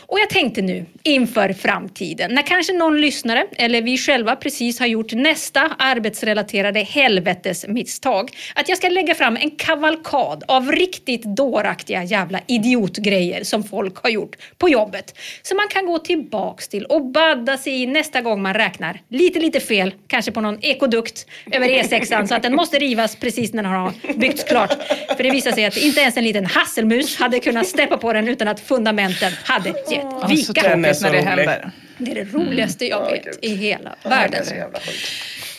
[0.06, 4.88] Och jag tänkte nu inför framtiden, när kanske någon lyssnare eller vi själva precis har
[4.88, 12.04] gjort nästa arbetsrelaterade helvetes misstag att jag ska lägga fram en kavalkad av riktigt dåraktiga
[12.04, 14.21] jävla idiotgrejer som folk har gjort
[14.58, 15.18] på jobbet.
[15.42, 19.40] Som man kan gå tillbaks till och badda sig i nästa gång man räknar lite,
[19.40, 23.64] lite fel, kanske på någon ekodukt över E6 så att den måste rivas precis när
[23.64, 24.74] den har byggts klart.
[25.18, 28.28] För det visar sig att inte ens en liten hasselmus hade kunnat steppa på den
[28.28, 29.86] utan att fundamenten hade gett
[30.22, 30.62] Så vika.
[30.62, 31.28] Den är så när det rolig.
[31.28, 31.72] händer.
[31.98, 34.46] Det är det roligaste jag vet i hela världen.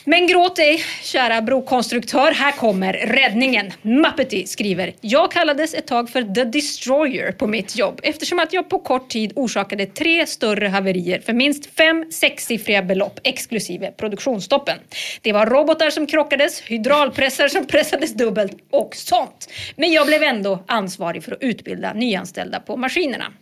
[0.04, 2.32] Men gråt ej, kära brokonstruktör.
[2.32, 3.72] Här kommer räddningen.
[3.82, 4.94] Muppety skriver.
[5.00, 9.08] Jag kallades ett tag för The Destroyer på mitt jobb eftersom att jag på kort
[9.08, 14.78] tid orsakade tre större haverier för minst fem sexsiffriga belopp exklusive produktionsstoppen.
[15.20, 19.50] Det var robotar som krockades, hydraulpressar som pressades dubbelt och sånt.
[19.76, 23.32] Men jag blev ändå ansvarig för att utbilda nyanställda på maskinerna.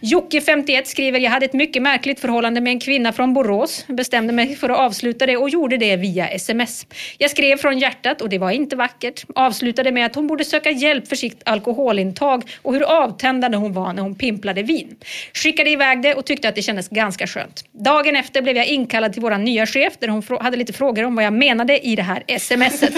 [0.00, 3.84] Jocke, 51, skriver jag hade ett mycket märkligt förhållande med en kvinna från Borås.
[3.88, 6.86] Bestämde mig för att avsluta det och gjorde det via sms.
[7.18, 9.24] Jag skrev från hjärtat och det var inte vackert.
[9.34, 13.92] Avslutade med att hon borde söka hjälp för sitt alkoholintag och hur avtändande hon var
[13.92, 14.96] när hon pimplade vin.
[15.32, 17.64] Skickade iväg det och tyckte att det kändes ganska skönt.
[17.72, 21.14] Dagen efter blev jag inkallad till vår nya chef där hon hade lite frågor om
[21.14, 22.94] vad jag menade i det här smset.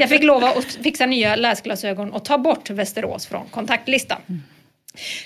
[0.00, 4.18] Jag fick lova att fixa nya läsglasögon och ta bort Västerås från kontaktlistan.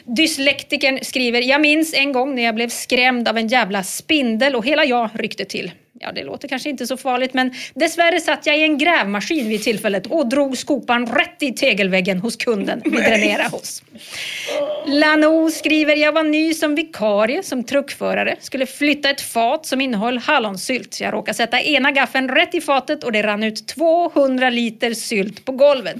[0.04, 4.66] Dyslektikern skriver, jag minns en gång när jag blev skrämd av en jävla spindel och
[4.66, 5.70] hela jag ryckte till.
[6.00, 9.62] Ja, det låter kanske inte så farligt, men dessvärre satt jag i en grävmaskin vid
[9.62, 13.82] tillfället och drog skopan rätt i tegelväggen hos kunden vi dränerar hos.
[14.86, 20.18] Lano skriver, jag var ny som vikarie som truckförare, skulle flytta ett fat som innehöll
[20.18, 21.00] hallonsylt.
[21.00, 25.44] Jag råkade sätta ena gaffeln rätt i fatet och det rann ut 200 liter sylt
[25.44, 25.96] på golvet.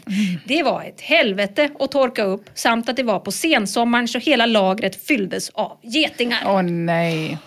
[0.46, 4.46] Det var ett helvete att torka upp samt att det var på sensommaren så hela
[4.46, 6.42] lagret fylldes av getingar.
[6.46, 7.38] Åh nej.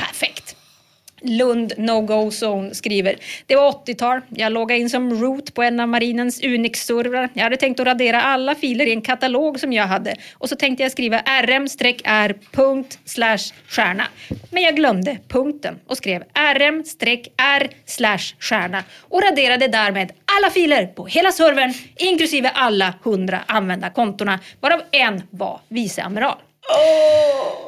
[1.21, 3.15] Lund No-Go Zone skriver.
[3.45, 4.21] Det var 80-tal.
[4.29, 7.29] Jag loggade in som root på en av marinens Unix-servrar.
[7.33, 10.15] Jag hade tänkt att radera alla filer i en katalog som jag hade.
[10.33, 14.07] Och så tänkte jag skriva rm-r punkt slash stjärna.
[14.51, 16.23] Men jag glömde punkten och skrev
[16.55, 24.39] rm-r slash stjärna och raderade därmed alla filer på hela servern inklusive alla hundra användarkontona
[24.59, 26.37] varav en var viceamiral.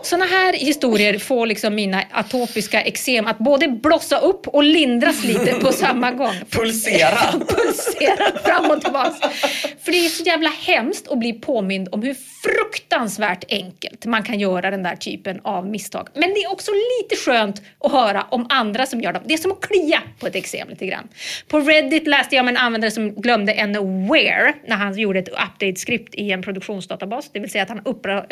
[0.03, 5.53] Såna här historier får liksom mina atopiska eksem att både blossa upp och lindras lite
[5.53, 6.34] på samma gång.
[6.49, 7.17] Pulsera.
[7.47, 9.30] Pulsera fram och tillbaka.
[9.84, 14.39] För det är så jävla hemskt att bli påmind om hur fruktansvärt enkelt man kan
[14.39, 16.07] göra den där typen av misstag.
[16.13, 19.23] Men det är också lite skönt att höra om andra som gör dem.
[19.26, 21.07] Det är som att klia på ett eksem lite grann.
[21.47, 25.30] På Reddit läste jag om en användare som glömde en where när han gjorde ett
[25.30, 27.30] update-skript i en produktionsdatabas.
[27.34, 28.26] Det vill säga att han uppra-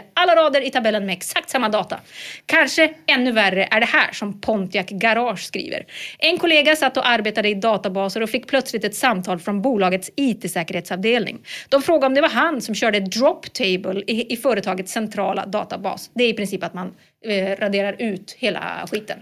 [0.00, 2.00] hade alla rader i tabellen med exakt samma data.
[2.46, 5.86] Kanske ännu värre är det här som Pontiac Garage skriver.
[6.18, 11.38] En kollega satt och arbetade i databaser och fick plötsligt ett samtal från bolagets IT-säkerhetsavdelning.
[11.68, 16.10] De frågade om det var han som körde drop table i, i företagets centrala databas.
[16.14, 16.94] Det är i princip att man
[17.24, 19.18] eh, raderar ut hela skiten.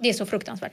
[0.00, 0.72] Det är så fruktansvärt.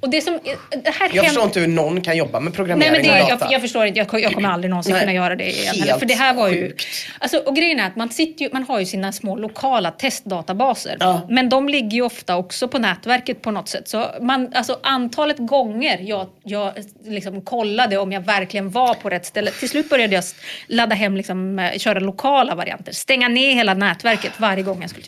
[0.00, 0.38] Och det som,
[0.70, 3.30] det här Jag förstår inte hur någon kan jobba med Nej, programmering men det, och
[3.30, 3.52] jag, data.
[3.52, 3.98] jag förstår inte.
[3.98, 5.00] Jag, jag kommer aldrig någonsin Nej.
[5.00, 5.74] kunna göra det igen.
[5.74, 5.98] Helt.
[5.98, 6.60] För det här var ju...
[6.60, 6.86] sjukt.
[7.18, 10.96] Alltså, och grejen är att man, sitter ju, man har ju sina små lokala testdatabaser.
[11.00, 11.26] Ja.
[11.28, 13.88] Men de ligger ju ofta också på nätverket på något sätt.
[13.88, 16.72] Så man, alltså, antalet gånger jag, jag
[17.04, 19.50] liksom kollade om jag verkligen var på rätt ställe.
[19.50, 20.24] Till slut började jag
[20.66, 22.92] ladda hem, liksom, eh, köra lokala varianter.
[22.92, 25.06] Stänga ner hela nätverket varje gång jag skulle...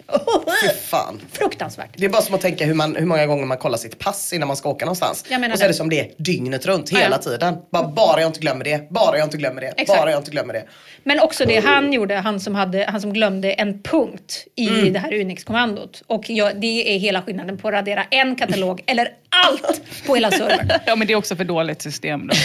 [0.62, 1.20] Fy fan.
[1.32, 1.90] Fruktansvärt.
[1.96, 4.32] Det är bara som att tänka hur, man, hur många gånger man kollar sitt pass
[4.32, 5.22] innan man ska åka någonstans.
[5.22, 5.74] Och så är det.
[5.74, 7.22] som det är dygnet runt, Ja, hela ja.
[7.22, 7.56] tiden.
[7.72, 10.00] Bara, bara jag inte glömmer det, bara jag inte glömmer det, Exakt.
[10.00, 10.64] bara jag inte glömmer det.
[11.04, 14.92] Men också det han gjorde, han som, hade, han som glömde en punkt i Mm.
[14.92, 16.02] det här Unix-kommandot.
[16.06, 19.08] Och jag, det är hela skillnaden på att radera en katalog eller
[19.46, 20.70] allt på hela servern.
[20.86, 22.34] Ja, men det är också för dåligt system då.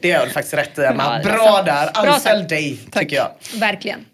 [0.00, 1.20] Det gör du faktiskt rätt i Emma.
[1.24, 3.30] Bra där, anställ dig tycker jag.
[3.60, 4.04] Verkligen.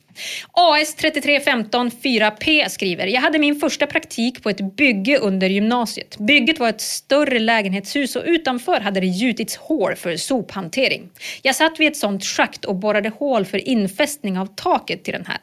[0.52, 6.18] AS 3315 4P skriver, jag hade min första praktik på ett bygge under gymnasiet.
[6.18, 11.10] Bygget var ett större lägenhetshus och utanför hade det gjutits hål för sophantering.
[11.42, 15.26] Jag satt vid ett sånt schakt och borrade hål för infästning av taket till den
[15.26, 15.38] här.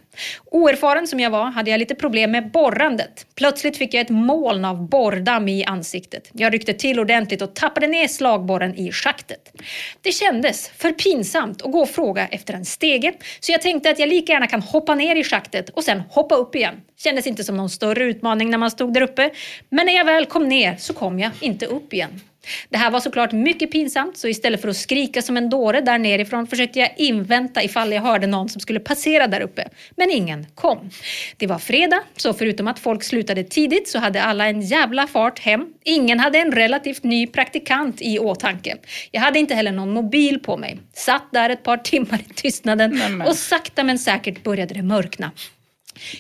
[0.46, 3.26] Oerfaren som jag var hade jag lite problem med borrandet.
[3.36, 6.30] Plötsligt fick jag ett moln av borrdamm i ansiktet.
[6.34, 9.54] Jag ryckte till ordentligt och tappade ner slagborren i schaktet.
[10.02, 14.00] Det kändes för pinsamt att gå och fråga efter en stege, så jag tänkte att
[14.00, 16.76] jag lika gärna kan hoppa ner i schaktet och sen hoppa upp igen.
[16.98, 19.30] Kändes inte som någon större utmaning när man stod där uppe,
[19.70, 22.22] men när jag väl kom ner så kom jag inte upp igen.
[22.70, 25.98] Det här var såklart mycket pinsamt, så istället för att skrika som en dåre där
[25.98, 29.68] nerifrån försökte jag invänta ifall jag hörde någon som skulle passera där uppe.
[29.96, 30.90] Men ingen kom.
[31.38, 35.40] Det var fredag, så förutom att folk slutade tidigt så hade alla en jävla fart
[35.40, 35.68] hem.
[35.84, 38.78] Ingen hade en relativt ny praktikant i åtanke.
[39.12, 40.80] Jag hade inte heller någon mobil på mig.
[40.94, 45.32] Satt där ett par timmar i tystnaden och sakta men säkert började det mörkna.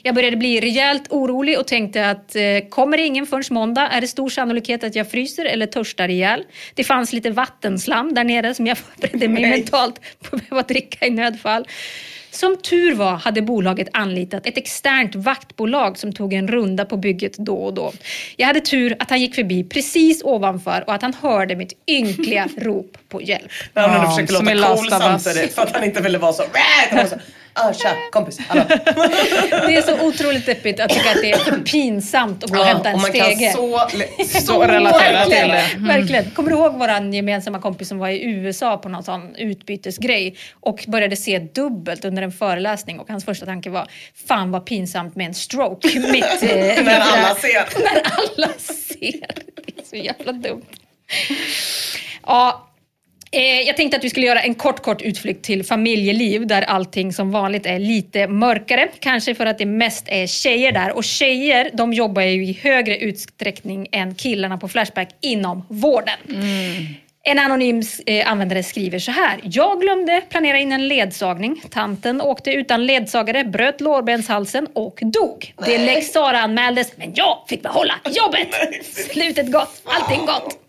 [0.04, 4.02] Jag började bli rejält orolig och tänkte att eh, kommer det ingen förrän måndag är
[4.02, 6.44] det stor sannolikhet att jag fryser eller törstar ihjäl.
[6.74, 11.06] Det fanns lite vattenslam där nere som jag förberedde mig mentalt på att behöva dricka
[11.06, 11.68] i nödfall.
[12.32, 17.38] Som tur var hade bolaget anlitat ett externt vaktbolag som tog en runda på bygget
[17.38, 17.94] då och då.
[18.36, 22.48] Jag hade tur att han gick förbi precis ovanför och att han hörde mitt ynkliga
[22.58, 23.52] rop på hjälp.
[23.74, 26.44] När han försöker som låta cool samtidigt för att han inte ville vara så
[27.54, 28.40] Ah, tja, kompis.
[28.40, 28.64] Hallå.
[29.68, 32.66] Det är så otroligt deppigt att tycka att det är för pinsamt att gå och
[32.66, 33.54] hämta en och man stege.
[33.54, 33.88] kan så,
[34.42, 35.62] Så relatera till Verkligen, det.
[35.76, 35.88] Mm.
[35.88, 36.32] verkligen.
[36.32, 40.86] Kommer du ihåg vår gemensamma kompis som var i USA på någon sån utbytesgrej och
[40.88, 43.88] började se dubbelt under en föreläsning och hans första tanke var
[44.28, 47.80] fan vad pinsamt med en stroke mitt eh, När alla ser.
[47.80, 49.28] När alla ser.
[49.66, 50.66] Det är så jävla dumt.
[52.28, 52.68] Ja,
[53.40, 57.32] jag tänkte att vi skulle göra en kort, kort utflykt till familjeliv där allting som
[57.32, 58.88] vanligt är lite mörkare.
[59.00, 60.96] Kanske för att det mest är tjejer där.
[60.96, 66.18] Och tjejer, de jobbar ju i högre utsträckning än killarna på Flashback inom vården.
[67.24, 69.40] En anonym eh, användare skriver så här.
[69.44, 71.62] Jag glömde planera in en ledsagning.
[71.70, 75.54] Tanten åkte utan ledsagare, bröt lårbenshalsen och dog.
[75.66, 78.48] Det lex Sara anmäldes, men jag fick behålla jobbet.
[79.12, 80.61] Slutet gott, allting gott.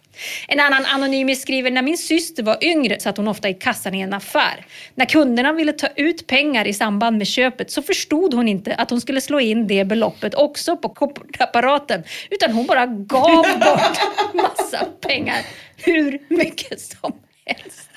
[0.48, 4.00] En annan anonym skriver, när min syster var yngre satt hon ofta i kassan i
[4.00, 4.66] en affär.
[4.94, 8.90] När kunderna ville ta ut pengar i samband med köpet så förstod hon inte att
[8.90, 12.02] hon skulle slå in det beloppet också på kortapparaten.
[12.30, 15.40] Utan hon bara gav bort massa pengar.
[15.76, 17.12] Hur mycket som
[17.44, 17.88] helst.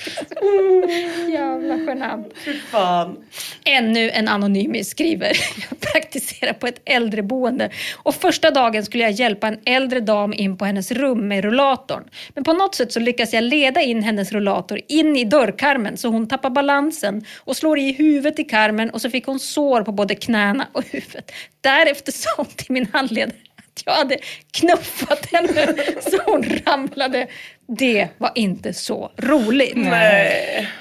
[1.32, 2.32] Jävla genant.
[2.70, 3.16] Fan.
[3.64, 5.36] Ännu en anonym skriver.
[5.70, 10.56] Jag praktiserar på ett äldreboende och första dagen skulle jag hjälpa en äldre dam in
[10.56, 12.04] på hennes rum med rullatorn.
[12.34, 16.08] Men på något sätt så lyckas jag leda in hennes rullator in i dörrkarmen så
[16.08, 19.92] hon tappar balansen och slår i huvudet i karmen och så fick hon sår på
[19.92, 21.32] både knäna och huvudet.
[21.60, 23.36] Därefter sa hon till min handledare
[23.70, 24.18] att jag hade
[24.50, 25.74] knuffat henne
[26.10, 27.26] så hon ramlade.
[27.66, 29.74] Det var inte så roligt.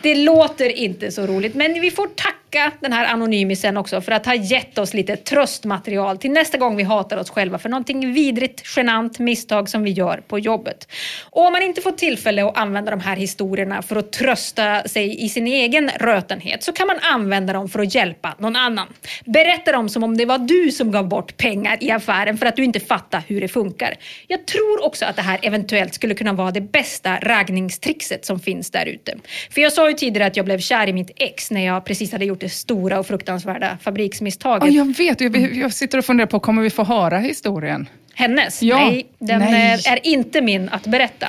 [0.03, 2.38] Det låter inte så roligt, men vi får tacka
[2.79, 6.83] den här anonymisen också för att ha gett oss lite tröstmaterial till nästa gång vi
[6.83, 10.87] hatar oss själva för någonting vidrigt, genant misstag som vi gör på jobbet.
[11.29, 15.25] Och om man inte får tillfälle att använda de här historierna för att trösta sig
[15.25, 18.87] i sin egen rötenhet så kan man använda dem för att hjälpa någon annan.
[19.25, 22.55] Berätta dem som om det var du som gav bort pengar i affären för att
[22.55, 23.95] du inte fattar hur det funkar.
[24.27, 28.71] Jag tror också att det här eventuellt skulle kunna vara det bästa raggningstrixet som finns
[28.71, 29.17] där ute.
[29.49, 32.11] För jag sa ju tidigare att jag blev kär i mitt ex när jag precis
[32.11, 34.73] hade gjort det stora och fruktansvärda fabriksmisstaget.
[34.73, 37.89] Ja, jag vet, jag, jag sitter och funderar på, kommer vi få höra historien?
[38.13, 38.61] Hennes?
[38.61, 38.75] Ja.
[38.75, 39.73] Nej, den Nej.
[39.73, 41.27] eh, är inte min att berätta.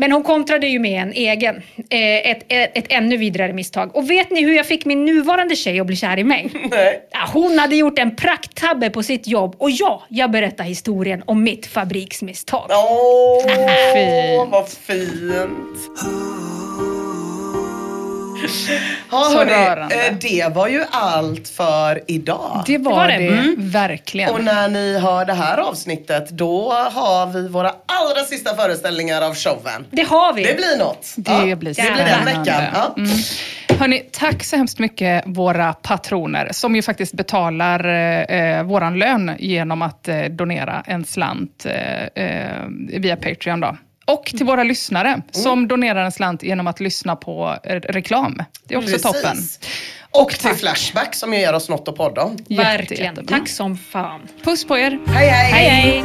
[0.00, 1.56] Men hon kontrade ju med en egen.
[1.90, 3.96] Eh, ett, ett, ett ännu vidrigare misstag.
[3.96, 6.50] Och vet ni hur jag fick min nuvarande tjej att bli kär i mig?
[6.70, 7.00] Nej.
[7.32, 11.66] Hon hade gjort en prakttabbe på sitt jobb och ja, jag berättar historien om mitt
[11.66, 12.66] fabriksmisstag.
[12.70, 13.42] Åh,
[13.94, 14.50] Fint.
[14.50, 15.78] vad fint.
[19.10, 19.94] Ja, Så hörni, rörande.
[19.94, 22.62] eh, det var ju allt för idag.
[22.66, 23.28] Det var, var det, det.
[23.28, 23.54] Mm.
[23.58, 24.30] verkligen.
[24.30, 29.34] Och när ni hör det här avsnittet, då har vi våra allra sista föreställningar av
[29.34, 29.86] showen.
[29.90, 30.42] Det har vi.
[30.44, 31.14] Det blir något.
[31.16, 32.62] Det Ja, blir det blir den veckan.
[32.74, 32.94] Ja.
[32.96, 33.10] Mm.
[33.78, 37.84] Hörni, tack så hemskt mycket våra patroner som ju faktiskt betalar
[38.32, 42.64] eh, våran lön genom att eh, donera en slant eh, eh,
[42.98, 43.60] via Patreon.
[43.60, 43.76] Då.
[44.08, 48.42] Och till våra lyssnare som donerar en slant genom att lyssna på eh, reklam.
[48.64, 49.02] Det är också Precis.
[49.02, 49.36] toppen.
[50.10, 52.36] Och till Flashback som ger oss något att podda om.
[52.48, 52.80] Verkligen.
[52.80, 53.38] Jätte, jättebra.
[53.38, 54.20] Tack som fan.
[54.44, 54.98] Puss på er.
[55.06, 55.52] Hej hej!
[55.52, 56.04] Hej hej!